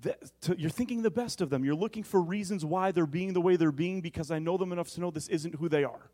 that, 0.00 0.18
to, 0.42 0.58
you're 0.58 0.70
thinking 0.70 1.02
the 1.02 1.10
best 1.10 1.40
of 1.40 1.50
them. 1.50 1.64
You're 1.64 1.74
looking 1.74 2.02
for 2.02 2.20
reasons 2.20 2.64
why 2.64 2.92
they're 2.92 3.06
being 3.06 3.32
the 3.32 3.40
way 3.40 3.56
they're 3.56 3.72
being 3.72 4.00
because 4.00 4.30
I 4.30 4.38
know 4.38 4.56
them 4.56 4.72
enough 4.72 4.90
to 4.90 5.00
know 5.00 5.10
this 5.10 5.28
isn't 5.28 5.56
who 5.56 5.68
they 5.68 5.84
are. 5.84 6.10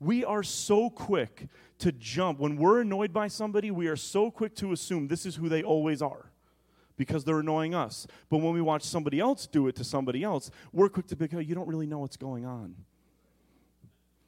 We 0.00 0.24
are 0.24 0.42
so 0.42 0.90
quick 0.90 1.48
to 1.78 1.92
jump. 1.92 2.38
When 2.38 2.56
we're 2.56 2.80
annoyed 2.80 3.12
by 3.12 3.28
somebody, 3.28 3.70
we 3.70 3.86
are 3.86 3.96
so 3.96 4.30
quick 4.30 4.54
to 4.56 4.72
assume 4.72 5.08
this 5.08 5.26
is 5.26 5.36
who 5.36 5.48
they 5.48 5.62
always 5.62 6.02
are 6.02 6.30
because 6.96 7.24
they're 7.24 7.40
annoying 7.40 7.74
us. 7.74 8.06
But 8.28 8.38
when 8.38 8.54
we 8.54 8.60
watch 8.60 8.82
somebody 8.82 9.20
else 9.20 9.46
do 9.46 9.66
it 9.68 9.76
to 9.76 9.84
somebody 9.84 10.22
else, 10.22 10.50
we're 10.72 10.88
quick 10.88 11.06
to 11.08 11.16
be, 11.16 11.28
oh, 11.34 11.38
you 11.38 11.54
don't 11.54 11.68
really 11.68 11.86
know 11.86 11.98
what's 11.98 12.16
going 12.16 12.44
on. 12.44 12.76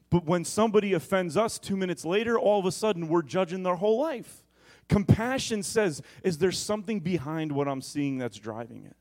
But 0.09 0.25
when 0.25 0.45
somebody 0.45 0.93
offends 0.93 1.37
us 1.37 1.59
two 1.59 1.77
minutes 1.77 2.05
later, 2.05 2.39
all 2.39 2.59
of 2.59 2.65
a 2.65 2.71
sudden 2.71 3.07
we're 3.07 3.21
judging 3.21 3.63
their 3.63 3.75
whole 3.75 3.99
life 3.99 4.43
Compassion 4.87 5.63
says, 5.63 6.01
is 6.23 6.37
there 6.37 6.51
something 6.51 6.99
behind 6.99 7.51
what 7.51 7.67
I'm 7.67 7.81
seeing 7.81 8.17
that's 8.17 8.37
driving 8.37 8.85
it? 8.85 8.95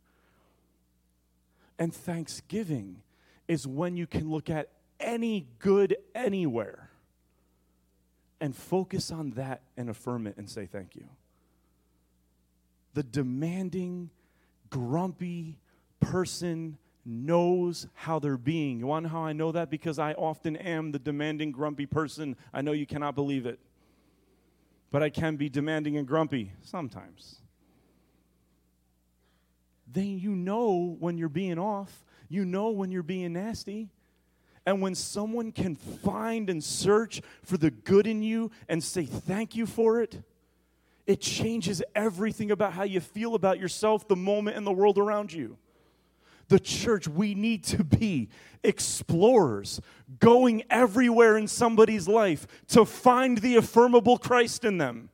And 1.79 1.95
thanksgiving 1.95 3.03
is 3.47 3.67
when 3.67 3.97
you 3.97 4.07
can 4.07 4.31
look 4.31 4.51
at 4.51 4.71
any 5.01 5.47
good 5.59 5.97
anywhere 6.15 6.91
and 8.41 8.55
focus 8.55 9.11
on 9.11 9.31
that 9.33 9.63
and 9.77 9.89
affirm 9.89 10.27
it 10.27 10.37
and 10.37 10.49
say 10.49 10.67
thank 10.67 10.95
you. 10.95 11.07
The 12.95 13.03
demanding, 13.03 14.11
grumpy 14.71 15.59
person 16.01 16.79
knows 17.05 17.87
how 17.95 18.19
they're 18.19 18.37
being. 18.37 18.79
You 18.79 18.87
want 18.87 19.05
to 19.05 19.13
know 19.13 19.19
how 19.19 19.25
I 19.25 19.33
know 19.33 19.53
that? 19.53 19.71
Because 19.71 19.99
I 19.99 20.13
often 20.15 20.57
am 20.57 20.93
the 20.93 20.99
demanding, 20.99 21.53
grumpy 21.53 21.87
person. 21.87 22.37
I 22.53 22.63
know 22.63 22.73
you 22.73 22.87
cannot 22.87 23.15
believe 23.15 23.47
it. 23.47 23.59
But 24.91 25.03
I 25.03 25.11
can 25.11 25.37
be 25.37 25.49
demanding 25.49 25.97
and 25.97 26.07
grumpy 26.07 26.53
sometimes. 26.63 27.41
Then 29.87 30.19
you 30.19 30.35
know 30.35 30.97
when 30.99 31.17
you're 31.17 31.29
being 31.29 31.59
off, 31.59 32.05
you 32.29 32.45
know 32.45 32.71
when 32.71 32.91
you're 32.91 33.03
being 33.03 33.35
nasty. 33.35 33.91
And 34.67 34.83
when 34.83 34.97
someone 34.97 35.53
can 35.53 35.77
find 35.77 36.51
and 36.51 36.63
search 36.63 37.23
for 37.45 37.57
the 37.57 37.71
good 37.71 38.07
in 38.07 38.23
you 38.23 38.51
and 38.69 38.83
say 38.83 39.05
thank 39.05 39.55
you 39.55 39.65
for 39.65 40.03
it, 40.03 40.21
it 41.07 41.21
changes 41.21 41.83
everything 41.95 42.51
about 42.51 42.73
how 42.73 42.83
you 42.83 43.01
feel 43.01 43.37
about 43.37 43.61
yourself, 43.61 44.09
the 44.09 44.17
moment, 44.17 44.57
and 44.57 44.67
the 44.67 44.73
world 44.73 44.99
around 44.99 45.33
you. 45.33 45.57
The 46.49 46.59
church, 46.59 47.07
we 47.07 47.35
need 47.35 47.63
to 47.65 47.85
be 47.85 48.29
explorers, 48.65 49.81
going 50.19 50.65
everywhere 50.69 51.37
in 51.37 51.47
somebody's 51.47 52.09
life 52.09 52.47
to 52.69 52.85
find 52.85 53.39
the 53.39 53.57
affirmable 53.57 54.19
Christ 54.19 54.65
in 54.65 54.79
them. 54.79 55.11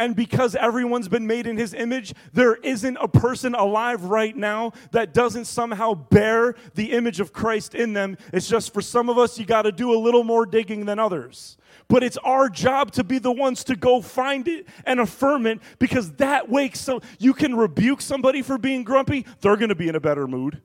And 0.00 0.16
because 0.16 0.56
everyone's 0.56 1.08
been 1.08 1.26
made 1.26 1.46
in 1.46 1.58
his 1.58 1.74
image, 1.74 2.14
there 2.32 2.54
isn't 2.54 2.96
a 2.96 3.06
person 3.06 3.54
alive 3.54 4.04
right 4.04 4.34
now 4.34 4.72
that 4.92 5.12
doesn't 5.12 5.44
somehow 5.44 5.92
bear 5.92 6.54
the 6.74 6.92
image 6.92 7.20
of 7.20 7.34
Christ 7.34 7.74
in 7.74 7.92
them. 7.92 8.16
It's 8.32 8.48
just 8.48 8.72
for 8.72 8.80
some 8.80 9.10
of 9.10 9.18
us, 9.18 9.38
you 9.38 9.44
got 9.44 9.62
to 9.62 9.72
do 9.72 9.92
a 9.92 10.00
little 10.00 10.24
more 10.24 10.46
digging 10.46 10.86
than 10.86 10.98
others. 10.98 11.58
But 11.86 12.02
it's 12.02 12.16
our 12.24 12.48
job 12.48 12.92
to 12.92 13.04
be 13.04 13.18
the 13.18 13.30
ones 13.30 13.62
to 13.64 13.76
go 13.76 14.00
find 14.00 14.48
it 14.48 14.66
and 14.86 15.00
affirm 15.00 15.44
it 15.44 15.60
because 15.78 16.12
that 16.12 16.48
wakes 16.48 16.80
so 16.80 17.02
you 17.18 17.34
can 17.34 17.54
rebuke 17.54 18.00
somebody 18.00 18.40
for 18.40 18.56
being 18.56 18.84
grumpy, 18.84 19.26
they're 19.42 19.58
going 19.58 19.68
to 19.68 19.74
be 19.74 19.90
in 19.90 19.96
a 19.96 20.00
better 20.00 20.26
mood. 20.26 20.62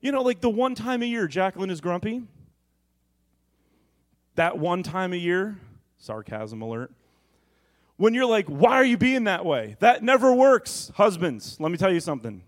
You 0.00 0.10
know, 0.10 0.22
like 0.22 0.40
the 0.40 0.50
one 0.50 0.74
time 0.74 1.02
a 1.02 1.06
year 1.06 1.28
Jacqueline 1.28 1.70
is 1.70 1.80
grumpy. 1.80 2.24
That 4.34 4.58
one 4.58 4.82
time 4.82 5.12
a 5.12 5.16
year, 5.16 5.56
sarcasm 5.98 6.62
alert. 6.62 6.92
When 7.96 8.14
you're 8.14 8.26
like, 8.26 8.46
why 8.46 8.74
are 8.74 8.84
you 8.84 8.98
being 8.98 9.24
that 9.24 9.44
way? 9.44 9.76
That 9.78 10.02
never 10.02 10.32
works, 10.34 10.90
husbands. 10.96 11.56
Let 11.60 11.70
me 11.70 11.78
tell 11.78 11.92
you 11.92 12.00
something. 12.00 12.42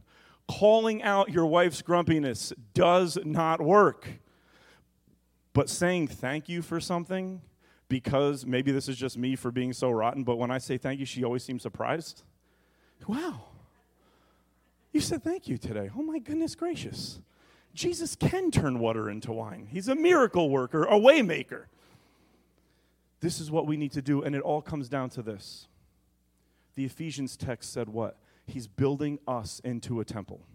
Calling 0.48 1.02
out 1.02 1.30
your 1.30 1.46
wife's 1.46 1.82
grumpiness 1.82 2.52
does 2.74 3.18
not 3.24 3.60
work. 3.60 4.08
But 5.52 5.70
saying 5.70 6.08
thank 6.08 6.48
you 6.48 6.62
for 6.62 6.80
something, 6.80 7.40
because 7.88 8.44
maybe 8.44 8.72
this 8.72 8.88
is 8.88 8.96
just 8.96 9.16
me 9.16 9.36
for 9.36 9.50
being 9.50 9.72
so 9.72 9.90
rotten, 9.90 10.24
but 10.24 10.36
when 10.36 10.50
I 10.50 10.58
say 10.58 10.76
thank 10.76 11.00
you, 11.00 11.06
she 11.06 11.24
always 11.24 11.44
seems 11.44 11.62
surprised. 11.62 12.24
Wow, 13.06 13.42
you 14.92 15.00
said 15.00 15.22
thank 15.22 15.46
you 15.48 15.58
today. 15.58 15.90
Oh 15.96 16.02
my 16.02 16.18
goodness 16.18 16.54
gracious. 16.54 17.20
Jesus 17.74 18.16
can 18.16 18.50
turn 18.50 18.78
water 18.78 19.08
into 19.08 19.32
wine. 19.32 19.68
He's 19.70 19.88
a 19.88 19.94
miracle 19.94 20.50
worker, 20.50 20.84
a 20.84 20.94
waymaker. 20.94 21.64
This 23.20 23.40
is 23.40 23.50
what 23.50 23.66
we 23.66 23.76
need 23.76 23.92
to 23.92 24.02
do, 24.02 24.22
and 24.22 24.34
it 24.34 24.42
all 24.42 24.62
comes 24.62 24.88
down 24.88 25.10
to 25.10 25.22
this. 25.22 25.68
The 26.74 26.84
Ephesians 26.84 27.36
text 27.36 27.72
said 27.72 27.88
what? 27.88 28.18
He's 28.46 28.66
building 28.66 29.18
us 29.26 29.60
into 29.64 30.00
a 30.00 30.04
temple. 30.04 30.46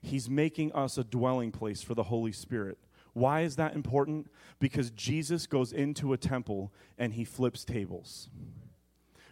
He's 0.00 0.28
making 0.28 0.72
us 0.72 0.98
a 0.98 1.04
dwelling 1.04 1.50
place 1.50 1.82
for 1.82 1.94
the 1.94 2.04
Holy 2.04 2.32
Spirit. 2.32 2.78
Why 3.14 3.40
is 3.40 3.56
that 3.56 3.74
important? 3.74 4.30
Because 4.58 4.90
Jesus 4.90 5.46
goes 5.46 5.72
into 5.72 6.12
a 6.12 6.18
temple 6.18 6.72
and 6.98 7.14
he 7.14 7.24
flips 7.24 7.64
tables. 7.64 8.28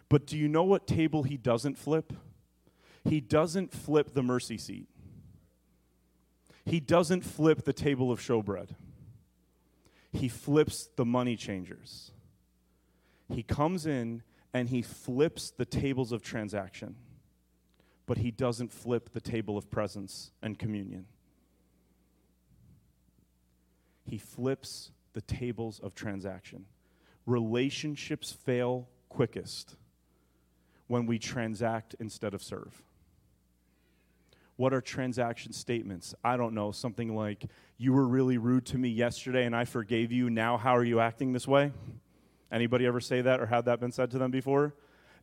But 0.09 0.25
do 0.25 0.37
you 0.37 0.47
know 0.47 0.63
what 0.63 0.87
table 0.87 1.23
he 1.23 1.37
doesn't 1.37 1.77
flip? 1.77 2.13
He 3.03 3.19
doesn't 3.19 3.71
flip 3.71 4.13
the 4.13 4.23
mercy 4.23 4.57
seat. 4.57 4.87
He 6.65 6.79
doesn't 6.79 7.21
flip 7.21 7.65
the 7.65 7.73
table 7.73 8.11
of 8.11 8.19
showbread. 8.19 8.69
He 10.11 10.29
flips 10.29 10.89
the 10.95 11.05
money 11.05 11.35
changers. 11.35 12.12
He 13.33 13.43
comes 13.43 13.85
in 13.85 14.23
and 14.53 14.69
he 14.69 14.81
flips 14.81 15.51
the 15.51 15.65
tables 15.65 16.11
of 16.11 16.21
transaction, 16.21 16.95
but 18.05 18.19
he 18.19 18.31
doesn't 18.31 18.71
flip 18.71 19.13
the 19.13 19.21
table 19.21 19.57
of 19.57 19.69
presence 19.69 20.31
and 20.41 20.57
communion 20.57 21.07
he 24.05 24.17
flips 24.17 24.91
the 25.13 25.21
tables 25.21 25.79
of 25.79 25.95
transaction. 25.95 26.65
Relationships 27.25 28.31
fail 28.31 28.87
quickest 29.09 29.75
when 30.87 31.05
we 31.05 31.17
transact 31.17 31.95
instead 31.99 32.33
of 32.33 32.43
serve. 32.43 32.83
What 34.55 34.73
are 34.73 34.81
transaction 34.81 35.51
statements? 35.51 36.13
I 36.23 36.37
don't 36.37 36.53
know, 36.53 36.71
something 36.71 37.15
like, 37.15 37.45
You 37.77 37.93
were 37.93 38.07
really 38.07 38.37
rude 38.37 38.65
to 38.67 38.77
me 38.77 38.89
yesterday 38.89 39.45
and 39.45 39.55
I 39.55 39.65
forgave 39.65 40.11
you. 40.11 40.29
Now, 40.29 40.57
how 40.57 40.75
are 40.75 40.83
you 40.83 40.99
acting 40.99 41.33
this 41.33 41.47
way? 41.47 41.71
Anybody 42.53 42.85
ever 42.85 42.99
say 42.99 43.21
that 43.21 43.41
or 43.41 43.47
had 43.47 43.65
that 43.65 43.79
been 43.79 43.91
said 43.91 44.11
to 44.11 44.19
them 44.19 44.29
before? 44.29 44.75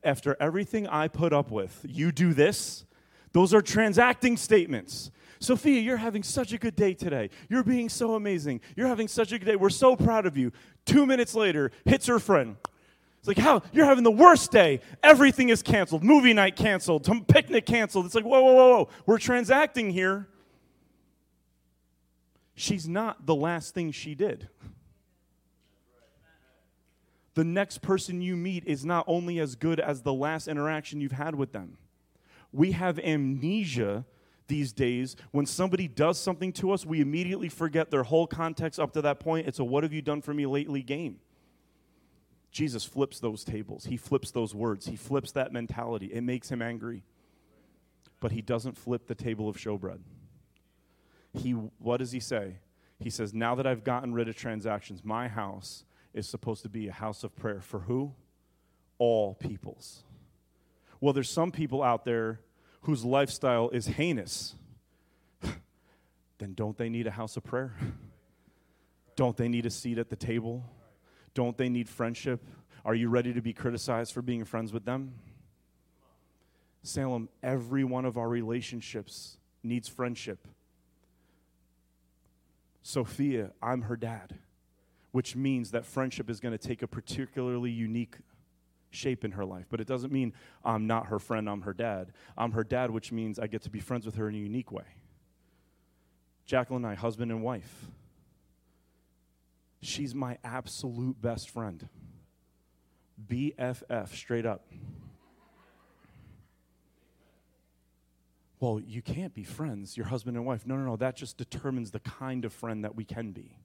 After 0.03 0.37
everything 0.41 0.89
I 0.89 1.07
put 1.07 1.33
up 1.33 1.53
with, 1.53 1.87
you 1.89 2.11
do 2.11 2.35
this? 2.35 2.85
Those 3.33 3.55
are 3.55 3.63
transacting 3.63 4.37
statements. 4.37 5.13
Sophia, 5.39 5.81
you're 5.81 5.97
having 5.97 6.25
such 6.25 6.53
a 6.53 6.59
good 6.59 6.75
day 6.75 6.93
today. 6.93 7.31
You're 7.49 7.63
being 7.63 7.89
so 7.89 8.17
amazing. 8.17 8.61
You're 8.77 8.89
having 8.89 9.07
such 9.07 9.31
a 9.31 9.39
good 9.39 9.47
day. 9.47 9.57
We're 9.57 9.71
so 9.71 9.95
proud 9.95 10.27
of 10.27 10.37
you. 10.37 10.51
Two 10.85 11.07
minutes 11.07 11.37
later, 11.37 11.71
hits 11.85 12.07
her 12.07 12.19
friend. 12.19 12.57
It's 13.21 13.29
like, 13.29 13.39
how? 13.39 13.63
You're 13.73 13.85
having 13.85 14.03
the 14.03 14.11
worst 14.11 14.51
day. 14.51 14.81
Everything 15.03 15.51
is 15.51 15.63
canceled. 15.63 16.03
Movie 16.03 16.33
night 16.33 16.57
canceled. 16.57 17.09
Picnic 17.29 17.65
canceled. 17.65 18.07
It's 18.07 18.15
like, 18.17 18.25
whoa, 18.25 18.43
whoa, 18.43 18.55
whoa, 18.55 18.71
whoa. 18.71 18.89
We're 19.07 19.19
transacting 19.19 19.91
here. 19.91 20.27
She's 22.55 22.89
not 22.89 23.25
the 23.25 23.35
last 23.35 23.73
thing 23.73 23.93
she 23.93 24.17
did. 24.17 24.49
The 27.41 27.45
next 27.45 27.81
person 27.81 28.21
you 28.21 28.37
meet 28.37 28.65
is 28.67 28.85
not 28.85 29.07
only 29.09 29.39
as 29.39 29.55
good 29.55 29.81
as 29.81 30.03
the 30.03 30.13
last 30.13 30.47
interaction 30.47 31.01
you've 31.01 31.13
had 31.13 31.35
with 31.35 31.53
them. 31.53 31.79
We 32.53 32.73
have 32.73 32.99
amnesia 32.99 34.05
these 34.47 34.75
days. 34.75 35.17
When 35.31 35.47
somebody 35.47 35.89
does 35.89 36.21
something 36.21 36.53
to 36.53 36.71
us, 36.71 36.85
we 36.85 37.01
immediately 37.01 37.49
forget 37.49 37.91
their 37.91 38.03
whole 38.03 38.27
context 38.27 38.79
up 38.79 38.93
to 38.93 39.01
that 39.01 39.21
point. 39.21 39.49
It's 39.49 39.59
a 39.59 39.65
what 39.65 39.85
have 39.85 39.93
you 39.95 40.03
done 40.03 40.21
for 40.21 40.35
me 40.35 40.45
lately 40.45 40.83
game. 40.83 41.19
Jesus 42.53 42.85
flips 42.85 43.21
those 43.21 43.43
tables. 43.43 43.87
He 43.87 43.97
flips 43.97 44.31
those 44.31 44.55
words. 44.55 44.85
He 44.85 44.97
flips 44.97 45.33
that 45.33 45.51
mentality. 45.51 46.09
It 46.13 46.21
makes 46.21 46.51
him 46.51 46.61
angry. 46.61 47.05
But 48.21 48.33
he 48.33 48.43
doesn't 48.43 48.77
flip 48.77 49.07
the 49.07 49.15
table 49.15 49.49
of 49.49 49.57
showbread. 49.57 50.01
He 51.33 51.53
what 51.53 52.01
does 52.01 52.13
he 52.13 52.21
say? 52.21 52.59
He 52.99 53.09
says, 53.09 53.33
"Now 53.33 53.55
that 53.55 53.67
I've 53.67 53.83
gotten 53.83 54.13
rid 54.13 54.29
of 54.29 54.37
transactions, 54.37 55.03
my 55.03 55.27
house 55.27 55.87
is 56.13 56.29
supposed 56.29 56.63
to 56.63 56.69
be 56.69 56.89
a 56.89 56.93
house 56.93 57.25
of 57.25 57.35
prayer 57.37 57.61
for 57.61 57.81
who? 57.81 58.15
All 58.99 59.35
peoples." 59.35 60.05
Well, 61.01 61.13
there's 61.13 61.31
some 61.31 61.51
people 61.51 61.83
out 61.83 62.05
there 62.05 62.41
whose 62.83 63.05
lifestyle 63.05 63.71
is 63.71 63.87
heinous, 63.87 64.55
then 66.39 66.55
don't 66.55 66.77
they 66.77 66.89
need 66.89 67.07
a 67.07 67.11
house 67.11 67.37
of 67.37 67.45
prayer? 67.45 67.75
Don't 69.17 69.37
they 69.37 69.49
need 69.49 69.67
a 69.67 69.71
seat 69.71 69.99
at 69.99 70.09
the 70.09 70.17
table? 70.17 70.65
Don't 71.35 71.57
they 71.57 71.69
need 71.69 71.89
friendship? 71.89 72.47
Are 72.85 72.95
you 72.95 73.09
ready 73.09 73.35
to 73.35 73.43
be 73.43 73.53
criticized 73.53 74.13
for 74.13 74.23
being 74.23 74.45
friends 74.45 74.73
with 74.73 74.85
them? 74.85 75.15
Salem, 76.83 77.29
every 77.43 77.85
one 77.85 78.07
of 78.07 78.17
our 78.17 78.29
relationships 78.29 79.37
needs 79.63 79.89
friendship. 79.89 80.49
Sophia, 82.83 83.53
I'm 83.63 83.83
her 83.83 83.97
dad, 83.97 84.39
which 85.13 85.35
means 85.37 85.71
that 85.73 85.85
friendship 85.85 86.31
is 86.31 86.41
going 86.41 86.57
to 86.57 86.69
take 86.69 86.83
a 86.83 86.87
particularly 86.87 87.71
unique 87.71 88.17
shape 88.91 89.25
in 89.25 89.33
her 89.33 89.45
life. 89.45 89.67
But 89.71 89.81
it 89.81 89.87
doesn't 89.87 90.13
mean 90.13 90.33
I'm 90.65 90.87
not 90.87 91.07
her 91.07 91.19
friend, 91.19 91.49
I'm 91.49 91.63
her 91.63 91.73
dad. 91.73 92.13
I'm 92.37 92.53
her 92.53 92.65
dad, 92.65 92.91
which 92.91 93.13
means 93.13 93.39
I 93.39 93.47
get 93.47 93.63
to 93.63 93.71
be 93.71 93.81
friends 93.81 94.07
with 94.07 94.17
her 94.17 94.29
in 94.29 94.35
a 94.35 94.39
unique 94.39 94.73
way. 94.73 94.85
Jacqueline 96.47 96.85
and 96.85 96.93
I, 96.93 96.95
husband 96.97 97.31
and 97.31 97.43
wife. 97.43 97.87
She's 99.83 100.15
my 100.15 100.39
absolute 100.45 101.21
best 101.23 101.49
friend. 101.49 101.89
BFF, 103.29 104.09
straight 104.15 104.47
up. 104.47 104.67
Well, 108.59 108.81
you 108.85 109.01
can't 109.01 109.35
be 109.35 109.43
friends, 109.43 109.97
your 109.97 110.07
husband 110.07 110.37
and 110.37 110.45
wife. 110.45 110.67
No, 110.67 110.77
no, 110.77 110.85
no. 110.85 110.97
That 110.97 111.17
just 111.17 111.39
determines 111.39 111.93
the 111.93 112.01
kind 112.01 112.45
of 112.45 112.53
friend 112.53 112.85
that 112.85 112.95
we 112.95 113.05
can 113.05 113.33
be. 113.33 113.57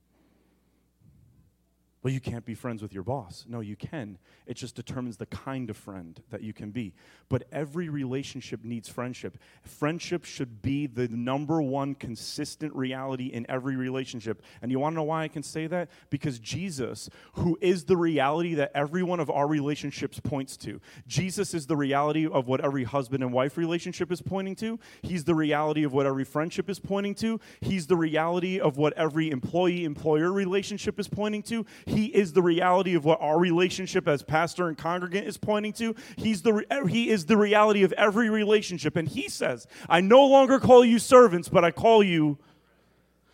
Well, 2.05 2.13
you 2.13 2.19
can't 2.19 2.45
be 2.45 2.53
friends 2.53 2.83
with 2.83 2.93
your 2.93 3.01
boss. 3.01 3.45
No, 3.49 3.61
you 3.61 3.75
can. 3.75 4.19
It 4.45 4.57
just 4.57 4.75
determines 4.75 5.17
the 5.17 5.25
kind 5.25 5.71
of 5.71 5.75
friend 5.75 6.21
that 6.29 6.43
you 6.43 6.53
can 6.53 6.69
be. 6.69 6.93
But 7.29 7.47
every 7.51 7.89
relationship 7.89 8.63
needs 8.63 8.87
friendship. 8.87 9.39
Friendship 9.63 10.23
should 10.23 10.61
be 10.61 10.85
the 10.85 11.07
number 11.07 11.63
one 11.63 11.95
consistent 11.95 12.75
reality 12.75 13.25
in 13.25 13.49
every 13.49 13.75
relationship. 13.75 14.43
And 14.61 14.71
you 14.71 14.77
want 14.77 14.93
to 14.93 14.97
know 14.97 15.03
why 15.05 15.23
I 15.23 15.27
can 15.27 15.41
say 15.41 15.65
that? 15.65 15.89
Because 16.11 16.37
Jesus, 16.37 17.09
who 17.33 17.57
is 17.59 17.85
the 17.85 17.97
reality 17.97 18.53
that 18.53 18.69
every 18.75 19.01
one 19.01 19.19
of 19.19 19.31
our 19.31 19.47
relationships 19.47 20.19
points 20.19 20.57
to, 20.57 20.79
Jesus 21.07 21.55
is 21.55 21.65
the 21.65 21.75
reality 21.75 22.27
of 22.27 22.47
what 22.47 22.61
every 22.61 22.83
husband 22.83 23.23
and 23.23 23.33
wife 23.33 23.57
relationship 23.57 24.11
is 24.11 24.21
pointing 24.21 24.55
to. 24.57 24.77
He's 25.01 25.23
the 25.23 25.33
reality 25.33 25.83
of 25.83 25.91
what 25.91 26.05
every 26.05 26.23
friendship 26.23 26.69
is 26.69 26.77
pointing 26.77 27.15
to. 27.15 27.39
He's 27.61 27.87
the 27.87 27.97
reality 27.97 28.59
of 28.59 28.77
what 28.77 28.93
every 28.93 29.31
employee 29.31 29.85
employer 29.85 30.31
relationship 30.31 30.99
is 30.99 31.07
pointing 31.07 31.41
to. 31.41 31.65
Is 32.03 32.33
the 32.33 32.41
reality 32.41 32.95
of 32.95 33.05
what 33.05 33.21
our 33.21 33.39
relationship 33.39 34.07
as 34.07 34.23
pastor 34.23 34.67
and 34.67 34.77
congregant 34.77 35.27
is 35.27 35.37
pointing 35.37 35.73
to. 35.73 35.95
He's 36.17 36.41
the, 36.41 36.65
eh, 36.69 36.87
he 36.87 37.09
is 37.09 37.25
the 37.25 37.37
reality 37.37 37.83
of 37.83 37.93
every 37.93 38.29
relationship. 38.29 38.95
And 38.95 39.07
he 39.07 39.29
says, 39.29 39.67
I 39.87 40.01
no 40.01 40.25
longer 40.25 40.59
call 40.59 40.83
you 40.83 40.99
servants, 40.99 41.49
but 41.49 41.63
I 41.63 41.71
call 41.71 42.03
you. 42.03 42.37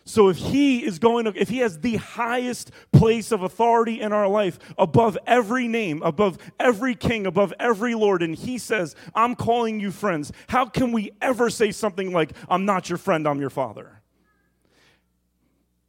So 0.04 0.28
if 0.28 0.36
he 0.36 0.84
is 0.84 0.98
going 0.98 1.26
to, 1.26 1.32
if 1.40 1.48
he 1.48 1.58
has 1.58 1.78
the 1.78 1.96
highest 1.96 2.72
place 2.92 3.30
of 3.30 3.42
authority 3.42 4.00
in 4.00 4.12
our 4.12 4.26
life 4.26 4.58
above 4.76 5.16
every 5.26 5.68
name, 5.68 6.02
above 6.02 6.38
every 6.58 6.94
king, 6.94 7.24
above 7.24 7.54
every 7.60 7.94
lord, 7.94 8.22
and 8.22 8.34
he 8.34 8.58
says, 8.58 8.96
I'm 9.14 9.36
calling 9.36 9.78
you 9.78 9.92
friends, 9.92 10.32
how 10.48 10.66
can 10.66 10.90
we 10.90 11.12
ever 11.20 11.50
say 11.50 11.70
something 11.70 12.12
like, 12.12 12.32
I'm 12.48 12.64
not 12.64 12.88
your 12.88 12.98
friend, 12.98 13.28
I'm 13.28 13.40
your 13.40 13.50
father? 13.50 14.01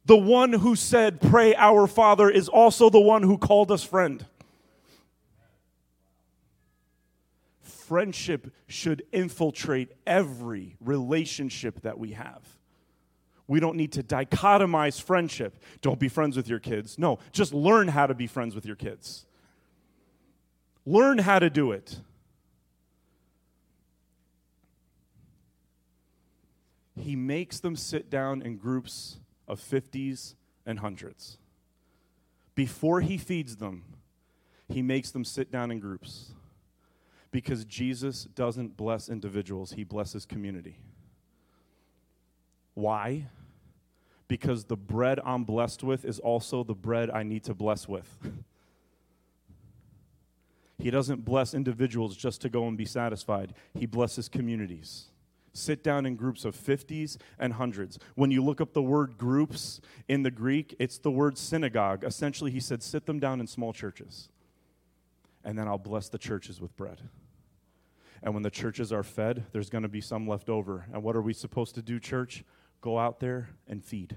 The 0.06 0.16
one 0.16 0.52
who 0.52 0.76
said, 0.76 1.20
Pray 1.20 1.54
our 1.54 1.86
Father, 1.86 2.28
is 2.28 2.48
also 2.48 2.90
the 2.90 3.00
one 3.00 3.22
who 3.22 3.38
called 3.38 3.70
us 3.70 3.82
friend. 3.82 4.24
Friendship 7.62 8.52
should 8.66 9.04
infiltrate 9.12 9.92
every 10.06 10.76
relationship 10.80 11.80
that 11.82 11.98
we 11.98 12.12
have. 12.12 12.42
We 13.46 13.60
don't 13.60 13.76
need 13.76 13.92
to 13.92 14.02
dichotomize 14.02 15.00
friendship. 15.00 15.58
Don't 15.82 15.98
be 15.98 16.08
friends 16.08 16.36
with 16.36 16.48
your 16.48 16.60
kids. 16.60 16.98
No, 16.98 17.18
just 17.32 17.52
learn 17.52 17.88
how 17.88 18.06
to 18.06 18.14
be 18.14 18.26
friends 18.26 18.54
with 18.54 18.64
your 18.64 18.76
kids. 18.76 19.26
Learn 20.86 21.18
how 21.18 21.38
to 21.38 21.50
do 21.50 21.72
it. 21.72 21.98
He 26.98 27.16
makes 27.16 27.60
them 27.60 27.76
sit 27.76 28.08
down 28.08 28.40
in 28.40 28.56
groups 28.56 29.18
of 29.46 29.60
50s 29.60 30.34
and 30.66 30.78
hundreds. 30.78 31.38
Before 32.54 33.00
he 33.00 33.18
feeds 33.18 33.56
them, 33.56 33.84
he 34.68 34.82
makes 34.82 35.10
them 35.10 35.24
sit 35.24 35.50
down 35.50 35.70
in 35.70 35.80
groups. 35.80 36.32
Because 37.30 37.64
Jesus 37.64 38.24
doesn't 38.24 38.76
bless 38.76 39.08
individuals, 39.08 39.72
he 39.72 39.82
blesses 39.82 40.24
community. 40.24 40.78
Why? 42.74 43.26
Because 44.28 44.64
the 44.64 44.76
bread 44.76 45.20
I'm 45.24 45.44
blessed 45.44 45.82
with 45.82 46.04
is 46.04 46.20
also 46.20 46.62
the 46.62 46.74
bread 46.74 47.10
I 47.10 47.24
need 47.24 47.44
to 47.44 47.54
bless 47.54 47.88
with. 47.88 48.16
he 50.78 50.90
doesn't 50.90 51.24
bless 51.24 51.54
individuals 51.54 52.16
just 52.16 52.40
to 52.42 52.48
go 52.48 52.68
and 52.68 52.78
be 52.78 52.84
satisfied, 52.84 53.54
he 53.74 53.86
blesses 53.86 54.28
communities 54.28 55.08
sit 55.54 55.82
down 55.82 56.04
in 56.04 56.16
groups 56.16 56.44
of 56.44 56.54
50s 56.54 57.16
and 57.38 57.54
hundreds. 57.54 57.98
When 58.14 58.30
you 58.30 58.44
look 58.44 58.60
up 58.60 58.74
the 58.74 58.82
word 58.82 59.16
groups 59.16 59.80
in 60.08 60.22
the 60.22 60.30
Greek, 60.30 60.74
it's 60.78 60.98
the 60.98 61.10
word 61.10 61.38
synagogue. 61.38 62.04
Essentially, 62.04 62.50
he 62.50 62.60
said, 62.60 62.82
sit 62.82 63.06
them 63.06 63.18
down 63.18 63.40
in 63.40 63.46
small 63.46 63.72
churches, 63.72 64.28
and 65.44 65.58
then 65.58 65.66
I'll 65.66 65.78
bless 65.78 66.08
the 66.08 66.18
churches 66.18 66.60
with 66.60 66.76
bread. 66.76 67.00
And 68.22 68.34
when 68.34 68.42
the 68.42 68.50
churches 68.50 68.92
are 68.92 69.02
fed, 69.02 69.44
there's 69.52 69.70
going 69.70 69.82
to 69.82 69.88
be 69.88 70.00
some 70.00 70.26
left 70.26 70.48
over. 70.48 70.86
And 70.92 71.02
what 71.02 71.14
are 71.14 71.22
we 71.22 71.34
supposed 71.34 71.74
to 71.76 71.82
do, 71.82 72.00
church? 72.00 72.42
Go 72.80 72.98
out 72.98 73.20
there 73.20 73.50
and 73.68 73.84
feed. 73.84 74.16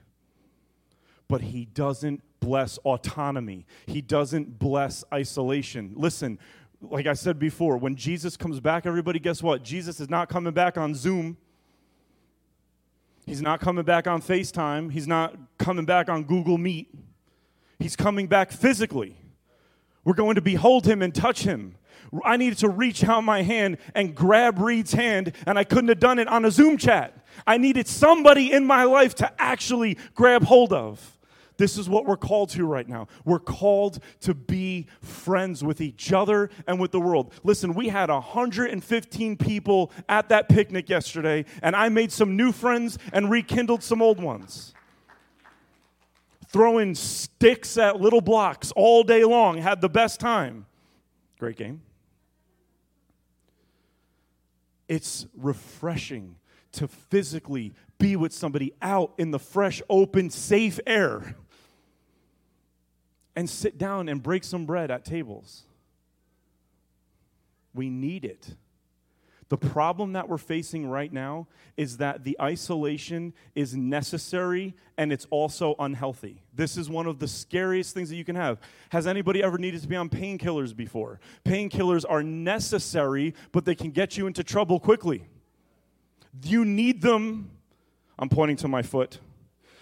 But 1.28 1.42
he 1.42 1.66
doesn't 1.66 2.24
bless 2.40 2.78
autonomy, 2.80 3.66
he 3.86 4.02
doesn't 4.02 4.58
bless 4.58 5.04
isolation. 5.14 5.94
Listen, 5.96 6.40
like 6.82 7.08
I 7.08 7.14
said 7.14 7.40
before, 7.40 7.78
when 7.78 7.96
Jesus 7.96 8.38
comes 8.38 8.60
back, 8.60 8.86
everybody, 8.86 9.20
guess 9.20 9.42
what? 9.42 9.64
Jesus 9.64 10.00
is 10.00 10.10
not 10.10 10.30
coming 10.30 10.54
back 10.54 10.78
on 10.78 10.94
Zoom. 10.94 11.38
He's 13.26 13.42
not 13.42 13.60
coming 13.60 13.84
back 13.84 14.08
on 14.08 14.22
FaceTime. 14.22 14.92
He's 14.92 15.08
not 15.08 15.36
coming 15.58 15.86
back 15.86 16.10
on 16.10 16.24
Google 16.24 16.58
Meet. 16.58 16.94
He's 17.80 17.96
coming 17.96 18.28
back 18.28 18.52
physically. 18.52 19.18
We're 20.04 20.14
going 20.14 20.36
to 20.36 20.42
behold 20.42 20.86
him 20.86 21.02
and 21.02 21.14
touch 21.14 21.44
him. 21.44 21.76
I 22.24 22.38
needed 22.38 22.60
to 22.60 22.70
reach 22.70 23.04
out 23.04 23.26
my 23.26 23.42
hand 23.42 23.80
and 23.94 24.16
grab 24.16 24.60
Reed's 24.60 24.94
hand, 24.94 25.34
and 25.46 25.60
I 25.60 25.66
couldn't 25.66 25.90
have 25.90 26.00
done 26.00 26.20
it 26.20 26.28
on 26.30 26.46
a 26.46 26.52
Zoom 26.52 26.78
chat. 26.78 27.26
I 27.46 27.58
needed 27.58 27.88
somebody 27.88 28.52
in 28.52 28.66
my 28.66 28.84
life 28.84 29.16
to 29.16 29.32
actually 29.38 29.98
grab 30.16 30.44
hold 30.44 30.72
of. 30.72 31.17
This 31.58 31.78
is 31.78 31.90
what 31.90 32.06
we're 32.06 32.18
called 32.18 32.50
to 32.50 32.66
right 32.66 32.88
now. 32.88 33.08
We're 33.26 33.40
called 33.40 34.00
to 34.22 34.36
be 34.36 34.88
friends 35.02 35.64
with 35.64 35.82
each 35.82 36.14
other 36.14 36.50
and 36.68 36.80
with 36.80 36.92
the 36.92 37.00
world. 37.00 37.34
Listen, 37.44 37.74
we 37.74 37.90
had 37.90 38.10
115 38.10 39.38
people 39.38 39.92
at 40.08 40.30
that 40.30 40.50
picnic 40.50 40.88
yesterday, 40.88 41.46
and 41.64 41.76
I 41.76 41.90
made 41.90 42.12
some 42.12 42.38
new 42.38 42.52
friends 42.52 43.00
and 43.12 43.32
rekindled 43.32 43.82
some 43.82 44.02
old 44.02 44.22
ones. 44.22 44.76
Throwing 46.50 46.96
sticks 46.96 47.78
at 47.78 48.00
little 48.00 48.22
blocks 48.22 48.72
all 48.76 49.04
day 49.04 49.26
long, 49.26 49.58
had 49.58 49.82
the 49.82 49.90
best 49.90 50.20
time. 50.20 50.68
Great 51.40 51.58
game. 51.58 51.82
It's 54.88 55.26
refreshing 55.36 56.36
to 56.74 56.88
physically 56.88 57.74
be 57.98 58.16
with 58.16 58.32
somebody 58.32 58.74
out 58.82 59.14
in 59.18 59.32
the 59.32 59.40
fresh, 59.40 59.82
open, 59.90 60.30
safe 60.30 60.80
air 60.86 61.36
and 63.38 63.48
sit 63.48 63.78
down 63.78 64.10
and 64.10 64.24
break 64.24 64.44
some 64.44 64.66
bread 64.66 64.90
at 64.90 65.06
tables. 65.06 65.62
We 67.76 67.88
need 67.88 68.26
it. 68.26 68.56
The 69.50 69.60
problem 69.60 70.14
that 70.14 70.28
we're 70.28 70.40
facing 70.40 70.88
right 70.88 71.14
now 71.14 71.46
is 71.78 71.98
that 71.98 72.24
the 72.24 72.36
isolation 72.42 73.36
is 73.54 73.76
necessary 73.76 74.76
and 74.98 75.14
it's 75.14 75.28
also 75.30 75.76
unhealthy. 75.78 76.42
This 76.52 76.78
is 76.78 76.90
one 76.90 77.06
of 77.06 77.20
the 77.20 77.28
scariest 77.28 77.94
things 77.94 78.10
that 78.10 78.16
you 78.16 78.26
can 78.26 78.36
have. 78.36 78.60
Has 78.90 79.06
anybody 79.06 79.44
ever 79.44 79.60
needed 79.60 79.84
to 79.84 79.88
be 79.88 79.96
on 79.96 80.10
painkillers 80.10 80.76
before? 80.76 81.20
Painkillers 81.46 82.06
are 82.10 82.24
necessary, 82.24 83.36
but 83.52 83.66
they 83.66 83.76
can 83.76 83.92
get 83.92 84.18
you 84.18 84.26
into 84.26 84.44
trouble 84.44 84.80
quickly. 84.80 85.28
You 86.42 86.66
need 86.66 87.04
them. 87.04 87.52
I'm 88.18 88.30
pointing 88.30 88.58
to 88.58 88.68
my 88.68 88.82
foot. 88.82 89.20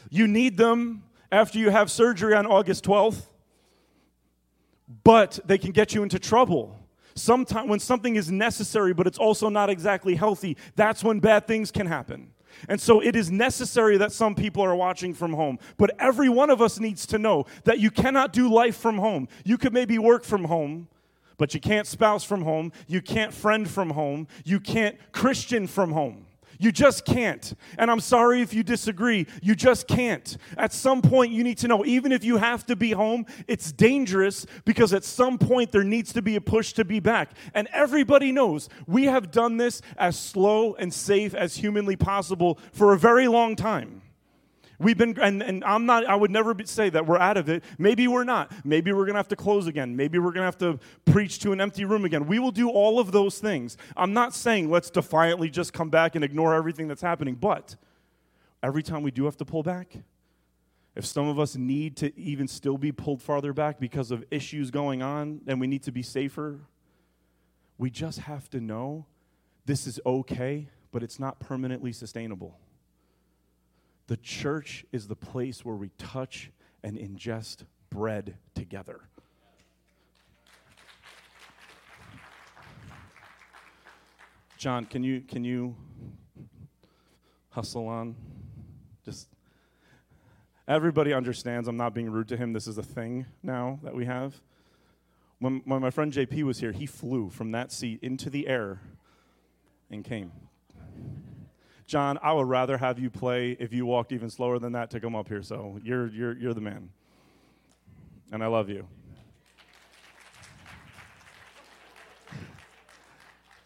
You 0.10 0.28
need 0.28 0.58
them 0.58 1.04
after 1.32 1.58
you 1.58 1.70
have 1.70 1.90
surgery 1.90 2.36
on 2.36 2.46
August 2.46 2.84
12th 2.84 3.28
but 5.04 5.40
they 5.46 5.58
can 5.58 5.72
get 5.72 5.94
you 5.94 6.04
into 6.04 6.20
trouble. 6.20 6.80
Sometimes 7.16 7.70
when 7.70 7.80
something 7.80 8.16
is 8.16 8.32
necessary, 8.32 8.94
but 8.94 9.08
it's 9.08 9.18
also 9.18 9.50
not 9.50 9.70
exactly 9.70 10.16
healthy, 10.16 10.58
that's 10.76 11.04
when 11.04 11.20
bad 11.20 11.48
things 11.48 11.72
can 11.72 11.88
happen. 11.88 12.32
And 12.70 12.80
so 12.80 13.02
it 13.02 13.16
is 13.16 13.32
necessary 13.32 13.98
that 13.98 14.12
some 14.12 14.36
people 14.36 14.64
are 14.64 14.76
watching 14.76 15.14
from 15.14 15.34
home. 15.34 15.60
But 15.78 15.92
every 16.00 16.30
one 16.30 16.50
of 16.50 16.62
us 16.62 16.80
needs 16.80 17.06
to 17.08 17.18
know 17.18 17.46
that 17.64 17.80
you 17.80 17.92
cannot 17.92 18.34
do 18.34 18.52
life 18.52 18.78
from 18.78 18.98
home. 18.98 19.28
You 19.44 19.58
could 19.58 19.74
maybe 19.74 19.98
work 19.98 20.24
from 20.24 20.46
home, 20.46 20.88
but 21.38 21.54
you 21.54 21.60
can't 21.60 21.88
spouse 21.88 22.24
from 22.24 22.44
home. 22.44 22.72
You 22.88 23.02
can't 23.02 23.34
friend 23.34 23.70
from 23.70 23.92
home. 23.92 24.28
You 24.46 24.60
can't 24.60 24.98
Christian 25.12 25.68
from 25.68 25.92
home. 25.92 26.26
You 26.60 26.72
just 26.72 27.06
can't. 27.06 27.54
And 27.78 27.90
I'm 27.92 28.00
sorry 28.00 28.42
if 28.42 28.54
you 28.54 28.64
disagree. 28.64 29.28
You 29.42 29.56
just 29.56 29.88
can't. 29.88 30.38
At 30.58 30.74
some 30.74 31.02
point, 31.02 31.32
you 31.32 31.44
need 31.44 31.58
to 31.60 31.68
know, 31.68 31.86
even 31.86 32.12
if 32.12 32.24
you 32.24 32.38
have 32.38 32.66
to 32.68 32.76
be 32.76 32.92
home, 32.92 33.26
it's 33.48 33.72
dangerous 33.72 34.46
because 34.66 34.94
at 34.94 35.04
some 35.04 35.38
point 35.38 35.72
there 35.72 35.84
needs 35.84 36.14
to 36.14 36.22
be 36.22 36.36
a 36.36 36.42
push 36.42 36.74
to 36.74 36.86
be 36.86 37.00
back. 37.00 37.32
And 37.54 37.68
everybody 37.74 38.32
knows 38.32 38.70
we 38.88 39.06
have 39.06 39.32
done 39.32 39.58
this 39.58 39.82
as 39.98 40.18
slow 40.18 40.76
and 40.76 40.94
safe 40.94 41.34
as 41.34 41.58
humanly 41.58 41.96
possible 41.96 42.60
for 42.72 42.94
a 42.94 42.98
very 42.98 43.28
long 43.28 43.56
time. 43.56 44.02
We've 44.80 44.98
been, 44.98 45.20
and, 45.20 45.42
and 45.42 45.64
I'm 45.64 45.86
not, 45.86 46.06
I 46.06 46.16
would 46.16 46.32
never 46.32 46.54
be, 46.54 46.66
say 46.66 46.90
that 46.90 47.06
we're 47.06 47.18
out 47.18 47.38
of 47.38 47.50
it. 47.50 47.64
Maybe 47.78 48.08
we're 48.08 48.24
not. 48.24 48.52
Maybe 48.66 48.92
we're 48.92 49.06
going 49.06 49.14
to 49.14 49.20
have 49.20 49.30
to 49.30 49.36
close 49.36 49.68
again. 49.68 49.96
Maybe 49.96 50.20
we're 50.20 50.32
going 50.32 50.42
to 50.42 50.44
have 50.44 50.58
to 50.60 50.80
preach 51.06 51.40
to 51.40 51.52
an 51.52 51.62
empty 51.62 51.86
room 51.86 52.06
again. 52.06 52.28
We 52.28 52.40
will 52.40 52.52
do 52.52 52.70
all 52.70 53.00
of 53.00 53.12
those 53.12 53.40
things. 53.40 53.78
I'm 53.96 54.14
not 54.14 54.34
saying 54.34 54.70
let's 54.70 54.90
defiantly 54.90 55.50
just 55.50 55.74
come 55.74 55.90
back 55.90 56.16
and 56.16 56.24
ignore 56.24 56.54
everything 56.54 56.88
that's 56.88 57.02
happening, 57.02 57.36
but 57.36 57.76
every 58.62 58.84
time 58.84 59.04
we 59.04 59.12
do 59.12 59.26
have 59.26 59.38
to 59.38 59.46
pull 59.46 59.64
back, 59.64 59.96
if 60.96 61.06
some 61.06 61.28
of 61.28 61.40
us 61.40 61.56
need 61.56 61.98
to 61.98 62.18
even 62.18 62.48
still 62.48 62.78
be 62.78 62.92
pulled 62.92 63.22
farther 63.22 63.54
back 63.54 63.80
because 63.80 64.12
of 64.12 64.24
issues 64.32 64.72
going 64.72 65.02
on 65.02 65.42
and 65.48 65.60
we 65.60 65.68
need 65.68 65.84
to 65.84 65.92
be 65.92 66.02
safer, 66.02 66.62
we 67.78 67.90
just 67.90 68.20
have 68.20 68.50
to 68.52 68.62
know 68.62 69.06
this 69.66 69.88
is 69.88 70.00
okay, 70.06 70.70
but 70.92 71.04
it's 71.04 71.20
not 71.20 71.40
permanently 71.40 71.92
sustainable. 71.92 72.58
The 74.08 74.18
church 74.18 74.86
is 74.92 75.08
the 75.08 75.16
place 75.16 75.66
where 75.66 75.76
we 75.76 75.90
touch 75.98 76.52
and 76.84 76.98
ingest 76.98 77.66
bread 77.90 78.36
together. 78.54 79.02
John, 84.58 84.86
can 84.86 85.04
you 85.04 85.22
can 85.22 85.44
you 85.44 85.76
hustle 87.50 87.88
on? 87.88 88.16
Just 89.04 89.28
everybody 90.68 91.14
understands 91.14 91.68
I'm 91.68 91.78
not 91.78 91.94
being 91.94 92.10
rude 92.10 92.28
to 92.30 92.38
him. 92.38 92.54
This 92.54 92.68
is 92.68 92.78
a 92.78 92.84
thing 92.84 93.26
now 93.44 93.80
that 93.84 93.96
we 93.96 94.06
have. 94.06 94.42
When, 95.40 95.62
when 95.66 95.82
my 95.82 95.90
friend 95.90 96.12
JP 96.12 96.44
was 96.44 96.60
here, 96.60 96.72
he 96.72 96.86
flew 96.86 97.30
from 97.30 97.52
that 97.52 97.72
seat 97.72 98.00
into 98.02 98.30
the 98.30 98.48
air 98.48 98.80
and 99.92 100.04
came. 100.04 100.32
John, 101.88 102.18
I 102.24 102.34
would 102.34 102.48
rather 102.48 102.78
have 102.78 102.98
you 102.98 103.10
play 103.10 103.52
if 103.60 103.72
you 103.72 103.86
walked 103.86 104.12
even 104.12 104.30
slower 104.30 104.58
than 104.58 104.74
that 104.74 104.90
to 104.92 105.00
come 105.00 105.16
up 105.16 105.28
here. 105.28 105.44
So 105.44 105.80
you're, 105.84 106.08
you're, 106.08 106.36
you're 106.36 106.54
the 106.54 106.62
man. 106.62 106.90
And 108.32 108.44
I 108.44 108.48
love 108.48 108.70
you. 108.70 108.88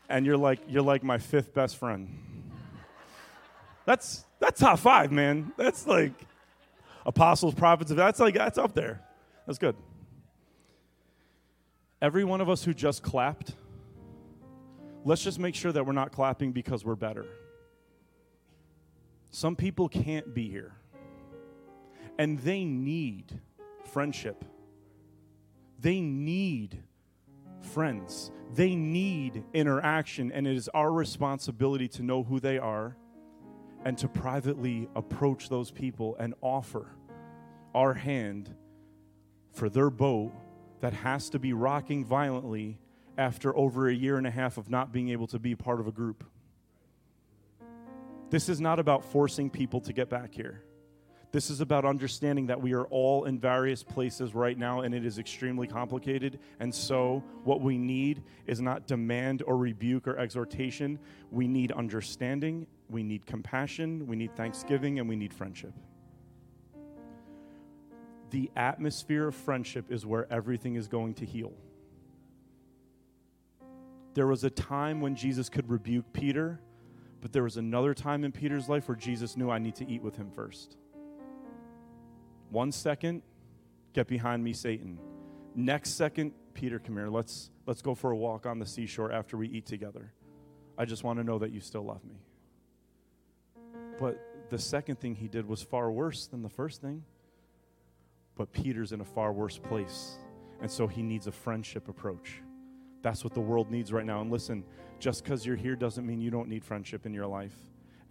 And 0.09 0.25
you're 0.25 0.37
like, 0.37 0.59
you're 0.67 0.81
like 0.81 1.03
my 1.03 1.17
fifth 1.17 1.53
best 1.53 1.77
friend. 1.77 2.09
That's, 3.85 4.25
that's 4.39 4.59
top 4.59 4.79
five, 4.79 5.11
man. 5.11 5.53
That's 5.55 5.87
like 5.87 6.13
apostles, 7.05 7.53
prophets. 7.53 7.91
That's 7.91 8.19
like, 8.19 8.33
that's 8.33 8.57
up 8.57 8.73
there. 8.73 9.01
That's 9.45 9.59
good. 9.59 9.75
Every 12.01 12.23
one 12.23 12.41
of 12.41 12.49
us 12.49 12.63
who 12.63 12.73
just 12.73 13.01
clapped, 13.01 13.53
let's 15.05 15.23
just 15.23 15.39
make 15.39 15.55
sure 15.55 15.71
that 15.71 15.85
we're 15.85 15.93
not 15.93 16.11
clapping 16.11 16.51
because 16.51 16.83
we're 16.83 16.95
better. 16.95 17.25
Some 19.31 19.55
people 19.55 19.87
can't 19.89 20.33
be 20.33 20.49
here, 20.49 20.73
and 22.17 22.39
they 22.39 22.63
need 22.63 23.39
friendship. 23.85 24.43
They 25.79 26.01
need 26.01 26.83
friends. 27.61 28.31
They 28.53 28.75
need 28.75 29.43
interaction, 29.53 30.31
and 30.31 30.47
it 30.47 30.55
is 30.55 30.67
our 30.69 30.91
responsibility 30.91 31.87
to 31.89 32.03
know 32.03 32.23
who 32.23 32.39
they 32.39 32.57
are 32.57 32.97
and 33.85 33.97
to 33.99 34.07
privately 34.07 34.89
approach 34.95 35.49
those 35.49 35.71
people 35.71 36.15
and 36.19 36.33
offer 36.41 36.87
our 37.73 37.93
hand 37.93 38.53
for 39.53 39.69
their 39.69 39.89
boat 39.89 40.33
that 40.81 40.93
has 40.93 41.29
to 41.29 41.39
be 41.39 41.53
rocking 41.53 42.03
violently 42.03 42.79
after 43.17 43.55
over 43.55 43.87
a 43.87 43.93
year 43.93 44.17
and 44.17 44.25
a 44.25 44.31
half 44.31 44.57
of 44.57 44.69
not 44.69 44.91
being 44.91 45.09
able 45.09 45.27
to 45.27 45.39
be 45.39 45.55
part 45.55 45.79
of 45.79 45.87
a 45.87 45.91
group. 45.91 46.23
This 48.29 48.47
is 48.49 48.61
not 48.61 48.79
about 48.79 49.03
forcing 49.03 49.49
people 49.49 49.81
to 49.81 49.93
get 49.93 50.09
back 50.09 50.33
here. 50.33 50.63
This 51.31 51.51
is 51.51 51.61
about 51.61 51.85
understanding 51.85 52.47
that 52.47 52.59
we 52.59 52.73
are 52.73 52.85
all 52.85 53.25
in 53.25 53.39
various 53.39 53.83
places 53.83 54.33
right 54.33 54.57
now 54.57 54.81
and 54.81 54.95
it 54.95 55.05
is 55.05 55.19
extremely 55.19 55.67
complicated. 55.67 56.39
And 56.59 56.73
so, 56.73 57.23
what 57.43 57.61
we 57.61 57.77
need 57.77 58.23
is 58.47 58.59
not 58.59 58.87
demand 58.87 59.43
or 59.45 59.55
rebuke 59.55 60.07
or 60.07 60.17
exhortation. 60.17 60.97
We 61.29 61.47
need 61.47 61.71
understanding, 61.71 62.65
we 62.89 63.03
need 63.03 63.27
compassion, 63.27 64.07
we 64.07 64.15
need 64.15 64.35
thanksgiving, 64.35 64.97
and 64.97 65.07
we 65.07 65.15
need 65.15 65.33
friendship. 65.33 65.73
The 68.31 68.49
atmosphere 68.55 69.27
of 69.27 69.35
friendship 69.35 69.91
is 69.91 70.05
where 70.05 70.31
everything 70.31 70.75
is 70.75 70.87
going 70.87 71.15
to 71.15 71.25
heal. 71.25 71.53
There 74.15 74.27
was 74.27 74.43
a 74.43 74.49
time 74.49 74.99
when 74.99 75.15
Jesus 75.15 75.47
could 75.47 75.69
rebuke 75.69 76.11
Peter 76.11 76.59
but 77.21 77.33
there 77.33 77.43
was 77.43 77.57
another 77.57 77.93
time 77.93 78.23
in 78.23 78.31
Peter's 78.31 78.69
life 78.69 78.87
where 78.87 78.95
Jesus 78.95 79.35
knew 79.35 79.49
I 79.49 79.59
need 79.59 79.75
to 79.75 79.89
eat 79.89 80.01
with 80.01 80.15
him 80.15 80.31
first. 80.31 80.77
One 82.49 82.71
second, 82.71 83.21
get 83.93 84.07
behind 84.07 84.43
me, 84.43 84.53
Satan. 84.53 84.99
Next 85.55 85.91
second, 85.91 86.33
Peter, 86.53 86.79
come 86.79 86.95
here. 86.95 87.09
Let's 87.09 87.51
let's 87.65 87.81
go 87.81 87.93
for 87.95 88.11
a 88.11 88.17
walk 88.17 88.45
on 88.45 88.59
the 88.59 88.65
seashore 88.65 89.11
after 89.11 89.37
we 89.37 89.47
eat 89.49 89.65
together. 89.65 90.13
I 90.77 90.85
just 90.85 91.03
want 91.03 91.19
to 91.19 91.23
know 91.23 91.39
that 91.39 91.51
you 91.51 91.59
still 91.59 91.83
love 91.83 92.03
me. 92.05 92.15
But 93.99 94.49
the 94.49 94.57
second 94.57 94.99
thing 94.99 95.15
he 95.15 95.27
did 95.27 95.47
was 95.47 95.61
far 95.61 95.91
worse 95.91 96.27
than 96.27 96.41
the 96.41 96.49
first 96.49 96.81
thing. 96.81 97.03
But 98.35 98.53
Peter's 98.53 98.93
in 98.93 99.01
a 99.01 99.05
far 99.05 99.33
worse 99.33 99.57
place. 99.57 100.17
And 100.61 100.71
so 100.71 100.87
he 100.87 101.03
needs 101.03 101.27
a 101.27 101.31
friendship 101.31 101.89
approach. 101.89 102.41
That's 103.01 103.23
what 103.23 103.33
the 103.33 103.41
world 103.41 103.71
needs 103.71 103.93
right 103.93 104.05
now. 104.05 104.21
And 104.21 104.31
listen, 104.31 104.63
just 104.99 105.23
because 105.23 105.45
you're 105.45 105.55
here 105.55 105.75
doesn't 105.75 106.05
mean 106.05 106.19
you 106.19 106.31
don't 106.31 106.49
need 106.49 106.63
friendship 106.63 107.05
in 107.05 107.13
your 107.13 107.27
life. 107.27 107.55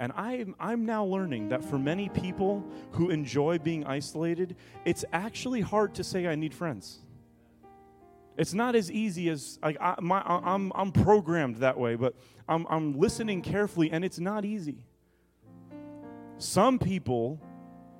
And 0.01 0.13
I'm, 0.13 0.55
I'm 0.61 0.87
now 0.87 1.05
learning 1.05 1.49
that 1.49 1.65
for 1.65 1.79
many 1.79 2.09
people 2.09 2.65
who 2.93 3.11
enjoy 3.11 3.59
being 3.59 3.85
isolated, 3.85 4.57
it's 4.85 5.05
actually 5.13 5.61
hard 5.61 5.95
to 5.97 6.05
say, 6.05 6.27
I 6.27 6.37
need 6.37 6.55
friends. 6.55 7.01
It's 8.37 8.55
not 8.55 8.77
as 8.77 8.93
easy 8.93 9.29
as 9.31 9.59
like 9.63 9.77
I, 9.81 9.97
my, 10.01 10.23
I'm, 10.25 10.71
I'm 10.77 10.93
programmed 10.93 11.57
that 11.57 11.77
way, 11.77 11.97
but 11.97 12.15
I'm, 12.49 12.67
I'm 12.71 12.97
listening 12.97 13.43
carefully, 13.43 13.91
and 13.91 14.05
it's 14.05 14.21
not 14.21 14.45
easy. 14.45 14.79
Some 16.39 16.79
people 16.79 17.41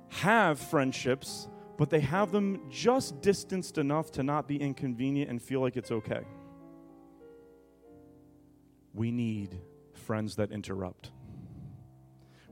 have 0.07 0.57
friendships, 0.57 1.49
but 1.77 1.89
they 1.89 1.99
have 1.99 2.31
them 2.31 2.61
just 2.69 3.21
distanced 3.21 3.77
enough 3.77 4.11
to 4.13 4.23
not 4.23 4.47
be 4.47 4.55
inconvenient 4.55 5.29
and 5.29 5.41
feel 5.41 5.59
like 5.59 5.75
it's 5.75 5.91
okay. 5.91 6.21
We 8.93 9.11
need 9.11 9.59
friends 9.93 10.35
that 10.37 10.51
interrupt. 10.51 11.11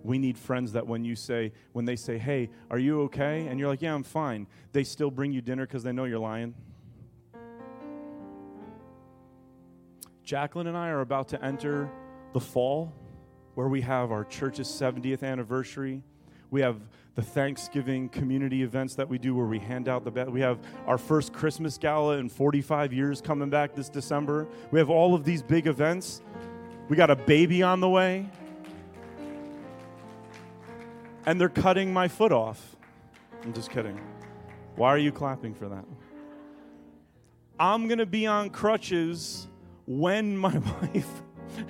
We 0.03 0.19
need 0.19 0.37
friends 0.37 0.73
that 0.73 0.87
when 0.87 1.03
you 1.03 1.15
say, 1.15 1.51
when 1.73 1.85
they 1.85 1.95
say, 1.95 2.17
hey, 2.17 2.49
are 2.69 2.79
you 2.79 3.01
okay? 3.03 3.47
And 3.47 3.59
you're 3.59 3.67
like, 3.67 3.81
yeah, 3.81 3.93
I'm 3.93 4.03
fine, 4.03 4.47
they 4.71 4.83
still 4.83 5.11
bring 5.11 5.31
you 5.31 5.41
dinner 5.41 5.65
because 5.65 5.83
they 5.83 5.91
know 5.91 6.05
you're 6.05 6.19
lying. 6.19 6.53
Jacqueline 10.23 10.67
and 10.67 10.77
I 10.77 10.89
are 10.89 11.01
about 11.01 11.29
to 11.29 11.43
enter 11.43 11.89
the 12.33 12.39
fall 12.39 12.93
where 13.55 13.67
we 13.67 13.81
have 13.81 14.11
our 14.11 14.23
church's 14.23 14.67
70th 14.67 15.23
anniversary. 15.23 16.03
We 16.49 16.61
have 16.61 16.79
the 17.15 17.21
Thanksgiving 17.21 18.09
community 18.09 18.61
events 18.61 18.95
that 18.95 19.09
we 19.09 19.17
do 19.17 19.35
where 19.35 19.47
we 19.47 19.57
hand 19.57 19.87
out 19.89 20.03
the 20.03 20.11
bed. 20.11 20.29
We 20.29 20.41
have 20.41 20.59
our 20.85 20.97
first 20.97 21.33
Christmas 21.33 21.77
gala 21.77 22.17
in 22.17 22.29
45 22.29 22.93
years 22.93 23.21
coming 23.21 23.49
back 23.49 23.73
this 23.73 23.89
December. 23.89 24.47
We 24.71 24.79
have 24.79 24.89
all 24.89 25.15
of 25.15 25.23
these 25.23 25.41
big 25.41 25.65
events. 25.65 26.21
We 26.89 26.95
got 26.95 27.09
a 27.09 27.15
baby 27.15 27.63
on 27.63 27.79
the 27.79 27.89
way. 27.89 28.29
And 31.25 31.41
they're 31.41 31.49
cutting 31.49 31.91
my 31.91 32.07
foot 32.07 32.31
off. 32.31 32.75
I'm 33.43 33.51
just 33.51 33.71
kidding. 33.71 33.99
Why 34.75 34.89
are 34.89 34.97
you 34.97 35.11
clapping 35.11 35.55
for 35.55 35.67
that? 35.69 35.85
I'm 37.59 37.87
going 37.87 37.97
to 37.97 38.05
be 38.05 38.27
on 38.27 38.51
crutches 38.51 39.47
when 39.87 40.37
my 40.37 40.55
wife 40.81 41.23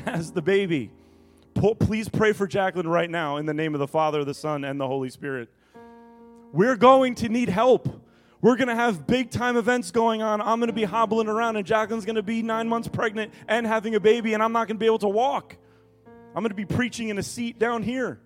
has 0.05 0.31
the 0.31 0.41
baby. 0.41 0.91
Please 1.79 2.07
pray 2.07 2.33
for 2.33 2.45
Jacqueline 2.45 2.87
right 2.87 3.09
now 3.09 3.37
in 3.37 3.45
the 3.45 3.53
name 3.53 3.73
of 3.73 3.79
the 3.79 3.87
Father, 3.87 4.23
the 4.23 4.33
Son, 4.33 4.63
and 4.63 4.79
the 4.79 4.87
Holy 4.87 5.09
Spirit. 5.09 5.49
We're 6.53 6.75
going 6.75 7.15
to 7.15 7.29
need 7.29 7.49
help. 7.49 8.03
We're 8.41 8.55
going 8.55 8.67
to 8.67 8.75
have 8.75 9.07
big 9.07 9.31
time 9.31 9.57
events 9.57 9.91
going 9.91 10.21
on. 10.21 10.39
I'm 10.41 10.59
going 10.59 10.67
to 10.67 10.73
be 10.73 10.83
hobbling 10.83 11.27
around, 11.27 11.55
and 11.55 11.65
Jacqueline's 11.65 12.05
going 12.05 12.15
to 12.15 12.23
be 12.23 12.43
nine 12.43 12.67
months 12.67 12.87
pregnant 12.87 13.33
and 13.47 13.65
having 13.65 13.95
a 13.95 13.99
baby, 13.99 14.33
and 14.33 14.43
I'm 14.43 14.51
not 14.51 14.67
going 14.67 14.77
to 14.77 14.79
be 14.79 14.85
able 14.85 14.99
to 14.99 15.09
walk. 15.09 15.57
I'm 16.35 16.43
going 16.43 16.49
to 16.49 16.55
be 16.55 16.65
preaching 16.65 17.09
in 17.09 17.17
a 17.17 17.23
seat 17.23 17.57
down 17.57 17.81
here. 17.81 18.19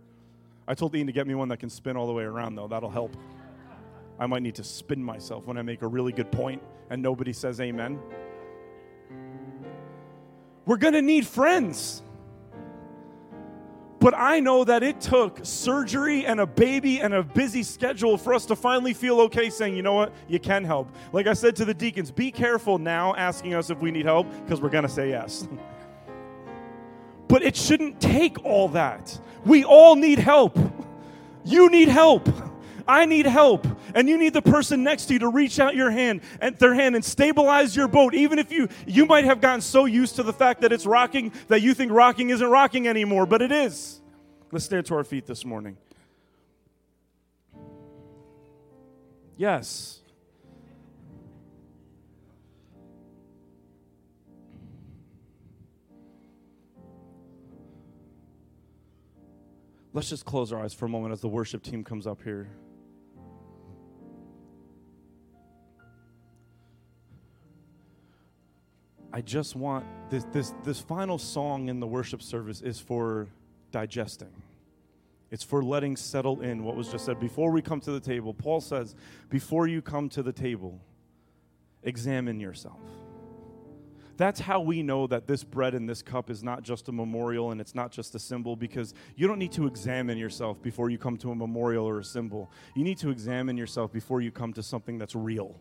I 0.67 0.73
told 0.73 0.93
Ian 0.93 1.07
to 1.07 1.13
get 1.13 1.25
me 1.25 1.34
one 1.34 1.47
that 1.49 1.57
can 1.57 1.69
spin 1.69 1.95
all 1.95 2.07
the 2.07 2.13
way 2.13 2.23
around, 2.23 2.55
though. 2.55 2.67
That'll 2.67 2.89
help. 2.89 3.15
I 4.19 4.27
might 4.27 4.43
need 4.43 4.55
to 4.55 4.63
spin 4.63 5.03
myself 5.03 5.47
when 5.47 5.57
I 5.57 5.61
make 5.61 5.82
a 5.82 5.88
really 5.88 6.11
good 6.11 6.32
point 6.32 6.61
and 6.91 7.01
nobody 7.01 7.34
says 7.34 7.59
amen. 7.59 7.99
We're 10.65 10.77
going 10.77 10.93
to 10.93 11.01
need 11.01 11.25
friends. 11.25 12.03
But 14.02 14.16
I 14.18 14.39
know 14.39 14.64
that 14.64 14.82
it 14.82 14.99
took 14.99 15.39
surgery 15.43 16.26
and 16.26 16.39
a 16.39 16.47
baby 16.47 16.99
and 16.99 17.14
a 17.14 17.22
busy 17.22 17.62
schedule 17.62 18.18
for 18.18 18.34
us 18.34 18.47
to 18.47 18.56
finally 18.56 18.95
feel 18.95 19.22
okay 19.22 19.52
saying, 19.52 19.76
you 19.76 19.84
know 19.84 19.93
what, 19.93 20.12
you 20.28 20.39
can 20.39 20.64
help. 20.64 20.89
Like 21.14 21.28
I 21.28 21.34
said 21.34 21.56
to 21.58 21.66
the 21.66 21.74
deacons, 21.76 22.10
be 22.10 22.32
careful 22.32 22.80
now 22.80 23.14
asking 23.14 23.54
us 23.54 23.70
if 23.70 23.78
we 23.78 23.91
need 23.91 24.06
help 24.06 24.28
because 24.43 24.60
we're 24.60 24.70
going 24.70 24.88
to 24.88 24.89
say 24.89 25.10
yes. 25.10 25.47
but 27.28 27.43
it 27.43 27.56
shouldn't 27.56 28.02
take 28.02 28.43
all 28.43 28.70
that. 28.70 29.20
We 29.45 29.64
all 29.64 29.95
need 29.95 30.18
help. 30.18 30.58
You 31.43 31.70
need 31.70 31.88
help. 31.88 32.28
I 32.88 33.05
need 33.05 33.25
help. 33.25 33.67
And 33.95 34.07
you 34.09 34.17
need 34.17 34.34
the 34.34 34.41
person 34.41 34.84
next 34.84 35.05
to 35.05 35.13
you 35.13 35.19
to 35.19 35.29
reach 35.29 35.59
out 35.59 35.75
your 35.75 35.91
hand 35.91 36.21
and 36.39 36.57
their 36.57 36.73
hand 36.73 36.95
and 36.95 37.03
stabilize 37.03 37.75
your 37.75 37.88
boat. 37.88 38.13
Even 38.13 38.39
if 38.39 38.51
you 38.51 38.67
you 38.86 39.05
might 39.05 39.25
have 39.25 39.41
gotten 39.41 39.61
so 39.61 39.86
used 39.86 40.15
to 40.17 40.23
the 40.23 40.34
fact 40.34 40.61
that 40.61 40.71
it's 40.71 40.86
rocking 40.86 41.32
that 41.47 41.61
you 41.61 41.73
think 41.73 41.91
rocking 41.91 42.29
isn't 42.29 42.47
rocking 42.47 42.88
anymore, 42.88 43.25
but 43.25 43.41
it 43.41 43.51
is. 43.51 44.01
Let's 44.51 44.65
stand 44.65 44.86
to 44.88 44.95
our 44.95 45.03
feet 45.03 45.25
this 45.25 45.45
morning. 45.45 45.77
Yes. 49.38 50.01
Let's 59.93 60.09
just 60.09 60.25
close 60.25 60.53
our 60.53 60.63
eyes 60.63 60.73
for 60.73 60.86
a 60.86 60.89
moment 60.89 61.11
as 61.11 61.19
the 61.19 61.27
worship 61.27 61.63
team 61.63 61.84
comes 61.84 62.07
up 62.07 62.21
here. 62.23 62.47
I 69.14 69.22
just 69.22 69.55
want 69.55 69.86
this, 70.09 70.26
this, 70.32 70.53
this 70.64 70.80
final 70.80 71.18
song 71.18 71.68
in 71.68 71.80
the 71.80 71.88
worship 71.88 72.22
service 72.22 72.62
is 72.62 72.80
for 72.80 73.28
digesting. 73.72 74.32
It's 75.32 75.43
for 75.43 75.64
letting 75.64 75.95
settle 75.95 76.41
in 76.41 76.64
what 76.64 76.76
was 76.76 76.89
just 76.89 77.05
said. 77.05 77.20
Before 77.20 77.51
we 77.51 77.62
come 77.62 77.80
to 77.82 77.91
the 77.91 77.99
table, 77.99 78.34
Paul 78.34 78.62
says, 78.62 78.95
before 79.30 79.68
you 79.68 79.82
come 79.82 80.09
to 80.09 80.24
the 80.24 80.34
table, 80.34 80.80
examine 81.84 82.39
yourself. 82.39 82.80
That's 84.18 84.39
how 84.39 84.59
we 84.59 84.84
know 84.84 85.07
that 85.07 85.26
this 85.26 85.43
bread 85.43 85.74
and 85.74 85.89
this 85.89 86.01
cup 86.01 86.30
is 86.30 86.43
not 86.43 86.64
just 86.64 86.89
a 86.89 86.91
memorial 86.91 87.51
and 87.51 87.59
it's 87.59 87.74
not 87.74 87.91
just 87.91 88.14
a 88.14 88.20
symbol 88.20 88.55
because 88.55 88.93
you 89.16 89.26
don't 89.26 89.39
need 89.39 89.53
to 89.53 89.66
examine 89.66 90.18
yourself 90.18 90.62
before 90.62 90.89
you 90.89 90.97
come 90.97 91.18
to 91.18 91.32
a 91.32 91.36
memorial 91.36 91.88
or 91.88 91.99
a 91.99 92.03
symbol. 92.03 92.51
You 92.76 92.84
need 92.84 92.97
to 92.99 93.09
examine 93.09 93.57
yourself 93.57 93.91
before 93.91 94.22
you 94.22 94.32
come 94.32 94.53
to 94.53 94.64
something 94.64 94.97
that's 94.97 95.16
real, 95.16 95.55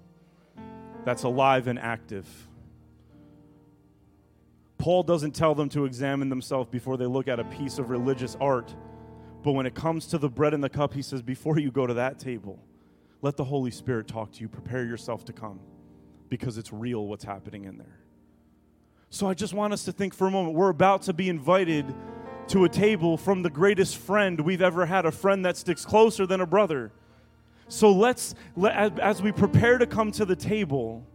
that's 1.04 1.22
alive 1.22 1.68
and 1.68 1.78
active. 1.78 2.26
Paul 4.80 5.02
doesn't 5.02 5.32
tell 5.32 5.54
them 5.54 5.68
to 5.70 5.84
examine 5.84 6.30
themselves 6.30 6.70
before 6.70 6.96
they 6.96 7.04
look 7.04 7.28
at 7.28 7.38
a 7.38 7.44
piece 7.44 7.78
of 7.78 7.90
religious 7.90 8.34
art. 8.40 8.74
But 9.42 9.52
when 9.52 9.66
it 9.66 9.74
comes 9.74 10.06
to 10.06 10.18
the 10.18 10.30
bread 10.30 10.54
and 10.54 10.64
the 10.64 10.70
cup, 10.70 10.94
he 10.94 11.02
says, 11.02 11.20
before 11.20 11.58
you 11.58 11.70
go 11.70 11.86
to 11.86 11.94
that 11.94 12.18
table, 12.18 12.58
let 13.20 13.36
the 13.36 13.44
Holy 13.44 13.70
Spirit 13.70 14.08
talk 14.08 14.32
to 14.32 14.40
you. 14.40 14.48
Prepare 14.48 14.86
yourself 14.86 15.24
to 15.26 15.34
come 15.34 15.60
because 16.30 16.56
it's 16.56 16.72
real 16.72 17.06
what's 17.06 17.24
happening 17.24 17.66
in 17.66 17.76
there. 17.76 18.00
So 19.10 19.28
I 19.28 19.34
just 19.34 19.52
want 19.52 19.74
us 19.74 19.84
to 19.84 19.92
think 19.92 20.14
for 20.14 20.26
a 20.26 20.30
moment. 20.30 20.56
We're 20.56 20.70
about 20.70 21.02
to 21.02 21.12
be 21.12 21.28
invited 21.28 21.94
to 22.48 22.64
a 22.64 22.68
table 22.68 23.18
from 23.18 23.42
the 23.42 23.50
greatest 23.50 23.98
friend 23.98 24.40
we've 24.40 24.62
ever 24.62 24.86
had, 24.86 25.04
a 25.04 25.12
friend 25.12 25.44
that 25.44 25.58
sticks 25.58 25.84
closer 25.84 26.26
than 26.26 26.40
a 26.40 26.46
brother. 26.46 26.90
So 27.68 27.92
let's, 27.92 28.34
let, 28.56 28.98
as 28.98 29.20
we 29.20 29.30
prepare 29.30 29.76
to 29.76 29.86
come 29.86 30.10
to 30.12 30.24
the 30.24 30.36
table, 30.36 31.06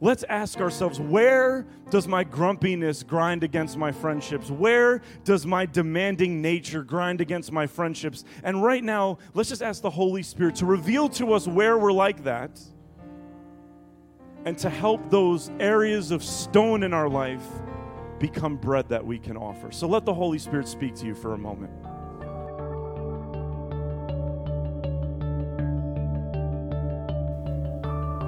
let's 0.00 0.24
ask 0.28 0.60
ourselves 0.60 1.00
where 1.00 1.66
does 1.90 2.06
my 2.06 2.24
grumpiness 2.24 3.02
grind 3.02 3.42
against 3.42 3.76
my 3.76 3.92
friendships? 3.92 4.50
Where 4.50 5.02
does 5.24 5.46
my 5.46 5.66
demanding 5.66 6.42
nature 6.42 6.82
grind 6.82 7.20
against 7.20 7.52
my 7.52 7.66
friendships? 7.66 8.24
And 8.42 8.62
right 8.62 8.84
now, 8.84 9.18
let's 9.34 9.48
just 9.48 9.62
ask 9.62 9.82
the 9.82 9.90
Holy 9.90 10.22
Spirit 10.22 10.56
to 10.56 10.66
reveal 10.66 11.08
to 11.10 11.32
us 11.32 11.46
where 11.46 11.78
we're 11.78 11.92
like 11.92 12.24
that 12.24 12.60
and 14.44 14.56
to 14.58 14.70
help 14.70 15.10
those 15.10 15.50
areas 15.58 16.10
of 16.10 16.22
stone 16.22 16.82
in 16.82 16.92
our 16.92 17.08
life 17.08 17.44
become 18.18 18.56
bread 18.56 18.88
that 18.88 19.04
we 19.04 19.18
can 19.18 19.36
offer. 19.36 19.70
So 19.70 19.86
let 19.86 20.04
the 20.04 20.14
Holy 20.14 20.38
Spirit 20.38 20.68
speak 20.68 20.94
to 20.96 21.06
you 21.06 21.14
for 21.14 21.34
a 21.34 21.38
moment. 21.38 21.72